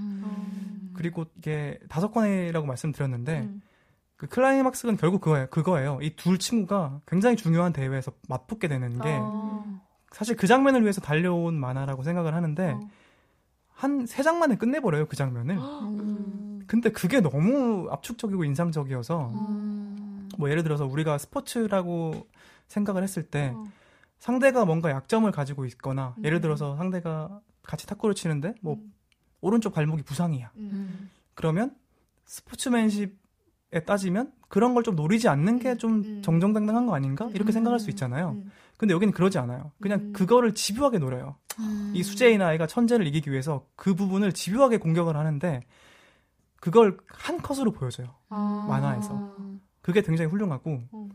그리고 0.93 1.25
이게 1.37 1.77
다섯 1.89 2.11
권이라고 2.11 2.65
말씀드렸는데 2.65 3.49
그 4.17 4.27
클라이막스는 4.27 4.97
결국 4.97 5.21
그거예요. 5.21 5.47
그거예요. 5.49 5.99
이 6.01 6.15
둘 6.15 6.39
친구가 6.39 7.01
굉장히 7.05 7.35
중요한 7.35 7.73
대회에서 7.73 8.11
맞붙게 8.29 8.67
되는 8.67 8.99
게 8.99 9.17
어. 9.19 9.81
사실 10.11 10.35
그 10.37 10.47
장면을 10.47 10.81
위해서 10.81 11.01
달려온 11.01 11.59
만화라고 11.59 12.03
생각을 12.03 12.33
하는데 12.33 12.71
어. 12.71 12.89
한세 13.73 14.23
장만에 14.23 14.55
끝내버려요 14.55 15.07
그 15.07 15.17
장면을. 15.17 15.57
음. 15.57 16.63
근데 16.67 16.91
그게 16.91 17.19
너무 17.19 17.89
압축적이고 17.91 18.45
인상적이어서 18.45 19.31
음. 19.33 20.29
뭐 20.37 20.49
예를 20.49 20.63
들어서 20.63 20.85
우리가 20.85 21.17
스포츠라고 21.17 22.27
생각을 22.67 23.03
했을 23.03 23.23
때 23.23 23.51
어. 23.53 23.65
상대가 24.17 24.63
뭔가 24.65 24.89
약점을 24.91 25.29
가지고 25.31 25.65
있거나 25.65 26.15
음. 26.19 26.23
예를 26.23 26.39
들어서 26.39 26.77
상대가 26.77 27.41
같이 27.63 27.85
탁구를 27.85 28.15
치는데 28.15 28.55
뭐 28.61 28.75
음. 28.75 28.93
오른쪽 29.41 29.73
발목이 29.73 30.03
부상이야. 30.03 30.51
음. 30.55 31.09
그러면 31.33 31.75
스포츠맨십 32.25 33.09
에 33.11 33.24
따지면 33.81 34.31
그런 34.47 34.73
걸 34.73 34.83
좀 34.83 34.95
노리지 34.95 35.27
않는 35.27 35.59
게좀 35.59 35.91
음, 35.93 36.03
음. 36.05 36.21
정정당당한 36.21 36.85
거 36.85 36.95
아닌가 36.95 37.27
이렇게 37.33 37.51
음. 37.51 37.53
생각할 37.53 37.79
수 37.79 37.89
있잖아요. 37.89 38.31
음. 38.31 38.51
근데 38.77 38.93
여기는 38.93 39.13
그러지 39.13 39.37
않아요. 39.39 39.71
그냥 39.81 39.99
음. 39.99 40.13
그거를 40.13 40.53
집요하게 40.53 40.99
노려요. 40.99 41.35
이 41.93 42.03
수재인 42.03 42.41
아이가 42.41 42.67
천재를 42.67 43.07
이기기 43.07 43.31
위해서 43.31 43.65
그 43.75 43.95
부분을 43.95 44.33
집요하게 44.33 44.77
공격을 44.77 45.15
하는데 45.15 45.61
그걸 46.59 46.97
한 47.07 47.37
컷으로 47.41 47.71
보여줘요. 47.71 48.07
아. 48.29 48.65
만화에서. 48.67 49.35
그게 49.81 50.01
굉장히 50.01 50.29
훌륭하고 50.29 50.81
어. 50.91 51.09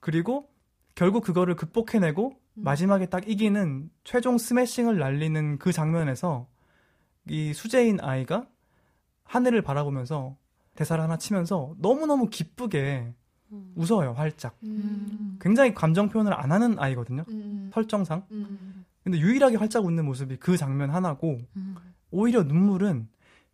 그리고 0.00 0.48
결국 0.94 1.24
그거를 1.24 1.56
극복해내고 1.56 2.30
음. 2.30 2.62
마지막에 2.64 3.06
딱 3.06 3.28
이기는 3.28 3.90
최종 4.04 4.38
스매싱을 4.38 4.98
날리는 4.98 5.58
그 5.58 5.72
장면에서 5.72 6.46
이 7.28 7.52
수재인 7.52 8.00
아이가 8.00 8.46
하늘을 9.24 9.62
바라보면서 9.62 10.36
대사를 10.74 11.02
하나 11.02 11.16
치면서 11.16 11.74
너무너무 11.78 12.28
기쁘게 12.28 13.14
웃어요, 13.76 14.12
활짝. 14.12 14.56
음. 14.64 15.38
굉장히 15.40 15.74
감정 15.74 16.08
표현을 16.08 16.34
안 16.34 16.50
하는 16.50 16.78
아이거든요. 16.78 17.24
음. 17.28 17.70
설정상. 17.72 18.24
음. 18.32 18.84
근데 19.02 19.18
유일하게 19.18 19.56
활짝 19.56 19.84
웃는 19.84 20.04
모습이 20.04 20.36
그 20.36 20.56
장면 20.56 20.90
하나고 20.90 21.38
오히려 22.10 22.42
눈물은 22.42 23.08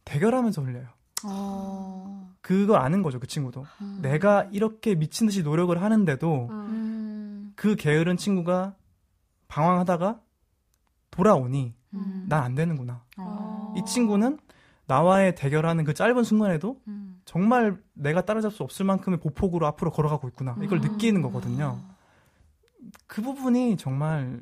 대결하면서 0.05 0.63
흘려요. 0.63 0.87
어. 1.25 2.33
그걸 2.41 2.79
아는 2.81 3.03
거죠, 3.03 3.19
그 3.21 3.27
친구도. 3.27 3.67
내가 4.01 4.49
이렇게 4.53 4.95
미친 4.95 5.27
듯이 5.27 5.43
노력을 5.43 5.81
하는데도 5.81 6.49
어. 6.51 6.67
음. 6.69 7.53
그 7.57 7.77
게으른 7.77 8.17
친구가 8.17 8.75
방황하다가 9.49 10.21
돌아오니 11.11 11.75
음. 11.95 12.27
난안 12.29 12.55
되는구나. 12.55 13.05
어. 13.19 13.75
이 13.77 13.85
친구는 13.85 14.39
나와의 14.87 15.35
대결하는 15.35 15.85
그 15.85 15.95
짧은 15.95 16.25
순간에도 16.25 16.81
음. 16.89 17.10
정말 17.31 17.81
내가 17.93 18.25
따라잡을 18.25 18.51
수 18.51 18.65
없을 18.65 18.85
만큼의 18.85 19.21
보폭으로 19.21 19.65
앞으로 19.69 19.93
걸어가고 19.93 20.27
있구나. 20.31 20.57
이걸 20.65 20.79
음. 20.79 20.83
느끼는 20.83 21.23
거거든요. 21.23 21.81
그 23.07 23.23
부분이 23.23 23.77
정말 23.77 24.41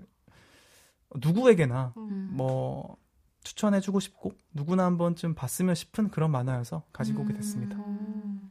누구에게나 1.14 1.92
음. 1.98 2.30
뭐 2.32 2.96
추천해주고 3.42 4.00
싶고 4.00 4.32
누구나 4.54 4.86
한 4.86 4.96
번쯤 4.96 5.34
봤으면 5.34 5.74
싶은 5.74 6.08
그런 6.08 6.30
만화여서 6.30 6.84
가지고 6.90 7.24
오게 7.24 7.34
됐습니다. 7.34 7.76
음. 7.76 8.50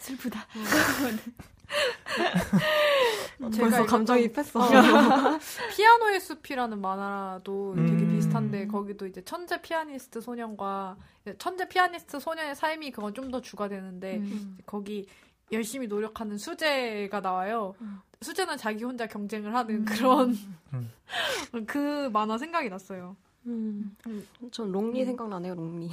슬프다. 0.00 0.40
벌써 3.38 3.66
읽었던 3.66 3.86
감정이입했어. 3.86 4.60
피아노의 5.76 6.20
숲이라는 6.20 6.80
만화도 6.80 7.74
되게 7.76 7.90
음. 8.04 8.10
비슷한데 8.14 8.66
거기도 8.66 9.06
이제 9.06 9.22
천재 9.24 9.60
피아니스트 9.60 10.20
소년과 10.20 10.96
천재 11.38 11.68
피아니스트 11.68 12.18
소년의 12.20 12.54
삶이 12.56 12.90
그건 12.92 13.12
좀 13.14 13.30
더 13.30 13.40
주가 13.40 13.68
되는데 13.68 14.16
음. 14.18 14.56
거기 14.66 15.06
열심히 15.52 15.86
노력하는 15.86 16.38
수재가 16.38 17.20
나와요. 17.20 17.74
음. 17.80 18.00
수재는 18.22 18.56
자기 18.56 18.84
혼자 18.84 19.06
경쟁을 19.06 19.54
하는 19.54 19.84
그런 19.84 20.34
음. 20.72 20.90
그 21.66 22.08
만화 22.12 22.38
생각이 22.38 22.68
났어요. 22.68 23.16
음. 23.46 23.96
전 24.50 24.72
롱리 24.72 25.04
생각나네요, 25.04 25.54
롱리. 25.54 25.90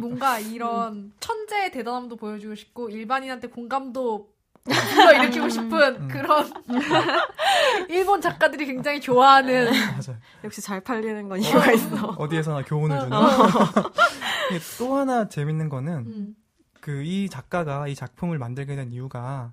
뭔가 0.00 0.38
이런 0.40 1.12
천재의 1.20 1.70
대단함도 1.70 2.16
보여주고 2.16 2.54
싶고 2.54 2.88
일반인한테 2.90 3.48
공감도 3.48 4.33
불러 4.64 5.12
일으키고 5.12 5.48
싶은 5.48 6.02
음. 6.02 6.08
그런 6.08 6.50
일본 7.90 8.20
작가들이 8.20 8.64
굉장히 8.64 9.00
좋아하는 9.00 9.66
맞아요. 9.70 10.18
역시 10.42 10.62
잘 10.62 10.80
팔리는 10.80 11.28
건 11.28 11.40
이유가 11.40 11.72
있어. 11.72 12.06
어디에서나 12.16 12.62
교훈을 12.64 12.98
주는. 12.98 13.16
이게 14.50 14.60
또 14.78 14.96
하나 14.96 15.28
재밌는 15.28 15.68
거는 15.68 15.92
음. 16.06 16.36
그이 16.80 17.28
작가가 17.28 17.86
이 17.88 17.94
작품을 17.94 18.38
만들게 18.38 18.74
된 18.74 18.90
이유가 18.90 19.52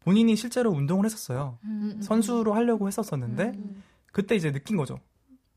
본인이 0.00 0.36
실제로 0.36 0.70
운동을 0.70 1.06
했었어요. 1.06 1.58
음. 1.64 2.00
선수로 2.02 2.52
하려고 2.54 2.88
했었었는데 2.88 3.44
음. 3.44 3.82
그때 4.12 4.34
이제 4.36 4.52
느낀 4.52 4.76
거죠. 4.76 4.98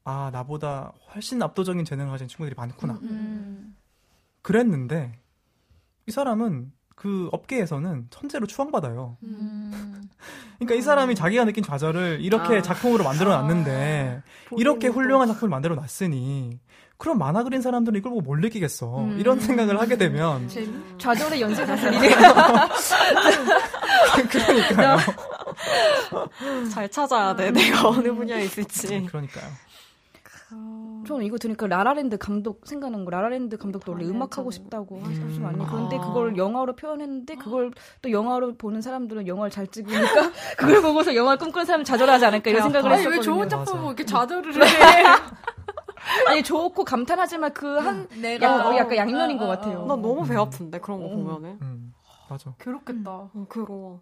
아 0.06 0.30
나보다 0.32 0.94
훨씬 1.14 1.42
압도적인 1.42 1.84
재능을 1.84 2.12
가진 2.12 2.28
친구들이 2.30 2.56
많구나. 2.56 2.94
음. 3.02 3.76
그랬는데 4.42 5.20
이 6.06 6.12
사람은 6.12 6.72
그 6.96 7.30
업계에서는 7.32 8.08
천재로 8.10 8.48
추앙받아요. 8.48 9.18
음. 9.24 10.04
그러니까 10.58 10.76
이 10.76 10.82
사람이 10.82 11.16
자기가 11.16 11.46
느낀 11.46 11.64
좌절을 11.64 12.20
이렇게 12.22 12.58
아. 12.58 12.62
작품으로 12.62 13.04
만들어 13.04 13.32
놨는데 13.32 14.24
이렇게 14.58 14.88
훌륭한 14.88 15.28
작품을 15.28 15.50
만들어 15.50 15.76
놨으니 15.76 16.60
그럼 16.98 17.18
만화 17.18 17.44
그린 17.44 17.62
사람들은 17.62 18.00
이걸 18.00 18.12
보고 18.12 18.22
뭘 18.22 18.40
느끼겠어. 18.40 19.04
음. 19.04 19.20
이런 19.20 19.40
생각을 19.40 19.80
하게 19.80 19.98
되면 19.98 20.48
재미? 20.48 20.70
좌절의 20.98 21.42
연쇄 21.42 21.66
자살이래. 21.66 22.16
그러니까요. 24.32 24.98
잘 26.72 26.90
찾아야 26.90 27.36
돼. 27.36 27.52
내가 27.52 27.90
어느 27.90 28.14
분야에 28.14 28.46
있을지. 28.46 29.06
그러니까요. 29.08 29.46
저는 30.50 31.24
이거 31.26 31.38
들으니까 31.38 31.68
라라랜드 31.68 32.18
감독 32.18 32.66
생각나는 32.68 33.06
거. 33.06 33.12
라라랜드 33.12 33.58
감독도 33.58 33.92
원래 33.94 34.06
아, 34.06 34.08
네, 34.08 34.14
음악 34.14 34.38
하고. 34.38 34.52
싶다고 34.52 34.98
음. 34.98 35.04
하시는 35.06 35.42
거 35.42 35.48
아니에요? 35.48 35.68
그런데 35.70 35.98
아. 35.98 36.02
그걸 36.02 36.38
영화로 36.38 36.76
표현했는데 36.76 37.36
그걸 37.36 37.72
또 38.02 38.12
영화로 38.12 38.56
보는 38.58 38.82
사람들은 38.82 39.28
영화를 39.28 39.50
잘 39.52 39.68
찍으니까 39.68 40.32
그걸 40.58 40.82
보고서 40.82 41.16
영화 41.16 41.36
꿈꾸는 41.36 41.66
사람은 41.66 41.84
좌절하지 41.86 42.26
않을까 42.26 42.50
이런 42.50 42.64
생각을 42.64 42.92
아니 42.92 43.00
했었거든요. 43.02 43.20
왜 43.20 43.24
좋은. 43.38 43.50
작품 43.50 43.78
보고 43.78 43.88
이렇게 43.90 44.06
좌절을 44.06 44.56
해? 44.56 44.60
아니 46.28 46.44
좋고 46.44 46.84
감탄하지만 46.84 47.54
그한 47.54 48.08
내가 48.22 48.46
약, 48.46 48.66
어, 48.68 48.76
약간 48.78 48.98
양면인 48.98 49.38
것 49.38 49.48
같아요. 49.48 49.80
나 49.86 49.96
너무 49.96 50.24
배 50.26 50.34
음. 50.36 50.40
아픈데 50.40 50.80
그런 50.80 51.00
거 51.02 51.08
어. 51.08 51.10
보면은. 51.10 51.85
음, 52.26 52.30
맞아. 52.30 52.54
괴롭겠다. 52.60 53.12
어, 53.12 53.48
괴로워. 53.52 54.02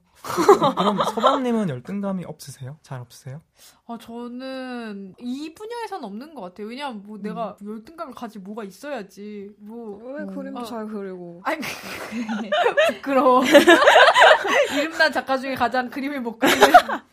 그럼 0.77 1.03
서방님은 1.03 1.69
열등감이 1.69 2.25
없으세요? 2.25 2.77
잘 2.81 2.99
없으세요? 2.99 3.41
아 3.87 3.97
저는 3.99 5.13
이 5.19 5.53
분야에서는 5.53 6.03
없는 6.03 6.33
것 6.33 6.41
같아요. 6.41 6.67
왜냐면 6.67 7.03
뭐 7.03 7.17
내가 7.17 7.57
열등감을 7.63 8.13
가질 8.13 8.41
뭐가 8.41 8.63
있어야지. 8.63 9.51
뭐왜 9.59 10.25
그림도 10.25 10.61
어. 10.61 10.63
잘 10.63 10.87
그리고. 10.87 11.41
아니 11.43 11.61
부끄러워. 12.95 13.43
이름난 14.73 15.11
작가 15.11 15.37
중에 15.37 15.55
가장 15.55 15.89
그림을 15.89 16.21
못 16.21 16.39
그리는. 16.39 16.59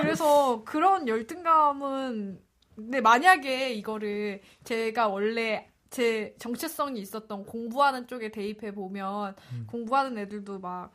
그래서 0.00 0.62
그런 0.64 1.08
열등감은 1.08 2.40
근데 2.74 3.00
만약에 3.00 3.72
이거를 3.74 4.40
제가 4.64 5.08
원래 5.08 5.70
제 5.94 6.34
정체성이 6.40 7.00
있었던 7.02 7.46
공부하는 7.46 8.08
쪽에 8.08 8.32
대입해 8.32 8.74
보면 8.74 9.36
음. 9.52 9.64
공부하는 9.68 10.18
애들도 10.18 10.58
막 10.58 10.90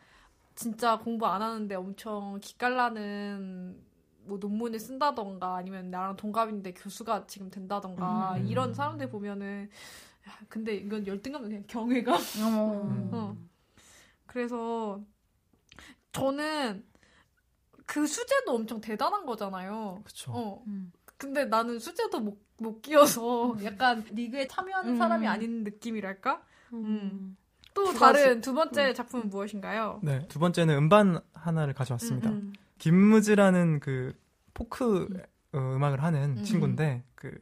진짜 0.56 1.00
공부 1.00 1.26
안 1.26 1.42
하는데 1.42 1.74
엄청 1.74 2.38
기깔나는 2.42 3.82
뭐 4.26 4.38
논문을 4.40 4.78
쓴다던가 4.78 5.56
아니면 5.56 5.90
나랑 5.90 6.18
동갑인데 6.18 6.74
교수가 6.74 7.28
지금 7.28 7.50
된다던가 7.50 8.36
음. 8.36 8.48
이런 8.48 8.74
사람들 8.74 9.10
보면은 9.10 9.70
야, 10.28 10.38
근데 10.50 10.76
이건 10.76 11.08
열등감은 11.08 11.48
그냥 11.48 11.64
경외감. 11.66 12.20
음. 12.44 13.10
어. 13.14 13.38
그래서 14.26 15.02
저는 16.12 16.86
그 17.86 18.06
수제도 18.06 18.54
엄청 18.54 18.82
대단한 18.82 19.26
거잖아요. 19.26 20.02
그쵸. 20.04 20.34
어. 20.34 20.64
음. 20.68 20.92
근데 21.20 21.46
나는 21.46 21.78
수제도 21.80 22.20
못, 22.20 22.40
못 22.58 22.82
끼어서 22.82 23.56
약간 23.64 24.04
리그에 24.10 24.48
참여하는 24.48 24.94
음. 24.94 24.98
사람이 24.98 25.28
아닌 25.28 25.64
느낌이랄까? 25.66 26.42
음. 26.74 27.36
또두 27.74 28.00
다른. 28.00 28.42
두 28.42 28.54
번째 28.54 28.94
작품은 28.94 29.30
무엇인가요? 29.30 30.00
네, 30.02 30.26
두 30.30 30.40
번째는 30.40 30.76
음반 30.76 31.20
하나를 31.34 31.74
가져왔습니다. 31.74 32.30
음, 32.30 32.36
음. 32.36 32.54
김무즈라는 32.80 33.82
그 33.82 34.14
포크 34.54 35.08
어, 35.52 35.58
음악을 35.58 36.02
하는 36.02 36.38
음. 36.38 36.44
친구인데 36.44 37.04
그 37.16 37.38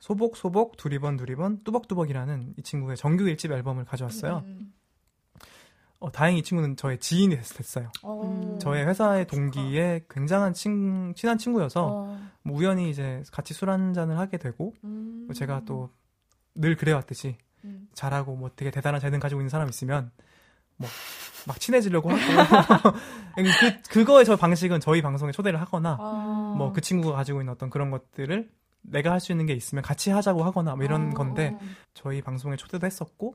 소복 0.00 0.36
소복 0.36 0.76
두리번 0.76 1.16
두리번 1.16 1.62
뚜벅뚜벅이라는 1.64 2.54
이 2.56 2.62
친구의 2.62 2.96
정규 2.96 3.24
1집 3.24 3.52
앨범을 3.52 3.84
가져왔어요. 3.84 4.42
음, 4.44 4.72
어, 6.00 6.12
다행히 6.12 6.38
이 6.38 6.42
친구는 6.42 6.76
저의 6.76 6.98
지인이 6.98 7.34
됐, 7.36 7.42
됐어요. 7.42 7.90
어. 8.02 8.58
저의 8.60 8.86
회사의 8.86 9.26
동기의 9.26 10.04
굉장한 10.08 10.54
친, 10.54 11.12
친한 11.16 11.38
친구여서 11.38 11.86
어. 11.86 12.20
뭐 12.42 12.56
우연히 12.58 12.90
이제 12.90 13.22
같이 13.32 13.52
술 13.54 13.68
한 13.70 13.92
잔을 13.94 14.18
하게 14.18 14.36
되고 14.38 14.74
음. 14.84 15.28
제가 15.34 15.62
또 15.64 15.90
늘 16.60 16.76
그래왔듯이 16.76 17.36
음. 17.64 17.88
잘하고 17.94 18.34
뭐 18.34 18.50
되게 18.56 18.72
대단한 18.72 19.00
재능 19.00 19.20
가지고 19.20 19.40
있는 19.40 19.48
사람 19.48 19.68
있으면 19.68 20.10
뭐 20.76 20.88
막 21.46 21.58
친해지려고 21.60 22.10
하고 22.10 22.18
그 23.36 23.82
그거의 23.90 24.24
저 24.24 24.36
방식은 24.36 24.80
저희 24.80 25.00
방송에 25.00 25.32
초대를 25.32 25.60
하거나 25.60 25.96
아. 26.00 26.54
뭐그 26.58 26.80
친구가 26.80 27.14
가지고 27.16 27.40
있는 27.40 27.52
어떤 27.52 27.70
그런 27.70 27.90
것들을 27.90 28.50
내가 28.82 29.12
할 29.12 29.20
수 29.20 29.32
있는 29.32 29.46
게 29.46 29.54
있으면 29.54 29.82
같이 29.82 30.10
하자고 30.10 30.44
하거나 30.44 30.74
뭐 30.76 30.84
이런 30.84 31.12
어, 31.12 31.14
건데 31.14 31.52
어. 31.54 31.60
저희 31.94 32.20
방송에 32.22 32.56
초대도 32.56 32.86
했었고 32.86 33.34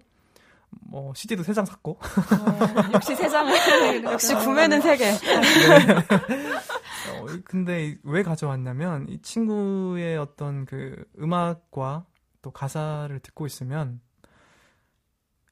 뭐 0.82 1.14
CD도 1.16 1.44
세 1.44 1.54
장 1.54 1.66
샀고 1.66 1.92
어, 2.02 2.92
역시 2.94 3.16
세상을 3.16 4.04
역시 4.06 4.34
구매는 4.36 4.82
세 4.82 4.98
개. 4.98 5.12
어, 7.12 7.26
근데 7.46 7.98
왜 8.04 8.24
가져왔냐면 8.24 9.08
이 9.10 9.22
친구의 9.22 10.18
어떤 10.18 10.66
그 10.66 11.04
음악과 11.20 12.06
또 12.42 12.52
가사를 12.52 13.18
듣고 13.20 13.46
있으면 13.46 14.02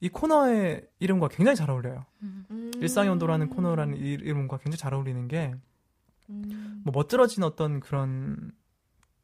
이 0.00 0.08
코너의 0.08 0.86
이름과 0.98 1.28
굉장히 1.28 1.56
잘 1.56 1.70
어울려요. 1.70 2.04
음. 2.22 2.72
일상의 2.76 3.10
온도라는 3.10 3.50
코너라는 3.50 3.96
이 3.96 4.00
이름과 4.00 4.58
굉장히 4.58 4.76
잘 4.78 4.94
어울리는 4.94 5.28
게 5.28 5.54
음. 6.28 6.82
뭐 6.84 6.92
멋들어진 6.92 7.42
어떤 7.44 7.80
그런 7.80 8.50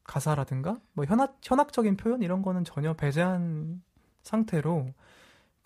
가사라든가 0.05 0.77
뭐 0.93 1.05
현학 1.05 1.37
현학적인 1.43 1.97
표현 1.97 2.23
이런 2.23 2.43
거는 2.43 2.65
전혀 2.65 2.95
배제한 2.95 3.83
상태로 4.23 4.95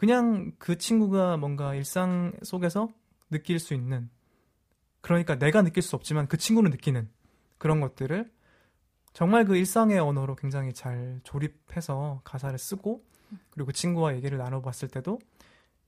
그냥 0.02 0.50
그 0.58 0.78
친구가 0.78 1.36
뭔가 1.36 1.76
일상 1.76 2.32
속에서 2.42 2.88
느낄 3.30 3.60
수 3.60 3.72
있는 3.72 4.10
그러니까 5.00 5.38
내가 5.38 5.62
느낄 5.62 5.80
수 5.80 5.94
없지만 5.94 6.26
그 6.26 6.36
친구는 6.36 6.72
느끼는 6.72 7.08
그런 7.56 7.80
것들을 7.80 8.28
정말 9.12 9.44
그 9.44 9.56
일상의 9.56 10.00
언어로 10.00 10.34
굉장히 10.34 10.72
잘 10.72 11.20
조립해서 11.22 12.20
가사를 12.24 12.58
쓰고 12.58 13.04
그리고 13.50 13.66
그 13.68 13.72
친구와 13.72 14.16
얘기를 14.16 14.38
나눠봤을 14.38 14.88
때도 14.88 15.20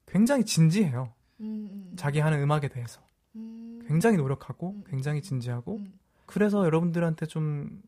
굉장히 0.06 0.44
진지해요. 0.44 1.12
음, 1.40 1.68
음. 1.72 1.92
자기 1.96 2.20
하는 2.20 2.40
음악에 2.40 2.68
대해서. 2.68 3.00
음. 3.34 3.82
굉장히 3.88 4.16
노력하고 4.16 4.74
음. 4.76 4.84
굉장히 4.86 5.22
진지하고 5.22 5.78
음. 5.78 5.92
그래서 6.26 6.64
여러분들한테 6.64 7.26
좀 7.26 7.82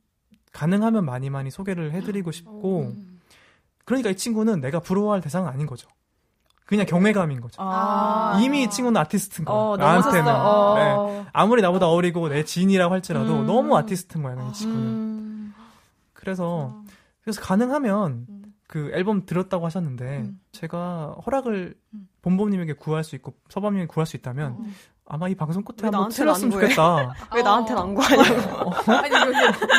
가능하면 0.51 1.05
많이 1.05 1.31
많이 1.31 1.53
소개를 1.53 1.93
해드리고 1.93 2.33
싶고 2.33 2.93
그러니까 3.85 4.11
이 4.11 4.17
친구는 4.17 4.61
내가 4.61 4.81
부러워할 4.81 5.21
대상은 5.21 5.49
아닌 5.49 5.69
거죠. 5.69 5.89
그냥 6.67 6.85
경외감인 6.85 7.41
거죠. 7.41 7.63
아~ 7.63 8.39
이미 8.43 8.65
이 8.65 8.71
친구는 8.71 9.01
아티스트인 9.01 9.45
거야. 9.45 9.57
어, 9.57 9.77
나한테는. 9.77 10.27
어. 10.29 10.75
네. 10.77 11.27
아무리 11.33 11.63
나보다 11.63 11.89
어리고 11.89 12.29
내 12.29 12.45
지인이라고 12.45 12.93
할지라도 12.93 13.41
음. 13.41 13.47
너무 13.47 13.77
아티스트인 13.77 14.25
거야, 14.25 14.35
이 14.35 14.53
친구는. 14.53 14.87
음. 14.87 15.55
그래서, 16.13 16.75
그래서 17.23 17.41
가능하면 17.41 18.27
음. 18.29 18.43
그 18.67 18.91
앨범 18.95 19.27
들었다고 19.27 19.65
하셨는데, 19.65 20.19
음. 20.19 20.41
제가 20.51 21.15
허락을 21.25 21.77
음. 21.95 22.09
본범님에게 22.23 22.73
구할 22.73 23.05
수 23.05 23.15
있고, 23.15 23.35
서범님에게 23.49 23.87
구할 23.87 24.07
수 24.07 24.17
있다면, 24.17 24.53
어. 24.59 24.65
아마 25.09 25.29
이 25.29 25.37
방송 25.37 25.63
끝에 25.63 25.89
한번 25.89 26.09
틀었으면 26.09 26.51
좋겠다. 26.51 27.15
왜 27.33 27.43
나한테는 27.43 27.81
안 27.81 27.95
구하냐고. 27.95 28.73
아니, 28.91 29.09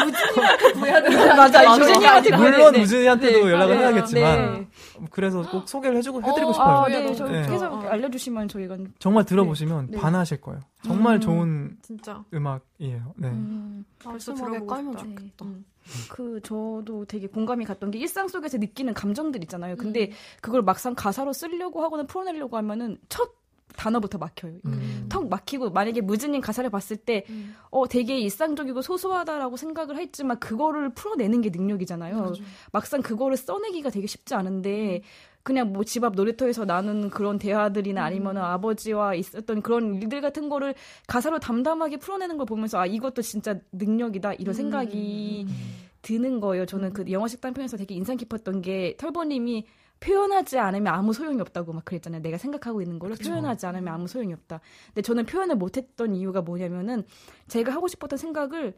무진이한테 0.05 0.71
구해야 0.71 1.01
되는 1.01 1.35
맞아, 1.35 1.77
무진이한테 1.77 2.37
물론 2.37 2.79
무진이한테도 2.79 3.45
네, 3.45 3.51
연락을 3.51 3.75
네, 3.75 3.81
해야겠지만, 3.81 4.53
네. 4.53 4.67
그래서 5.11 5.41
꼭 5.49 5.67
소개를 5.69 5.97
해주고, 5.97 6.21
해드리고 6.21 6.49
어, 6.49 6.53
싶어요. 6.53 6.75
아, 6.77 6.87
네, 6.87 7.15
저 7.15 7.27
네. 7.27 7.47
계속 7.47 7.65
어. 7.65 7.79
알려주시면 7.87 8.47
저희가. 8.47 8.77
정말 8.99 9.25
들어보시면 9.25 9.91
네. 9.91 9.97
반하실 9.97 10.41
거예요. 10.41 10.61
정말 10.83 11.15
음, 11.15 11.21
좋은 11.21 11.77
진짜. 11.81 12.23
음악이에요. 12.33 13.13
네. 13.17 13.27
음, 13.29 13.85
벌써 13.99 14.33
들어보고 14.33 14.75
싶다. 14.75 14.99
좋겠다. 14.99 15.45
음. 15.45 15.65
그 16.09 16.41
저도 16.41 17.05
되게 17.07 17.27
공감이 17.27 17.65
갔던 17.65 17.91
게 17.91 17.99
일상 17.99 18.27
속에서 18.27 18.57
느끼는 18.57 18.93
감정들 18.93 19.41
있잖아요. 19.43 19.75
근데 19.77 20.07
음. 20.07 20.11
그걸 20.41 20.61
막상 20.61 20.93
가사로 20.95 21.33
쓰려고 21.33 21.83
하거나 21.83 22.03
풀어내려고 22.03 22.57
하면은 22.57 22.97
첫 23.09 23.31
단어부터 23.75 24.17
막혀요. 24.17 24.53
음. 24.65 25.05
턱 25.09 25.27
막히고 25.29 25.69
만약에 25.71 26.01
무즈님 26.01 26.41
가사를 26.41 26.69
봤을 26.69 26.97
때 26.97 27.25
음. 27.29 27.55
어, 27.69 27.87
되게 27.87 28.17
일상적이고 28.19 28.81
소소하다라고 28.81 29.57
생각을 29.57 29.97
했지만 29.97 30.39
그거를 30.39 30.89
풀어내는 30.93 31.41
게 31.41 31.49
능력이잖아요. 31.49 32.17
그렇죠. 32.17 32.43
막상 32.71 33.01
그거를 33.01 33.37
써내기가 33.37 33.89
되게 33.89 34.07
쉽지 34.07 34.33
않은데 34.33 35.01
그냥 35.43 35.71
뭐 35.71 35.83
집 35.83 36.03
앞 36.03 36.13
놀이터에서 36.15 36.65
나눈 36.65 37.09
그런 37.09 37.39
대화들이나 37.39 38.03
아니면 38.03 38.35
음. 38.35 38.41
아버지와 38.41 39.15
있었던 39.15 39.61
그런 39.61 39.95
일들 39.95 40.19
같은 40.19 40.49
거를 40.49 40.75
가사로 41.07 41.39
담담하게 41.39 41.97
풀어내는 41.97 42.37
걸 42.37 42.45
보면서 42.45 42.79
아 42.79 42.85
이것도 42.85 43.21
진짜 43.21 43.57
능력이다 43.71 44.33
이런 44.33 44.53
음. 44.53 44.53
생각이 44.53 45.45
음. 45.47 45.55
드는 46.01 46.39
거예요. 46.41 46.65
저는 46.65 46.93
그 46.93 47.09
영화 47.11 47.27
식단 47.27 47.53
편에서 47.53 47.77
되게 47.77 47.95
인상 47.95 48.17
깊었던 48.17 48.61
게 48.61 48.95
털보님이 48.97 49.65
표현하지 49.99 50.59
않으면 50.59 50.93
아무 50.93 51.13
소용이 51.13 51.39
없다고 51.41 51.73
막 51.73 51.85
그랬잖아요. 51.85 52.21
내가 52.21 52.37
생각하고 52.37 52.81
있는 52.81 52.99
거를. 52.99 53.15
표현하지 53.15 53.65
않으면 53.65 53.93
아무 53.93 54.07
소용이 54.07 54.33
없다. 54.33 54.59
근데 54.87 55.01
저는 55.01 55.25
표현을 55.25 55.55
못했던 55.55 56.15
이유가 56.15 56.41
뭐냐면은 56.41 57.03
제가 57.47 57.73
하고 57.73 57.87
싶었던 57.87 58.17
생각을 58.17 58.77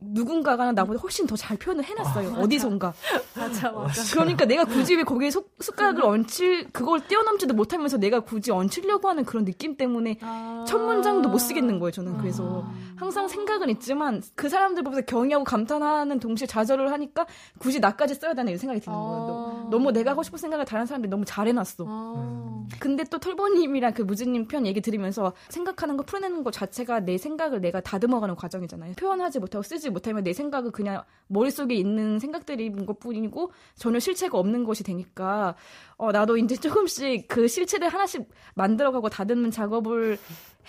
누군가가 0.00 0.70
나보다 0.72 1.00
훨씬 1.00 1.26
더 1.26 1.36
잘 1.36 1.56
표현을 1.56 1.84
해놨어요. 1.84 2.34
아, 2.36 2.40
어디선가. 2.40 2.92
맞아, 3.36 3.70
맞아. 3.70 4.02
그러니까 4.12 4.44
내가 4.44 4.64
굳이 4.64 4.96
왜 4.96 5.02
거기에 5.02 5.30
속, 5.30 5.54
숟가락을 5.60 6.04
얹힐, 6.04 6.70
그걸 6.72 7.06
떼어넘지도 7.06 7.54
못하면서 7.54 7.96
내가 7.96 8.20
굳이 8.20 8.50
얹히려고 8.50 9.08
하는 9.08 9.24
그런 9.24 9.44
느낌 9.44 9.76
때문에 9.76 10.18
아~ 10.20 10.64
첫 10.66 10.78
문장도 10.78 11.28
못 11.28 11.38
쓰겠는 11.38 11.78
거예요, 11.78 11.90
저는. 11.92 12.18
그래서 12.18 12.64
아~ 12.64 12.74
항상 12.96 13.28
생각은 13.28 13.70
있지만 13.70 14.22
그 14.34 14.48
사람들 14.48 14.82
보면서 14.82 15.04
경의하고 15.04 15.44
감탄하는 15.44 16.18
동시에 16.20 16.46
좌절을 16.46 16.90
하니까 16.92 17.26
굳이 17.58 17.78
나까지 17.80 18.14
써야 18.14 18.34
되나 18.34 18.50
이런 18.50 18.58
생각이 18.58 18.80
드는 18.80 18.96
거예요. 18.96 19.64
아~ 19.66 19.68
너무 19.70 19.92
내가 19.92 20.12
하고 20.12 20.22
싶은 20.22 20.38
생각을 20.38 20.64
다른 20.64 20.86
사람들이 20.86 21.10
너무 21.10 21.24
잘 21.24 21.46
해놨어. 21.48 21.84
아. 21.86 22.64
근데 22.80 23.04
또 23.04 23.18
털보님이랑 23.18 23.94
그 23.94 24.02
무진님 24.02 24.46
편 24.48 24.66
얘기 24.66 24.80
들으면서 24.80 25.32
생각하는 25.48 25.96
거 25.96 26.02
풀어내는 26.04 26.44
것 26.44 26.52
자체가 26.52 27.00
내 27.00 27.16
생각을 27.16 27.60
내가 27.60 27.80
다듬어가는 27.80 28.36
과정이잖아요. 28.36 28.94
표현하지 28.94 29.38
못하고 29.38 29.62
쓰지 29.62 29.87
쓰지 29.88 29.90
못하면 29.90 30.22
내 30.22 30.32
생각은 30.32 30.70
그냥 30.70 31.02
머릿속에 31.26 31.74
있는 31.74 32.18
생각들인 32.18 32.86
것 32.86 33.00
뿐이고 33.00 33.52
전혀 33.74 33.98
실체가 33.98 34.38
없는 34.38 34.64
것이 34.64 34.84
되니까 34.84 35.54
어 35.96 36.12
나도 36.12 36.36
이제 36.36 36.56
조금씩 36.60 37.26
그 37.28 37.48
실체를 37.48 37.88
하나씩 37.88 38.28
만들어가고 38.54 39.08
다듬는 39.08 39.50
작업을 39.50 40.18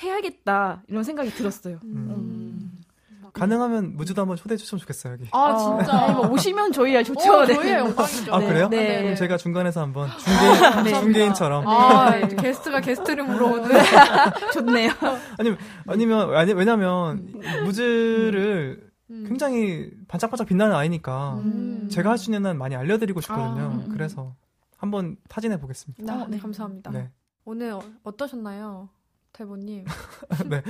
해야겠다 0.01 0.83
이런 0.87 1.03
생각이 1.03 1.29
들었어요. 1.31 1.79
음. 1.83 2.09
음. 2.15 2.71
가능하면 3.31 3.95
무주도 3.95 4.21
한번 4.21 4.37
초대해 4.37 4.57
주시면 4.57 4.79
좋겠어요 4.79 5.13
여기. 5.13 5.29
아 5.31 5.55
진짜. 5.55 5.97
아, 5.97 6.11
뭐 6.13 6.29
오시면 6.29 6.71
저희야 6.71 7.03
좋죠. 7.03 7.31
어, 7.31 7.45
저희의 7.45 7.75
영광이죠. 7.75 8.33
아 8.33 8.39
그래요? 8.39 8.67
네. 8.69 8.77
네. 8.77 9.01
그럼 9.03 9.15
제가 9.15 9.37
중간에서 9.37 9.81
한번 9.81 10.09
중개 10.17 10.89
네. 10.89 10.99
중개인처럼. 10.99 11.67
아 11.67 12.09
네. 12.11 12.27
게스트가 12.35 12.81
게스트를 12.81 13.23
물어오는. 13.23 13.69
좋네요. 14.53 14.91
아니면 15.37 15.57
아니면 15.87 16.35
아니 16.35 16.53
왜냐면 16.53 17.27
무즈를 17.65 18.88
음. 19.09 19.25
굉장히 19.27 19.91
반짝반짝 20.07 20.47
빛나는 20.47 20.75
아이니까 20.75 21.35
음. 21.43 21.89
제가 21.91 22.11
할 22.11 22.17
수 22.17 22.29
있는 22.29 22.45
한 22.45 22.57
많이 22.57 22.75
알려드리고 22.75 23.21
싶거든요. 23.21 23.63
아, 23.63 23.67
음. 23.67 23.89
그래서 23.91 24.35
한번 24.77 25.17
타진해 25.27 25.59
보겠습니다. 25.59 26.13
아, 26.13 26.25
네, 26.29 26.37
감사합니다. 26.39 26.91
네. 26.91 27.09
오늘 27.45 27.73
어, 28.03 28.17
떠셨나요 28.17 28.89
대보님? 29.33 29.85
네. 30.49 30.61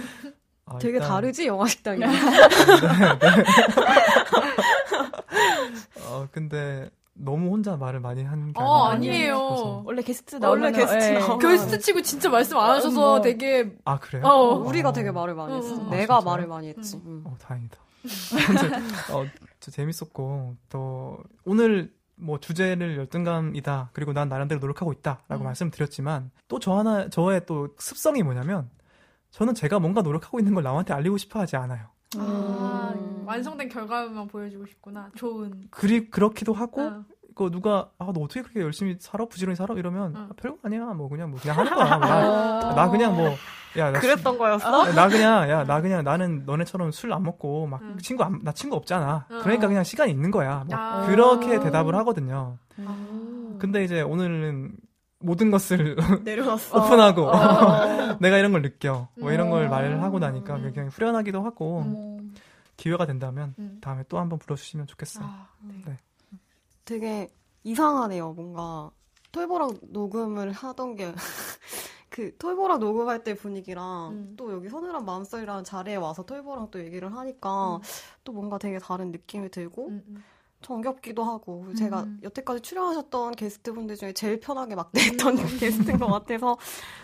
아, 0.65 0.77
되게 0.77 0.95
일단... 0.95 1.09
다르지 1.09 1.47
영화 1.47 1.65
식당이. 1.67 1.99
네, 1.99 2.07
네. 2.07 2.13
어 6.07 6.27
근데 6.31 6.89
너무 7.13 7.51
혼자 7.51 7.75
말을 7.75 7.99
많이 7.99 8.23
한 8.23 8.53
게 8.53 8.61
어, 8.61 8.85
아니에요. 8.85 9.83
원래 9.85 10.01
게스트 10.01 10.37
나오면 10.37 10.63
원래 10.63 10.77
게스트 10.77 10.95
네. 10.95 11.19
나오면 11.19 11.39
게스트 11.39 11.79
치고 11.79 12.01
진짜 12.01 12.29
말씀 12.29 12.57
안 12.57 12.69
하셔서 12.71 12.99
뭐. 12.99 13.21
되게 13.21 13.75
아 13.85 13.99
그래요? 13.99 14.23
어, 14.25 14.55
우리가 14.59 14.89
어. 14.89 14.93
되게 14.93 15.11
말을 15.11 15.35
많이 15.35 15.55
했어. 15.57 15.75
어, 15.81 15.89
내가 15.89 16.17
아, 16.17 16.21
말을 16.21 16.47
많이 16.47 16.69
했지. 16.69 16.95
음. 16.97 17.23
어 17.25 17.35
다행이다. 17.39 17.77
어, 19.13 19.25
재밌었고 19.59 20.55
또 20.69 21.17
오늘 21.45 21.93
뭐 22.15 22.39
주제를 22.39 22.97
열등감이다 22.97 23.91
그리고 23.93 24.13
난 24.13 24.27
나름대로 24.29 24.59
노력하고 24.59 24.91
있다라고 24.93 25.37
음. 25.37 25.43
말씀드렸지만 25.43 26.31
또 26.47 26.59
저 26.59 26.77
하나 26.77 27.09
저의 27.09 27.45
또 27.45 27.69
습성이 27.77 28.23
뭐냐면 28.23 28.69
저는 29.31 29.53
제가 29.55 29.79
뭔가 29.79 30.01
노력하고 30.01 30.39
있는 30.39 30.53
걸 30.53 30.63
남한테 30.63 30.93
알리고 30.93 31.17
싶어하지 31.17 31.55
않아요. 31.55 31.87
아, 32.17 32.93
음. 32.95 33.23
완성된 33.27 33.69
결과만 33.69 34.27
보여주고 34.27 34.65
싶구나. 34.65 35.11
좋은. 35.15 35.67
그리 35.69 36.09
그렇기도 36.09 36.53
하고 36.53 36.81
어. 36.81 37.05
그 37.35 37.49
누가 37.51 37.89
아 37.97 38.11
너 38.13 38.21
어떻게 38.21 38.41
그렇게 38.41 38.61
열심히 38.61 38.97
살아 38.99 39.25
부지런히 39.25 39.55
살아 39.55 39.75
이러면 39.75 40.15
어. 40.15 40.19
아, 40.19 40.33
별거 40.35 40.57
아니야 40.63 40.85
뭐 40.93 41.07
그냥 41.09 41.29
뭐 41.31 41.39
그냥 41.39 41.57
하는 41.57 41.73
거야 41.73 41.97
뭐, 41.97 42.07
나, 42.07 42.73
나 42.75 42.89
그냥 42.89 43.15
뭐 43.15 43.29
야, 43.77 43.91
나 43.91 43.99
그랬던 43.99 44.33
수, 44.33 44.39
거였어? 44.39 44.91
나 44.93 45.07
그냥 45.09 45.49
야 45.49 45.63
나 45.63 45.79
그냥 45.81 46.03
나는 46.03 46.43
너네처럼 46.45 46.91
술 46.91 47.13
안 47.13 47.23
먹고 47.23 47.67
막 47.67 47.81
응. 47.83 47.97
친구 48.01 48.23
안, 48.23 48.39
나 48.43 48.51
친구 48.51 48.75
없잖아 48.75 49.25
어. 49.29 49.39
그러니까 49.43 49.67
그냥 49.67 49.83
시간이 49.83 50.11
있는 50.11 50.31
거야 50.31 50.63
뭐 50.67 50.75
아. 50.77 51.05
그렇게 51.05 51.59
대답을 51.59 51.95
하거든요 51.97 52.57
아. 52.85 53.55
근데 53.59 53.83
이제 53.83 54.01
오늘은 54.01 54.71
모든 55.21 55.51
것을. 55.51 55.97
오픈하고 56.73 57.27
어. 57.27 58.17
내가 58.21 58.37
이런 58.37 58.51
걸 58.53 58.61
느껴 58.61 59.09
뭐 59.19 59.31
이런 59.31 59.49
걸 59.49 59.65
음. 59.65 59.69
말을 59.69 60.01
하고 60.01 60.17
나니까 60.19 60.57
그냥 60.59 60.87
후련하기도 60.87 61.43
하고 61.43 61.81
음. 61.81 62.33
기회가 62.77 63.05
된다면 63.05 63.53
음. 63.59 63.77
다음에 63.81 64.03
또 64.07 64.17
한번 64.19 64.39
불러주시면 64.39 64.87
좋겠어요. 64.87 65.25
아, 65.27 65.47
네. 65.61 65.81
네. 65.85 65.97
되게 66.85 67.29
이상하네요. 67.63 68.33
뭔가 68.33 68.91
톨보랑 69.31 69.77
녹음을 69.89 70.51
하던 70.51 70.95
게. 70.95 71.13
그 72.09 72.35
톨보랑 72.37 72.79
녹음할 72.79 73.23
때 73.23 73.35
분위기랑 73.35 74.11
음. 74.11 74.33
또 74.35 74.51
여기 74.51 74.67
서늘한 74.67 75.05
마음소리라는 75.05 75.63
자리에 75.63 75.95
와서 75.95 76.23
톨보랑 76.23 76.69
또 76.71 76.83
얘기를 76.83 77.15
하니까 77.15 77.77
음. 77.77 77.81
또 78.23 78.33
뭔가 78.33 78.57
되게 78.57 78.79
다른 78.79 79.11
느낌이 79.11 79.49
들고 79.49 79.87
음, 79.89 80.03
음. 80.07 80.23
정겹기도 80.61 81.23
하고 81.23 81.73
제가 81.75 82.05
여태까지 82.23 82.61
출연하셨던 82.61 83.35
게스트분들 83.35 83.95
중에 83.95 84.13
제일 84.13 84.39
편하게 84.39 84.75
막대했던 84.75 85.37
음. 85.37 85.57
게스트인 85.59 85.99
것 85.99 86.07
같아서 86.07 86.57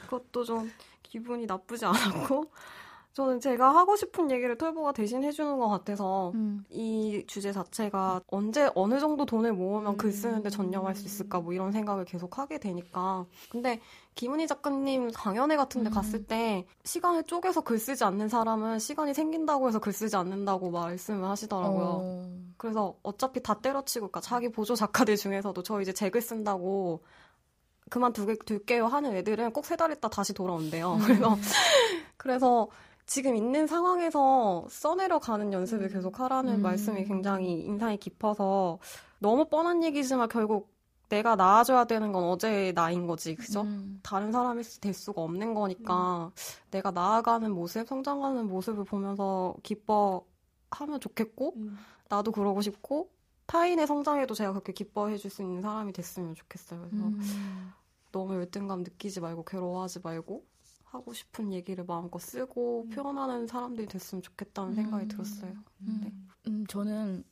그것도 0.04 0.44
좀 0.44 0.72
기분이 1.04 1.46
나쁘지 1.46 1.86
않았고 1.86 2.52
저는 3.16 3.40
제가 3.40 3.74
하고 3.74 3.96
싶은 3.96 4.30
얘기를 4.30 4.58
털보가 4.58 4.92
대신 4.92 5.24
해주는 5.24 5.58
것 5.58 5.70
같아서 5.70 6.32
음. 6.36 6.66
이 6.70 7.24
주제 7.28 7.54
자체가 7.54 8.22
언제 8.28 8.70
어느 8.76 9.00
정도 9.00 9.26
돈을 9.26 9.54
모으면 9.54 9.94
음. 9.94 9.98
글 9.98 10.12
쓰는데 10.12 10.50
전념할 10.50 10.96
수 10.96 11.06
있을까 11.06 11.40
뭐 11.40 11.54
이런 11.54 11.72
생각을 11.72 12.04
계속 12.04 12.38
하게 12.38 12.60
되니까 12.60 13.26
근데 13.50 13.80
김은희 14.16 14.48
작가님 14.48 15.12
강연회 15.14 15.56
같은 15.56 15.84
데 15.86 15.90
음. 15.90 15.94
갔을 15.94 16.26
때 16.26 16.66
시간을 16.84 17.24
쪼개서 17.24 17.62
글 17.62 17.80
쓰지 17.80 18.04
않는 18.04 18.28
사람은 18.28 18.80
시간이 18.80 19.14
생긴다고 19.14 19.70
해서 19.70 19.80
글 19.80 19.94
쓰지 19.94 20.14
않는다고 20.18 20.70
말씀을 20.72 21.24
하시더라고요. 21.30 21.86
어. 22.02 22.30
그래서 22.58 22.96
어차피 23.04 23.42
다 23.42 23.54
때려치고, 23.62 24.08
그러니까 24.08 24.20
자기 24.22 24.50
보조 24.52 24.76
작가들 24.76 25.16
중에서도 25.16 25.62
저 25.64 25.80
이제 25.80 25.94
잭을 25.94 26.22
쓴다고 26.22 27.02
그만둘게요 27.90 28.88
하는 28.88 29.16
애들은 29.16 29.52
꼭 29.54 29.66
세 29.66 29.76
달 29.78 29.92
있다 29.94 30.10
다시 30.10 30.34
돌아온대요. 30.34 30.96
음. 31.00 31.00
그래서, 31.06 31.38
그래서 32.18 32.68
지금 33.06 33.36
있는 33.36 33.68
상황에서 33.68 34.66
써내려 34.70 35.20
가는 35.20 35.54
연습을 35.54 35.88
음. 35.88 35.94
계속 35.94 36.20
하라는 36.20 36.56
음. 36.56 36.62
말씀이 36.62 37.06
굉장히 37.06 37.62
인상이 37.62 37.98
깊어서 37.98 38.80
너무 39.20 39.46
뻔한 39.46 39.84
얘기지만 39.84 40.28
결국 40.30 40.74
내가 41.10 41.36
나아져야 41.36 41.86
되는 41.86 42.12
건 42.12 42.24
어제의 42.24 42.74
나인 42.74 43.06
거지, 43.06 43.36
그죠? 43.36 43.62
음. 43.62 44.00
다른 44.02 44.32
사람이 44.32 44.64
될 44.82 44.94
수가 44.94 45.22
없는 45.22 45.54
거니까 45.54 46.26
음. 46.26 46.32
내가 46.72 46.90
나아가는 46.90 47.50
모습, 47.52 47.88
성장하는 47.88 48.48
모습을 48.48 48.86
보면서 48.86 49.56
기뻐하면 49.62 51.00
좋겠고, 51.00 51.54
음. 51.58 51.78
나도 52.10 52.32
그러고 52.32 52.62
싶고, 52.62 53.12
타인의 53.46 53.86
성장에도 53.86 54.34
제가 54.34 54.52
그렇게 54.54 54.74
기뻐해 54.74 55.18
줄 55.18 55.30
수 55.30 55.44
있는 55.44 55.62
사람이 55.62 55.94
됐으면 55.94 56.34
좋겠어요. 56.34 56.82
그래서 56.90 57.06
음. 57.06 57.72
너무 58.12 58.34
열등감 58.34 58.80
느끼지 58.82 59.20
말고 59.22 59.44
괴로워하지 59.44 60.00
말고 60.02 60.44
하고 60.96 61.14
싶은 61.14 61.54
얘기를 61.54 61.84
마음껏 61.86 62.20
쓰고 62.20 62.86
음. 62.86 62.90
표현하는 62.90 63.48
사람들이 63.48 63.88
됐으면 63.88 64.22
좋겠다는 64.22 64.76
생각이 64.76 65.08
들었어요. 65.08 65.54
네. 65.80 66.12
음, 66.48 66.66
저는 66.68 67.24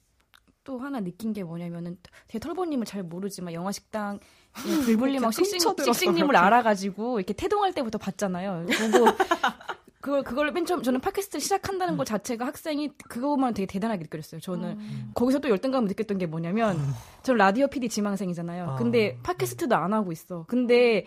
또 0.64 0.80
하나 0.80 1.00
느낀 1.02 1.34
게 1.34 1.44
뭐냐면은 1.44 1.98
제 2.28 2.40
털보님을 2.40 2.86
잘 2.86 3.04
모르지만 3.04 3.54
영화 3.54 3.72
식당 3.72 4.20
불불님하고 4.54 5.32
씩씩, 5.32 5.62
씩씩님을 5.84 6.36
알아가지고 6.36 7.20
이렇게 7.20 7.34
태동할 7.34 7.74
때부터 7.74 7.98
봤잖아요. 7.98 8.66
그리고 8.68 9.06
그걸 10.04 10.22
그걸 10.22 10.52
맨 10.52 10.66
처음 10.66 10.84
저는 10.84 11.00
팟캐스트를 11.00 11.40
시작한다는 11.40 11.96
것 11.96 12.06
자체가 12.06 12.46
학생이 12.46 12.90
그것만 13.08 13.54
되게 13.54 13.66
대단하게 13.66 14.04
느껴졌어요. 14.04 14.42
저는 14.42 14.72
음. 14.72 15.12
거기서 15.14 15.40
또 15.40 15.50
열등감을 15.50 15.88
느꼈던 15.88 16.18
게 16.18 16.26
뭐냐면 16.26 16.78
저는 17.24 17.38
라디오 17.38 17.68
PD 17.68 17.88
지망생이잖아요. 17.88 18.72
아. 18.72 18.76
근데 18.76 19.18
팟캐스트도 19.24 19.74
안 19.78 19.94
하고 19.94 20.12
있어. 20.12 20.44
근데 20.48 21.06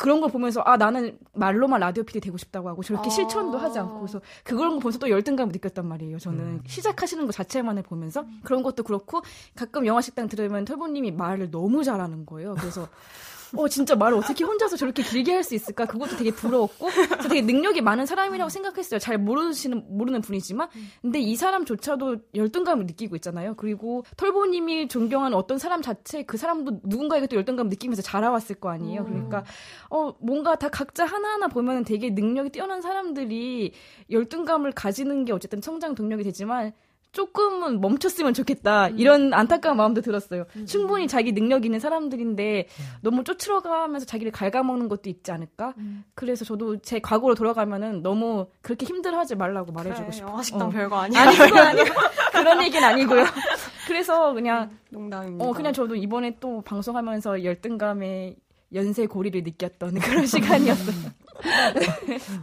그런 0.00 0.22
걸 0.22 0.30
보면서 0.30 0.62
아 0.62 0.78
나는 0.78 1.18
말로만 1.34 1.78
라디오 1.78 2.04
PD 2.04 2.20
되고 2.20 2.38
싶다고 2.38 2.70
하고 2.70 2.82
저렇게 2.82 3.08
아~ 3.08 3.10
실천도 3.10 3.58
하지 3.58 3.78
않고 3.80 4.00
그래서 4.00 4.22
그걸 4.44 4.70
보면서 4.70 4.98
또 4.98 5.10
열등감을 5.10 5.52
느꼈단 5.52 5.86
말이에요. 5.86 6.18
저는 6.18 6.40
음. 6.40 6.62
시작하시는 6.66 7.26
것 7.26 7.32
자체만을 7.32 7.82
보면서 7.82 8.24
그런 8.42 8.62
것도 8.62 8.82
그렇고 8.82 9.20
가끔 9.54 9.84
영화 9.84 10.00
식당 10.00 10.26
들으면 10.26 10.64
털보님이 10.64 11.10
말을 11.10 11.50
너무 11.50 11.84
잘하는 11.84 12.24
거예요. 12.24 12.54
그래서 12.54 12.88
어 13.56 13.68
진짜 13.68 13.96
말을 13.96 14.16
어떻게 14.18 14.44
혼자서 14.44 14.76
저렇게 14.76 15.02
길게 15.02 15.32
할 15.32 15.40
수 15.40 15.54
있을까? 15.54 15.86
그것도 15.86 16.16
되게 16.16 16.30
부러웠고 16.30 16.90
저 17.22 17.28
되게 17.28 17.40
능력이 17.40 17.80
많은 17.80 18.06
사람이라고 18.06 18.48
생각했어요. 18.50 19.00
잘 19.00 19.18
모르시는 19.18 19.84
모르는 19.88 20.20
분이지만 20.20 20.68
근데 21.00 21.18
이 21.18 21.34
사람조차도 21.34 22.16
열등감을 22.34 22.86
느끼고 22.86 23.16
있잖아요. 23.16 23.54
그리고 23.56 24.04
털보님이 24.16 24.88
존경하는 24.88 25.36
어떤 25.36 25.58
사람 25.58 25.82
자체 25.82 26.22
그 26.22 26.36
사람도 26.36 26.80
누군가에게 26.84 27.26
또 27.26 27.36
열등감을 27.36 27.70
느끼면서 27.70 28.02
자라왔을 28.02 28.56
거 28.56 28.68
아니에요. 28.70 29.04
그러니까 29.04 29.44
어 29.88 30.14
뭔가 30.20 30.56
다 30.56 30.68
각자 30.68 31.04
하나하나 31.06 31.48
보면 31.48 31.84
되게 31.84 32.10
능력이 32.10 32.50
뛰어난 32.50 32.82
사람들이 32.82 33.72
열등감을 34.10 34.72
가지는 34.72 35.24
게 35.24 35.32
어쨌든 35.32 35.60
성장 35.60 35.94
동력이 35.94 36.22
되지만 36.24 36.72
조금은 37.12 37.80
멈췄으면 37.80 38.34
좋겠다 38.34 38.88
음. 38.88 38.98
이런 38.98 39.34
안타까운 39.34 39.76
마음도 39.76 40.00
들었어요. 40.00 40.44
음. 40.56 40.66
충분히 40.66 41.08
자기 41.08 41.32
능력 41.32 41.64
있는 41.64 41.80
사람들인데 41.80 42.66
음. 42.68 42.84
너무 43.02 43.24
쫓으러가면서 43.24 44.06
자기를 44.06 44.30
갉아먹는 44.32 44.88
것도 44.88 45.10
있지 45.10 45.32
않을까? 45.32 45.74
음. 45.78 46.04
그래서 46.14 46.44
저도 46.44 46.78
제 46.78 47.00
과거로 47.00 47.34
돌아가면은 47.34 48.02
너무 48.02 48.46
그렇게 48.62 48.86
힘들어하지 48.86 49.34
말라고 49.34 49.72
말해주고 49.72 50.06
그래, 50.06 50.16
싶어요. 50.16 50.42
식당 50.42 50.68
어. 50.68 50.70
별거 50.70 50.96
아니야. 50.98 51.20
아니 51.22 51.36
그거 51.36 51.58
아니야. 51.58 51.84
그런 52.32 52.62
얘기는 52.62 52.86
아니고요. 52.86 53.24
그래서 53.88 54.32
그냥 54.32 54.70
농담입니다. 54.90 55.44
어 55.44 55.52
그냥 55.52 55.72
저도 55.72 55.96
이번에 55.96 56.36
또 56.38 56.60
방송하면서 56.62 57.42
열등감에 57.42 58.36
연쇄 58.72 59.06
고리를 59.06 59.42
느꼈던 59.42 59.98
그런 59.98 60.26
시간이었어요. 60.26 61.10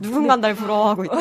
누군가 0.02 0.36
날 0.36 0.56
부러워하고 0.56 1.06
있다. 1.06 1.16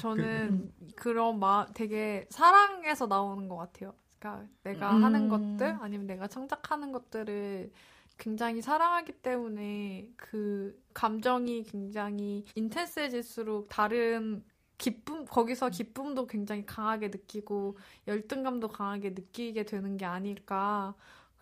저는 0.00 0.70
그런 1.04 1.38
마 1.38 1.66
되게 1.74 2.26
사랑에서 2.30 3.06
나오는 3.06 3.46
것 3.46 3.56
같아요. 3.56 3.92
그러니까 4.18 4.48
내가 4.62 4.96
음. 4.96 5.04
하는 5.04 5.28
것들 5.28 5.76
아니면 5.82 6.06
내가 6.06 6.26
창작하는 6.28 6.92
것들을 6.92 7.70
굉장히 8.16 8.62
사랑하기 8.62 9.12
때문에 9.20 10.08
그 10.16 10.82
감정이 10.94 11.64
굉장히 11.64 12.46
인텐스해질수록 12.54 13.68
다른 13.68 14.42
기쁨 14.78 15.26
거기서 15.26 15.68
기쁨도 15.68 16.26
굉장히 16.26 16.64
강하게 16.64 17.08
느끼고 17.08 17.76
열등감도 18.08 18.68
강하게 18.68 19.10
느끼게 19.10 19.64
되는 19.66 19.98
게 19.98 20.06
아닐까 20.06 20.94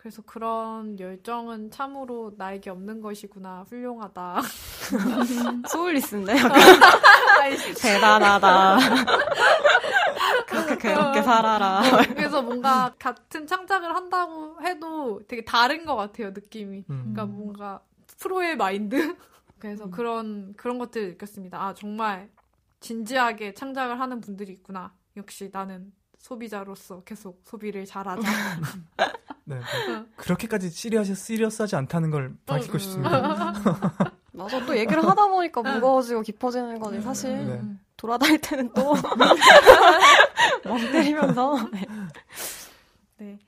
그래서 0.03 0.21
그런 0.23 0.99
열정은 0.99 1.71
참으로 1.71 2.33
나에게 2.37 2.69
없는 2.69 2.99
것이구나. 2.99 3.63
훌륭하다. 3.69 4.41
소울리스인데? 5.71 6.35
대단하다. 7.79 8.79
그렇게 10.45 10.77
괴롭게 10.77 11.21
살아라. 11.21 11.79
어, 11.79 12.03
그래서 12.13 12.41
뭔가 12.41 12.93
같은 12.99 13.47
창작을 13.47 13.95
한다고 13.95 14.61
해도 14.61 15.21
되게 15.25 15.45
다른 15.45 15.85
것 15.85 15.95
같아요, 15.95 16.31
느낌이. 16.31 16.83
음. 16.89 17.13
그러니까 17.13 17.25
뭔가 17.25 17.79
프로의 18.19 18.57
마인드? 18.57 19.15
그래서 19.57 19.85
음. 19.85 19.91
그런, 19.91 20.53
그런 20.57 20.79
것들을 20.79 21.11
느꼈습니다. 21.11 21.57
아, 21.57 21.73
정말 21.73 22.29
진지하게 22.81 23.53
창작을 23.53 24.01
하는 24.01 24.19
분들이 24.19 24.51
있구나. 24.51 24.93
역시 25.15 25.49
나는 25.49 25.93
소비자로서 26.17 27.03
계속 27.03 27.41
소비를 27.45 27.85
잘하자. 27.85 28.21
네, 29.45 29.55
네. 29.55 30.05
그렇게까지 30.15 30.69
시리어스, 30.69 31.15
시리어스하지 31.15 31.75
않다는 31.75 32.11
걸 32.11 32.33
밝히고 32.45 32.77
싶습니다. 32.77 33.53
맞아, 34.31 34.65
또 34.65 34.77
얘기를 34.77 35.03
하다 35.05 35.27
보니까 35.27 35.61
무거워지고 35.61 36.21
깊어지는 36.21 36.79
거지, 36.79 37.01
사실. 37.01 37.45
네. 37.45 37.61
돌아다닐 37.97 38.39
때는 38.41 38.71
또, 38.73 38.93
멍 40.65 40.77
때리면서. 40.91 41.69
네. 41.71 41.85
네. 43.17 43.39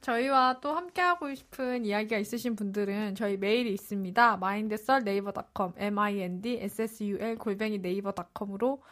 저희와 0.00 0.58
또 0.60 0.72
함께하고 0.72 1.34
싶은 1.34 1.86
이야기가 1.86 2.18
있으신 2.18 2.56
분들은 2.56 3.14
저희 3.14 3.38
메일이 3.38 3.72
있습니다. 3.72 4.34
mindsul 4.34 5.02
네이버닷컴 5.02 5.72
m-i-n-d-s-s-u-l 5.78 7.36
골뱅이 7.38 7.78
네이버닷컴으로 7.78 8.82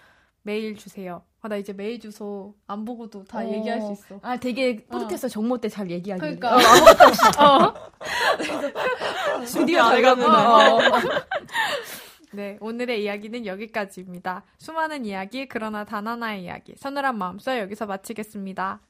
메일 0.43 0.76
주세요. 0.76 1.22
아, 1.40 1.49
나 1.49 1.57
이제 1.57 1.72
메일 1.72 1.99
주소 2.01 2.55
안 2.66 2.84
보고도 2.84 3.24
다 3.24 3.38
어. 3.38 3.45
얘기할 3.49 3.80
수 3.80 3.93
있어. 3.93 4.18
아, 4.22 4.36
되게 4.36 4.76
뿌듯했어. 4.86 5.26
어. 5.26 5.30
정모 5.30 5.59
때 5.59 5.68
잘 5.68 5.90
얘기하기. 5.90 6.20
그러니까. 6.20 6.55
어, 6.55 6.59
아무것도 6.59 7.05
없이. 7.05 7.22
어. 7.38 7.74
잘 9.78 10.03
가면. 10.03 10.30
어. 10.30 10.78
네, 12.34 12.57
오늘의 12.61 13.03
이야기는 13.05 13.45
여기까지입니다. 13.45 14.45
수많은 14.59 15.05
이야기, 15.05 15.47
그러나 15.49 15.84
단 15.84 16.07
하나의 16.07 16.45
이야기. 16.45 16.74
서늘한 16.76 17.18
마음써 17.18 17.59
여기서 17.59 17.86
마치겠습니다. 17.86 18.80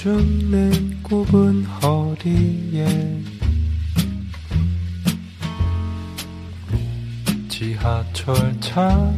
줍는 0.00 1.02
굽은 1.02 1.62
허리에 1.62 3.20
지하철 7.50 8.34
창 8.60 9.09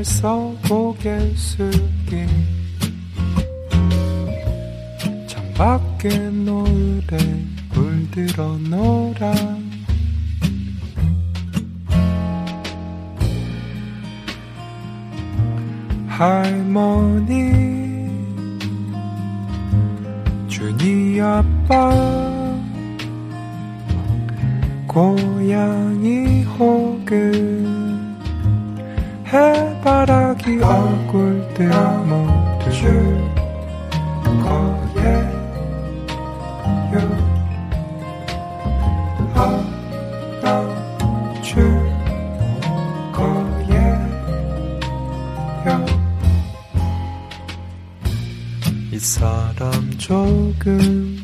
벌써 0.00 0.54
고개 0.66 1.10
숙인 1.34 2.26
창밖에 5.26 6.08
노을에 6.30 7.18
물들어 7.74 8.56
놀아. 8.56 9.34
할머니 16.08 17.52
준이 20.48 21.20
아빠 21.20 21.92
고양이 24.86 26.42
혹은 26.44 27.79
해바라기 29.32 30.60
얼굴들 30.60 31.70
모두 32.04 32.70
거예요 32.72 33.30
안아줄 40.42 41.62
거예요 43.12 44.00
이 48.92 48.98
사람 48.98 49.90
조금 49.96 51.16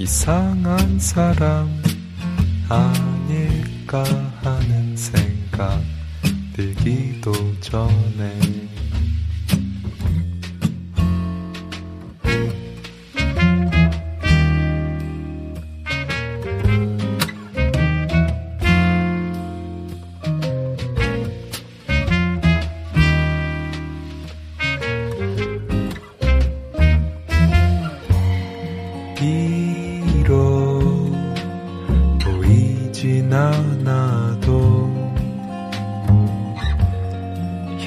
이상한 0.00 0.98
사람 0.98 1.80
아닐까 2.68 4.31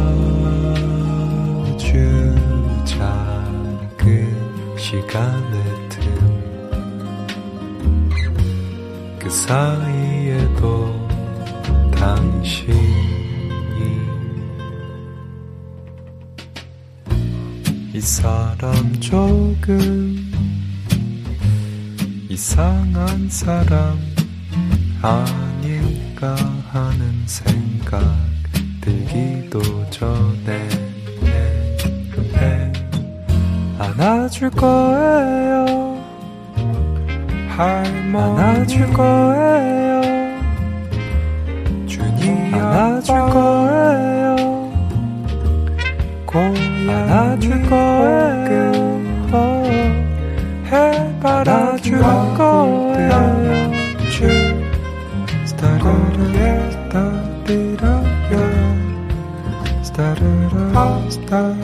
작은 2.84 4.76
시간의 4.76 5.88
틈. 5.88 6.02
그 9.18 9.30
사이에도 9.30 11.08
당신이 11.90 12.84
이 17.94 18.00
사람 18.02 18.92
조금 19.00 20.33
이상한 22.44 23.26
사람 23.30 23.98
아닐까 25.00 26.36
하는 26.70 27.22
생각 27.24 28.02
들기도 28.82 29.62
전에 29.88 30.68
안아줄 33.78 34.50
거예요. 34.50 36.04
할머니 37.48 38.40
안아줄 38.40 38.92
거예요. 38.92 40.02
주님 41.86 42.54
안아줄 42.54 43.16
거예요. 43.30 44.36
고양이 46.26 46.90
안아줄 46.90 47.62
거예요 47.70 48.43
해 61.34 61.63